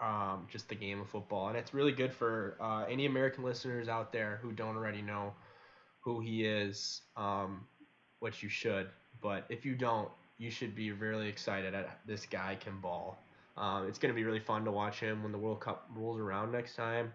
um, 0.00 0.46
just 0.50 0.68
the 0.68 0.74
game 0.74 1.00
of 1.00 1.08
football, 1.08 1.48
and 1.48 1.56
it's 1.56 1.72
really 1.72 1.92
good 1.92 2.12
for 2.12 2.56
uh, 2.60 2.84
any 2.90 3.06
American 3.06 3.44
listeners 3.44 3.88
out 3.88 4.12
there 4.12 4.38
who 4.42 4.52
don't 4.52 4.76
already 4.76 5.02
know 5.02 5.32
who 6.00 6.20
he 6.20 6.44
is, 6.44 7.02
um, 7.16 7.64
which 8.20 8.42
you 8.42 8.48
should. 8.48 8.88
But 9.22 9.46
if 9.48 9.64
you 9.64 9.74
don't, 9.74 10.08
you 10.38 10.50
should 10.50 10.74
be 10.74 10.92
really 10.92 11.28
excited 11.28 11.74
at 11.74 12.00
this 12.06 12.26
guy 12.26 12.56
can 12.60 12.80
ball. 12.80 13.18
Um, 13.56 13.86
it's 13.86 13.98
going 13.98 14.12
to 14.12 14.16
be 14.16 14.24
really 14.24 14.40
fun 14.40 14.64
to 14.64 14.72
watch 14.72 14.98
him 14.98 15.22
when 15.22 15.32
the 15.32 15.38
World 15.38 15.60
Cup 15.60 15.88
rolls 15.94 16.18
around 16.18 16.52
next 16.52 16.74
time. 16.74 17.12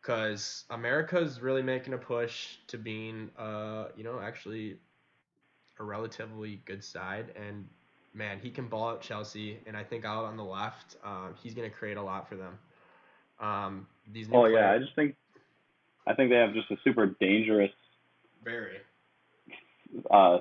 Because 0.00 0.64
America's 0.70 1.40
really 1.40 1.62
making 1.62 1.92
a 1.92 1.98
push 1.98 2.56
to 2.68 2.78
being, 2.78 3.30
uh, 3.38 3.86
you 3.96 4.04
know, 4.04 4.20
actually 4.20 4.78
a 5.78 5.84
relatively 5.84 6.62
good 6.64 6.82
side. 6.82 7.26
And 7.36 7.66
man, 8.14 8.38
he 8.40 8.50
can 8.50 8.66
ball 8.68 8.90
at 8.92 9.00
Chelsea. 9.00 9.58
And 9.66 9.76
I 9.76 9.84
think 9.84 10.04
out 10.04 10.24
on 10.24 10.36
the 10.36 10.44
left, 10.44 10.96
um, 11.04 11.34
he's 11.42 11.54
going 11.54 11.68
to 11.68 11.74
create 11.74 11.96
a 11.96 12.02
lot 12.02 12.28
for 12.28 12.36
them. 12.36 12.58
Um, 13.40 13.86
these 14.12 14.28
Oh 14.32 14.46
yeah, 14.46 14.72
I 14.72 14.78
just 14.78 14.94
think 14.94 15.14
I 16.06 16.14
think 16.14 16.30
they 16.30 16.36
have 16.36 16.54
just 16.54 16.70
a 16.70 16.76
super 16.82 17.06
dangerous 17.20 17.70
very. 18.44 18.78
uh, 20.10 20.38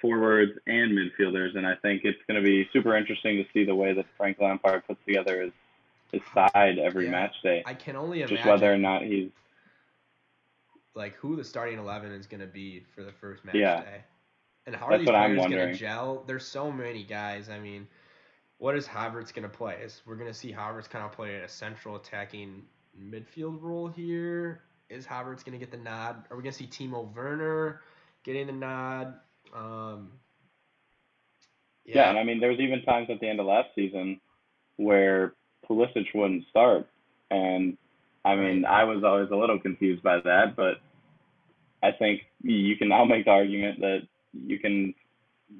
forwards 0.00 0.52
and 0.66 0.92
midfielders, 0.92 1.56
and 1.56 1.66
I 1.66 1.74
think 1.76 2.02
it's 2.04 2.18
going 2.26 2.42
to 2.42 2.44
be 2.44 2.68
super 2.72 2.96
interesting 2.96 3.36
to 3.36 3.44
see 3.52 3.64
the 3.64 3.74
way 3.74 3.92
that 3.92 4.06
Frank 4.16 4.38
Lampard 4.40 4.86
puts 4.86 5.00
together 5.06 5.42
his 5.42 5.52
his 6.12 6.22
side 6.34 6.78
every 6.78 7.04
Yeah. 7.04 7.10
match 7.10 7.34
day. 7.42 7.62
I 7.66 7.74
can 7.74 7.94
only 7.96 8.20
Just 8.20 8.32
imagine 8.32 8.48
whether 8.48 8.72
or 8.72 8.78
not 8.78 9.02
he's 9.02 9.30
like 10.94 11.14
who 11.16 11.36
the 11.36 11.44
starting 11.44 11.78
eleven 11.78 12.10
is 12.12 12.26
going 12.26 12.40
to 12.40 12.46
be 12.46 12.84
for 12.94 13.02
the 13.04 13.12
first 13.12 13.44
match 13.44 13.56
Yeah. 13.56 13.80
day, 13.82 14.02
and 14.68 14.76
how 14.76 14.86
are 14.86 14.90
That's 14.90 15.00
these 15.00 15.08
players 15.08 15.38
going 15.38 15.50
to 15.50 15.74
gel? 15.74 16.24
There's 16.26 16.44
so 16.44 16.70
many 16.70 17.02
guys. 17.02 17.48
I 17.48 17.58
mean, 17.58 17.88
what 18.58 18.76
is 18.76 18.86
Havertz 18.86 19.32
going 19.32 19.44
to 19.44 19.48
play? 19.48 19.78
Is 19.82 20.02
we're 20.04 20.16
going 20.16 20.28
to 20.30 20.38
see 20.38 20.52
Havertz 20.52 20.90
kind 20.90 21.06
of 21.06 21.12
play 21.12 21.36
a 21.36 21.48
central 21.48 21.96
attacking 21.96 22.62
midfield 23.02 23.62
role 23.62 23.88
here? 23.88 24.60
Is 24.90 25.06
Havertz 25.06 25.42
going 25.42 25.52
to 25.52 25.58
get 25.58 25.70
the 25.70 25.78
nod? 25.78 26.22
Are 26.30 26.36
we 26.36 26.42
going 26.42 26.52
to 26.52 26.58
see 26.58 26.66
Timo 26.66 27.14
Werner 27.14 27.80
getting 28.24 28.46
the 28.46 28.52
nod? 28.52 29.14
Um, 29.56 30.12
yeah. 31.86 32.10
and 32.10 32.18
I 32.18 32.24
mean 32.24 32.38
there 32.38 32.50
was 32.50 32.60
even 32.60 32.82
times 32.82 33.08
at 33.10 33.20
the 33.20 33.28
end 33.28 33.40
of 33.40 33.46
last 33.46 33.68
season 33.74 34.20
where 34.76 35.32
Pulisic 35.68 36.04
wouldn't 36.14 36.44
start, 36.50 36.86
and 37.30 37.78
I 38.26 38.36
mean 38.36 38.66
I 38.66 38.84
was 38.84 39.02
always 39.02 39.30
a 39.30 39.36
little 39.36 39.58
confused 39.58 40.02
by 40.02 40.20
that, 40.24 40.54
but 40.54 40.74
I 41.82 41.92
think 41.92 42.22
you 42.42 42.76
can 42.76 42.90
now 42.90 43.06
make 43.06 43.24
the 43.24 43.30
argument 43.30 43.80
that 43.80 44.00
you 44.32 44.58
can 44.58 44.94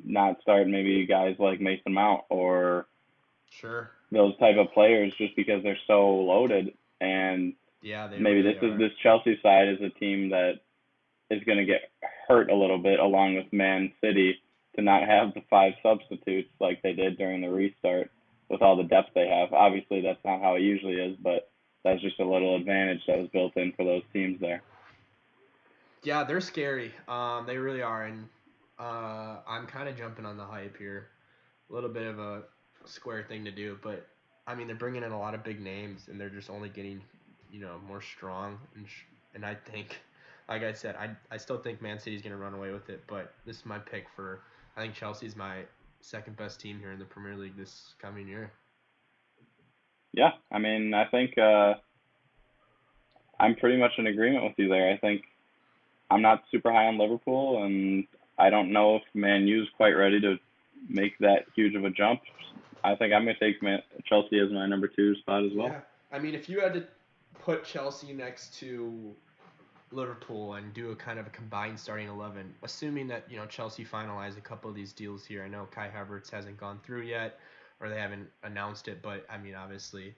not 0.04 0.40
start 0.42 0.68
maybe 0.68 1.06
guys 1.06 1.36
like 1.38 1.60
Mason 1.60 1.92
Mount 1.92 2.22
or 2.28 2.86
sure. 3.50 3.90
those 4.12 4.36
type 4.38 4.56
of 4.56 4.72
players 4.72 5.12
just 5.18 5.34
because 5.36 5.62
they're 5.62 5.78
so 5.86 6.08
loaded 6.08 6.74
and 7.00 7.54
Yeah, 7.82 8.06
they 8.06 8.18
maybe 8.18 8.42
really 8.42 8.54
this 8.54 8.62
is 8.62 8.78
this 8.78 8.92
Chelsea 9.02 9.38
side 9.42 9.68
is 9.68 9.80
a 9.80 9.90
team 9.98 10.30
that 10.30 10.60
is 11.30 11.42
going 11.44 11.58
to 11.58 11.64
get 11.64 11.90
hurt 12.28 12.50
a 12.50 12.54
little 12.54 12.78
bit 12.78 12.98
along 12.98 13.36
with 13.36 13.52
Man 13.52 13.92
City 14.00 14.36
to 14.76 14.82
not 14.82 15.08
have 15.08 15.34
the 15.34 15.42
five 15.50 15.72
substitutes 15.82 16.50
like 16.60 16.82
they 16.82 16.92
did 16.92 17.18
during 17.18 17.40
the 17.40 17.48
restart 17.48 18.10
with 18.48 18.62
all 18.62 18.76
the 18.76 18.84
depth 18.84 19.10
they 19.14 19.28
have. 19.28 19.52
Obviously, 19.52 20.00
that's 20.00 20.24
not 20.24 20.40
how 20.40 20.54
it 20.54 20.62
usually 20.62 20.94
is, 20.94 21.16
but 21.22 21.50
that's 21.84 22.00
just 22.00 22.20
a 22.20 22.24
little 22.24 22.56
advantage 22.56 23.00
that 23.06 23.18
was 23.18 23.28
built 23.32 23.56
in 23.56 23.72
for 23.72 23.84
those 23.84 24.02
teams 24.12 24.40
there. 24.40 24.62
Yeah, 26.02 26.24
they're 26.24 26.40
scary. 26.40 26.92
Um, 27.08 27.44
they 27.46 27.58
really 27.58 27.82
are, 27.82 28.04
and 28.04 28.28
uh, 28.78 29.38
I'm 29.46 29.66
kind 29.66 29.88
of 29.88 29.96
jumping 29.96 30.24
on 30.24 30.36
the 30.36 30.44
hype 30.44 30.76
here. 30.76 31.08
A 31.70 31.74
little 31.74 31.90
bit 31.90 32.06
of 32.06 32.18
a 32.18 32.42
square 32.84 33.24
thing 33.28 33.44
to 33.44 33.50
do, 33.50 33.78
but 33.82 34.06
I 34.46 34.54
mean 34.54 34.66
they're 34.66 34.76
bringing 34.76 35.02
in 35.02 35.12
a 35.12 35.18
lot 35.18 35.34
of 35.34 35.44
big 35.44 35.60
names, 35.60 36.08
and 36.08 36.20
they're 36.20 36.30
just 36.30 36.50
only 36.50 36.68
getting, 36.68 37.00
you 37.50 37.60
know, 37.60 37.78
more 37.86 38.00
strong. 38.00 38.58
And 38.74 38.88
sh- 38.88 39.04
and 39.34 39.44
I 39.44 39.54
think, 39.54 40.00
like 40.48 40.62
I 40.62 40.72
said, 40.72 40.96
I 40.96 41.10
I 41.30 41.36
still 41.36 41.58
think 41.58 41.82
Man 41.82 41.98
City's 41.98 42.22
gonna 42.22 42.36
run 42.36 42.54
away 42.54 42.72
with 42.72 42.88
it, 42.88 43.02
but 43.06 43.34
this 43.46 43.58
is 43.58 43.66
my 43.66 43.78
pick 43.78 44.06
for. 44.14 44.40
I 44.76 44.82
think 44.82 44.94
Chelsea's 44.94 45.34
my 45.34 45.64
second 46.00 46.36
best 46.36 46.60
team 46.60 46.78
here 46.78 46.92
in 46.92 47.00
the 47.00 47.04
Premier 47.04 47.36
League 47.36 47.56
this 47.56 47.94
coming 48.00 48.28
year. 48.28 48.52
Yeah, 50.12 50.30
I 50.52 50.58
mean, 50.58 50.94
I 50.94 51.04
think 51.06 51.36
uh, 51.36 51.74
I'm 53.40 53.56
pretty 53.56 53.76
much 53.76 53.92
in 53.98 54.06
agreement 54.06 54.44
with 54.44 54.54
you 54.56 54.68
there. 54.68 54.92
I 54.92 54.96
think 54.98 55.22
I'm 56.10 56.22
not 56.22 56.44
super 56.50 56.72
high 56.72 56.86
on 56.86 56.98
Liverpool, 56.98 57.64
and 57.64 58.06
I 58.38 58.50
don't 58.50 58.72
know 58.72 58.96
if 58.96 59.02
Man 59.14 59.46
U's 59.46 59.68
quite 59.76 59.92
ready 59.92 60.20
to 60.20 60.36
make 60.88 61.18
that 61.18 61.46
huge 61.54 61.74
of 61.74 61.84
a 61.84 61.90
jump. 61.90 62.20
I 62.84 62.94
think 62.94 63.12
I'm 63.12 63.24
gonna 63.24 63.38
take 63.38 63.62
Man- 63.62 63.82
Chelsea 64.04 64.38
as 64.38 64.50
my 64.50 64.66
number 64.66 64.88
two 64.88 65.16
spot 65.16 65.44
as 65.44 65.52
well. 65.54 65.68
Yeah, 65.68 65.80
I 66.12 66.18
mean, 66.18 66.34
if 66.34 66.48
you 66.48 66.60
had 66.60 66.74
to 66.74 66.86
put 67.40 67.64
Chelsea 67.64 68.12
next 68.12 68.54
to 68.60 69.14
Liverpool 69.90 70.54
and 70.54 70.72
do 70.74 70.90
a 70.90 70.96
kind 70.96 71.18
of 71.18 71.26
a 71.26 71.30
combined 71.30 71.78
starting 71.78 72.08
eleven, 72.08 72.54
assuming 72.62 73.08
that 73.08 73.24
you 73.30 73.36
know 73.36 73.46
Chelsea 73.46 73.84
finalize 73.84 74.36
a 74.36 74.40
couple 74.40 74.68
of 74.70 74.76
these 74.76 74.92
deals 74.92 75.24
here. 75.24 75.42
I 75.42 75.48
know 75.48 75.66
Kai 75.70 75.88
Havertz 75.88 76.30
hasn't 76.30 76.58
gone 76.58 76.78
through 76.84 77.02
yet, 77.02 77.40
or 77.80 77.88
they 77.88 77.98
haven't 77.98 78.28
announced 78.42 78.88
it, 78.88 79.02
but 79.02 79.26
I 79.30 79.38
mean, 79.38 79.54
obviously, 79.54 80.14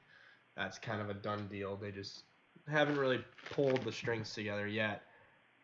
that's 0.57 0.79
kind 0.79 1.01
of 1.01 1.09
a 1.09 1.15
done 1.15 1.47
deal. 1.49 1.77
They 1.77 1.91
just 1.91 2.25
haven't 2.69 2.99
really 2.99 3.25
pulled 3.53 3.83
the 3.85 3.93
strings 3.93 4.35
together 4.35 4.67
yet. 4.67 5.03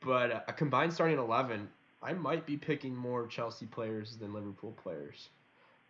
But 0.05 0.45
a 0.49 0.53
combined 0.53 0.93
starting 0.93 1.19
eleven, 1.19 1.69
I 2.03 2.13
might 2.13 2.47
be 2.47 2.57
picking 2.57 2.95
more 2.95 3.27
Chelsea 3.27 3.67
players 3.67 4.17
than 4.17 4.33
Liverpool 4.33 4.73
players. 4.83 5.29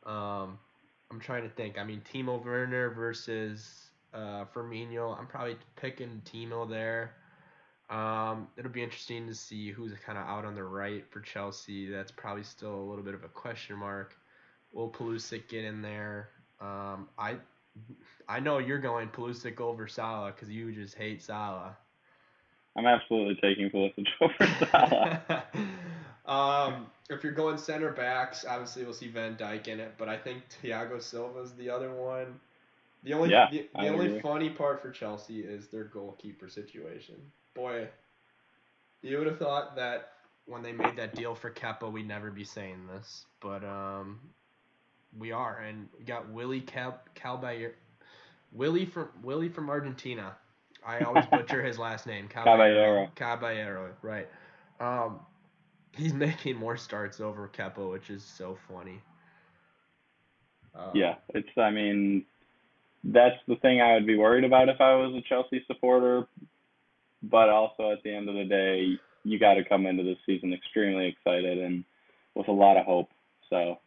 Um, 0.05 0.59
I'm 1.11 1.21
trying 1.21 1.43
to 1.43 1.49
think. 1.49 1.79
I 1.79 1.85
mean, 1.85 2.03
Timo 2.13 2.45
Werner 2.45 2.91
versus 2.91 3.91
uh, 4.15 4.45
Firmino. 4.55 5.19
I'm 5.19 5.27
probably 5.27 5.57
picking 5.77 6.23
Timo 6.25 6.69
there. 6.69 7.15
Um, 7.89 8.49
it'll 8.57 8.73
be 8.73 8.83
interesting 8.83 9.27
to 9.29 9.35
see 9.35 9.71
who's 9.71 9.93
kind 10.05 10.19
of 10.19 10.27
out 10.27 10.45
on 10.45 10.55
the 10.55 10.65
right 10.65 11.05
for 11.11 11.21
Chelsea. 11.21 11.89
That's 11.89 12.11
probably 12.11 12.43
still 12.43 12.75
a 12.75 12.87
little 12.89 13.05
bit 13.05 13.15
of 13.15 13.23
a 13.23 13.29
question 13.29 13.77
mark. 13.77 14.17
Will 14.73 14.91
Pulisic 14.91 15.49
get 15.49 15.65
in 15.65 15.83
there? 15.83 16.31
Um, 16.61 17.09
I 17.19 17.37
I 18.29 18.41
know 18.41 18.59
you're 18.59 18.79
going 18.79 19.09
Pulisic 19.09 19.61
over 19.61 19.87
Salah 19.87 20.33
because 20.33 20.49
you 20.51 20.73
just 20.73 20.97
hate 20.97 21.23
Salah. 21.23 21.77
I'm 22.77 22.87
absolutely 22.87 23.37
taking 23.37 23.71
Pulisic 23.71 24.07
over 24.21 24.35
Salah. 24.71 25.45
um, 26.27 26.87
if 27.09 27.23
you're 27.23 27.33
going 27.33 27.59
center 27.59 27.91
backs, 27.93 28.45
obviously 28.49 28.85
we'll 28.85 28.93
see 28.93 29.09
Van 29.09 29.37
Dijk 29.37 29.69
in 29.69 29.81
it, 29.81 29.95
but 29.97 30.09
I 30.09 30.17
think 30.17 30.43
Thiago 30.63 31.01
Silva's 31.01 31.53
the 31.53 31.71
other 31.71 31.93
one. 31.93 32.39
The 33.03 33.15
only 33.15 33.31
Yeah, 33.31 33.49
the, 33.51 33.69
the 33.75 33.89
only 33.89 34.07
agree. 34.07 34.21
funny 34.21 34.51
part 34.51 34.83
for 34.83 34.91
Chelsea 34.91 35.41
is 35.41 35.69
their 35.69 35.85
goalkeeper 35.85 36.49
situation. 36.49 37.15
Boy, 37.55 37.89
you 39.03 39.19
would 39.19 39.27
have 39.29 39.39
thought 39.39 39.77
that 39.77 40.09
when 40.47 40.63
they 40.63 40.73
made 40.73 40.97
that 40.97 41.15
deal 41.15 41.35
for 41.35 41.51
Kepa, 41.51 41.91
we'd 41.91 42.09
never 42.09 42.31
be 42.31 42.45
saying 42.45 42.87
this, 42.93 43.27
but 43.41 43.65
um, 43.65 44.21
we 45.19 45.33
are, 45.33 45.59
and 45.59 45.89
we 45.99 46.05
got 46.05 46.29
Willy 46.31 46.61
Cal 46.61 47.01
Calbayer, 47.15 47.73
Willy 48.53 48.87
from 48.87 49.09
Willy 49.23 49.49
from 49.49 49.71
Argentina. 49.71 50.37
I 50.87 51.01
always 51.01 51.27
butcher 51.27 51.63
his 51.63 51.79
last 51.79 52.07
name. 52.07 52.29
Caballero. 52.33 53.11
Caballero, 53.17 53.91
right. 54.03 54.29
Um, 54.79 55.21
he's 55.97 56.15
making 56.15 56.57
more 56.57 56.77
starts 56.77 57.21
over 57.21 57.49
Kepa, 57.49 57.91
which 57.91 58.11
is 58.11 58.23
so 58.23 58.57
funny. 58.69 59.01
Um, 60.75 60.91
Yeah, 60.95 61.15
it's. 61.31 61.49
I 61.57 61.71
mean, 61.71 62.25
that's 63.03 63.37
the 63.49 63.57
thing 63.57 63.81
I 63.81 63.95
would 63.95 64.07
be 64.07 64.17
worried 64.17 64.45
about 64.45 64.69
if 64.69 64.81
I 64.81 64.95
was 64.95 65.15
a 65.15 65.23
Chelsea 65.29 65.65
supporter. 65.67 66.27
But 67.23 67.49
also 67.49 67.91
at 67.91 68.03
the 68.05 68.15
end 68.15 68.29
of 68.29 68.37
the 68.37 68.45
day, 68.45 68.99
you 69.25 69.39
got 69.39 69.55
to 69.55 69.65
come 69.65 69.87
into 69.87 70.05
this 70.05 70.19
season 70.27 70.53
extremely 70.53 71.09
excited 71.09 71.59
and 71.59 71.83
with 72.35 72.47
a 72.49 72.53
lot 72.53 72.77
of 72.77 72.87
hope. 72.87 73.09
So 73.51 73.79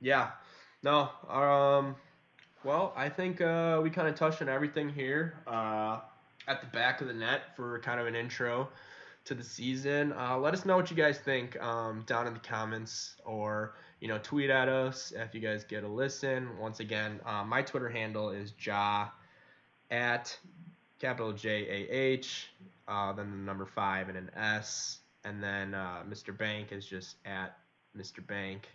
Yeah. 0.00 0.30
No. 0.82 1.10
Um. 1.28 1.96
Well, 2.62 2.92
I 2.94 3.08
think 3.08 3.40
uh, 3.40 3.80
we 3.82 3.88
kind 3.88 4.06
of 4.06 4.14
touched 4.14 4.42
on 4.42 4.50
everything 4.50 4.90
here. 4.90 5.38
Uh, 5.46 6.00
at 6.50 6.60
the 6.60 6.66
back 6.66 7.00
of 7.00 7.06
the 7.06 7.14
net 7.14 7.54
for 7.54 7.78
kind 7.78 8.00
of 8.00 8.08
an 8.08 8.16
intro 8.16 8.68
to 9.24 9.34
the 9.34 9.44
season. 9.44 10.12
Uh, 10.12 10.36
let 10.36 10.52
us 10.52 10.64
know 10.64 10.76
what 10.76 10.90
you 10.90 10.96
guys 10.96 11.18
think 11.18 11.60
um, 11.62 12.02
down 12.06 12.26
in 12.26 12.34
the 12.34 12.40
comments 12.40 13.14
or 13.24 13.74
you 14.00 14.08
know 14.08 14.18
tweet 14.22 14.50
at 14.50 14.68
us 14.68 15.12
if 15.14 15.32
you 15.32 15.40
guys 15.40 15.62
get 15.62 15.84
a 15.84 15.88
listen. 15.88 16.48
Once 16.58 16.80
again, 16.80 17.20
uh, 17.24 17.44
my 17.44 17.62
Twitter 17.62 17.88
handle 17.88 18.30
is 18.30 18.52
ja 18.58 19.08
at 19.92 20.36
capital 20.98 21.32
J 21.32 21.66
A 21.68 21.94
H, 21.94 22.48
uh, 22.88 23.12
then 23.12 23.30
the 23.30 23.36
number 23.36 23.64
five 23.64 24.08
and 24.08 24.18
an 24.18 24.30
S, 24.36 24.98
and 25.24 25.40
then 25.42 25.72
uh, 25.72 26.02
Mr. 26.08 26.36
Bank 26.36 26.72
is 26.72 26.84
just 26.84 27.16
at 27.24 27.56
Mr. 27.96 28.26
Bank. 28.26 28.68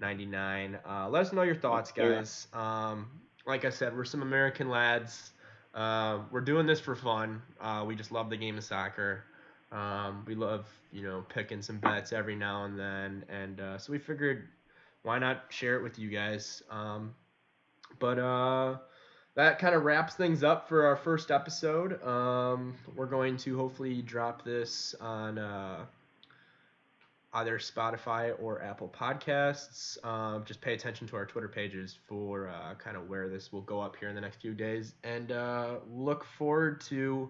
99. 0.00 0.76
Uh, 0.84 1.08
let 1.08 1.22
us 1.22 1.32
know 1.32 1.42
your 1.42 1.54
thoughts, 1.54 1.92
guys. 1.92 2.48
Um, 2.52 3.06
like 3.46 3.64
I 3.64 3.70
said, 3.70 3.96
we're 3.96 4.04
some 4.04 4.22
American 4.22 4.68
lads. 4.68 5.33
Uh, 5.74 6.20
we're 6.30 6.40
doing 6.40 6.66
this 6.66 6.80
for 6.80 6.94
fun. 6.94 7.42
Uh, 7.60 7.84
we 7.86 7.96
just 7.96 8.12
love 8.12 8.30
the 8.30 8.36
game 8.36 8.56
of 8.56 8.64
soccer. 8.64 9.24
Um, 9.72 10.24
we 10.26 10.36
love, 10.36 10.66
you 10.92 11.02
know, 11.02 11.24
picking 11.28 11.60
some 11.60 11.78
bets 11.78 12.12
every 12.12 12.36
now 12.36 12.64
and 12.64 12.78
then, 12.78 13.24
and 13.28 13.60
uh, 13.60 13.78
so 13.78 13.92
we 13.92 13.98
figured, 13.98 14.48
why 15.02 15.18
not 15.18 15.46
share 15.48 15.76
it 15.76 15.82
with 15.82 15.98
you 15.98 16.10
guys? 16.10 16.62
Um, 16.70 17.14
but 17.98 18.18
uh, 18.20 18.76
that 19.34 19.58
kind 19.58 19.74
of 19.74 19.82
wraps 19.82 20.14
things 20.14 20.44
up 20.44 20.68
for 20.68 20.86
our 20.86 20.96
first 20.96 21.32
episode. 21.32 22.00
Um, 22.04 22.74
we're 22.94 23.06
going 23.06 23.36
to 23.38 23.56
hopefully 23.56 24.00
drop 24.00 24.44
this 24.44 24.94
on 25.00 25.38
uh, 25.38 25.86
either 27.34 27.58
Spotify 27.58 28.32
or 28.40 28.62
Apple 28.62 28.88
Podcasts. 28.88 30.02
Um, 30.04 30.44
just 30.44 30.60
pay 30.60 30.74
attention 30.74 31.06
to 31.08 31.16
our 31.16 31.26
Twitter 31.26 31.48
pages 31.48 31.98
for 32.08 32.48
uh, 32.48 32.74
kind 32.76 32.96
of 32.96 33.08
where 33.08 33.28
this 33.28 33.52
will 33.52 33.62
go 33.62 33.80
up 33.80 33.96
here 33.96 34.08
in 34.08 34.14
the 34.14 34.20
next 34.20 34.40
few 34.40 34.54
days, 34.54 34.94
and 35.02 35.32
uh, 35.32 35.76
look 35.90 36.24
forward 36.38 36.80
to 36.82 37.28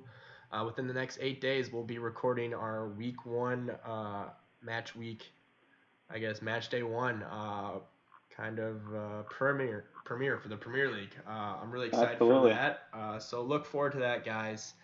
uh, 0.52 0.64
within 0.64 0.86
the 0.86 0.94
next 0.94 1.18
eight 1.20 1.40
days 1.40 1.72
we'll 1.72 1.82
be 1.82 1.98
recording 1.98 2.54
our 2.54 2.88
week 2.88 3.26
one 3.26 3.70
uh, 3.86 4.28
match 4.62 4.94
week, 4.94 5.32
I 6.10 6.18
guess 6.18 6.42
match 6.42 6.68
day 6.68 6.82
one, 6.82 7.22
uh, 7.22 7.78
kind 8.36 8.58
of 8.58 8.76
uh, 8.94 9.22
premiere 9.30 9.86
premiere 10.04 10.38
for 10.38 10.48
the 10.48 10.56
Premier 10.56 10.90
League. 10.92 11.16
I'm 11.26 11.70
really 11.70 11.88
excited 11.88 12.12
Absolutely. 12.12 12.50
for 12.50 12.56
that. 12.56 13.22
so 13.22 13.42
look 13.42 13.64
forward 13.64 13.92
to 13.92 13.98
that, 13.98 14.24
guys 14.24 14.74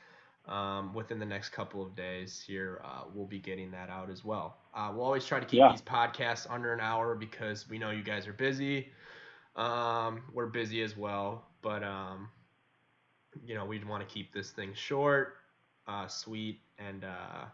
um, 0.49 0.93
within 0.95 1.19
the 1.19 1.27
next 1.27 1.51
couple 1.51 1.83
of 1.83 1.95
days 1.95 2.43
here, 2.47 2.81
uh, 2.85 3.03
we'll 3.15 3.27
be 3.27 3.39
getting 3.39 3.71
that 3.71 3.89
out 3.89 4.11
as 4.11 4.25
well. 4.25 4.57
Uh, 4.75 4.93
we'll 4.95 5.05
always 5.05 5.25
try 5.25 5.41
to 5.41 5.47
keep 5.47 5.59
yeah. 5.59 5.71
these 5.71 5.83
podcasts 5.83 6.47
under 6.49 6.73
an 6.73 6.81
hour 6.81 7.15
because 7.15 7.69
we 7.69 7.79
know 7.79 7.91
you 7.91 8.03
guys 8.03 8.27
are 8.27 8.33
busy. 8.33 8.89
Um, 9.57 10.23
we're 10.33 10.47
busy 10.47 10.83
as 10.83 10.97
well, 10.97 11.45
but 11.61 11.83
um, 11.83 12.29
you 13.45 13.55
know 13.55 13.65
we'd 13.65 13.87
want 13.87 14.07
to 14.07 14.13
keep 14.13 14.33
this 14.33 14.51
thing 14.51 14.73
short, 14.75 15.35
uh, 15.89 16.07
sweet, 16.07 16.61
and 16.79 17.05
uh, 17.05 17.47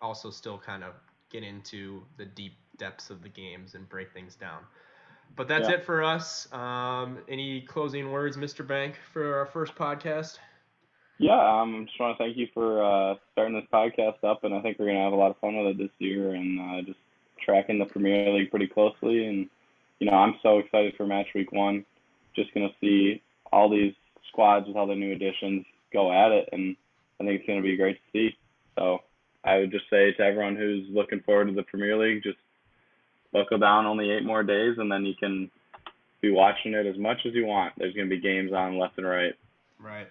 also 0.00 0.30
still 0.30 0.58
kind 0.58 0.82
of 0.82 0.94
get 1.30 1.42
into 1.42 2.02
the 2.16 2.24
deep 2.24 2.54
depths 2.78 3.10
of 3.10 3.22
the 3.22 3.28
games 3.28 3.74
and 3.74 3.88
break 3.88 4.12
things 4.12 4.34
down. 4.34 4.62
But 5.36 5.48
that's 5.48 5.68
yeah. 5.68 5.74
it 5.74 5.84
for 5.84 6.02
us. 6.02 6.50
Um, 6.52 7.18
any 7.28 7.60
closing 7.60 8.10
words, 8.10 8.36
Mr. 8.36 8.66
Bank, 8.66 8.98
for 9.12 9.38
our 9.38 9.46
first 9.46 9.74
podcast? 9.74 10.38
Yeah, 11.18 11.60
um, 11.60 11.86
just 11.86 11.98
want 11.98 12.16
to 12.16 12.24
thank 12.24 12.36
you 12.36 12.46
for 12.54 12.82
uh, 12.82 13.16
starting 13.32 13.54
this 13.54 13.66
podcast 13.72 14.22
up, 14.22 14.44
and 14.44 14.54
I 14.54 14.60
think 14.60 14.78
we're 14.78 14.86
gonna 14.86 15.02
have 15.02 15.12
a 15.12 15.16
lot 15.16 15.32
of 15.32 15.38
fun 15.38 15.56
with 15.56 15.74
it 15.74 15.78
this 15.78 15.90
year, 15.98 16.34
and 16.34 16.60
uh, 16.60 16.82
just 16.82 16.98
tracking 17.44 17.78
the 17.78 17.86
Premier 17.86 18.32
League 18.32 18.50
pretty 18.50 18.68
closely. 18.68 19.26
And 19.26 19.48
you 19.98 20.08
know, 20.08 20.16
I'm 20.16 20.36
so 20.42 20.58
excited 20.58 20.94
for 20.96 21.06
match 21.06 21.26
week 21.34 21.50
one. 21.50 21.84
Just 22.36 22.54
gonna 22.54 22.68
see 22.80 23.20
all 23.52 23.68
these 23.68 23.94
squads 24.28 24.68
with 24.68 24.76
all 24.76 24.86
the 24.86 24.94
new 24.94 25.12
additions 25.12 25.66
go 25.92 26.12
at 26.12 26.30
it, 26.30 26.48
and 26.52 26.76
I 27.20 27.24
think 27.24 27.40
it's 27.40 27.48
gonna 27.48 27.62
be 27.62 27.76
great 27.76 27.96
to 27.96 28.12
see. 28.12 28.36
So 28.78 29.00
I 29.42 29.58
would 29.58 29.72
just 29.72 29.90
say 29.90 30.12
to 30.12 30.22
everyone 30.22 30.54
who's 30.54 30.86
looking 30.88 31.20
forward 31.20 31.48
to 31.48 31.52
the 31.52 31.64
Premier 31.64 31.96
League, 31.96 32.22
just 32.22 32.38
buckle 33.32 33.58
down. 33.58 33.86
Only 33.86 34.12
eight 34.12 34.24
more 34.24 34.44
days, 34.44 34.78
and 34.78 34.90
then 34.90 35.04
you 35.04 35.14
can 35.18 35.50
be 36.20 36.30
watching 36.30 36.74
it 36.74 36.86
as 36.86 36.96
much 36.96 37.18
as 37.26 37.34
you 37.34 37.44
want. 37.44 37.74
There's 37.76 37.94
gonna 37.94 38.06
be 38.06 38.20
games 38.20 38.52
on 38.52 38.78
left 38.78 38.98
and 38.98 39.06
right. 39.06 39.34
Right. 39.80 40.06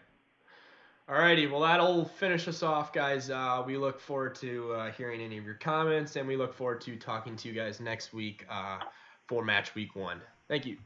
Alrighty, 1.10 1.50
well 1.50 1.62
that'll 1.62 2.04
finish 2.04 2.50
us 2.50 2.62
off, 2.64 2.92
guys. 2.92 3.30
Uh, 3.30 3.64
we 3.66 3.78
look 3.78 3.98
forward 3.98 4.36
to 4.36 4.74
uh, 4.74 4.92
hearing 4.92 5.22
any 5.22 5.38
of 5.38 5.46
your 5.46 5.56
comments, 5.56 6.18
and 6.18 6.28
we 6.28 6.36
look 6.36 6.54
forward 6.54 6.82
to 6.82 6.98
talking 6.98 7.38
to 7.38 7.48
you 7.48 7.54
guys 7.54 7.80
next 7.80 8.14
week 8.14 8.46
uh, 8.50 8.80
for 9.26 9.46
match 9.46 9.74
week 9.74 9.96
one. 9.96 10.20
Thank 10.50 10.66
you. 10.66 10.78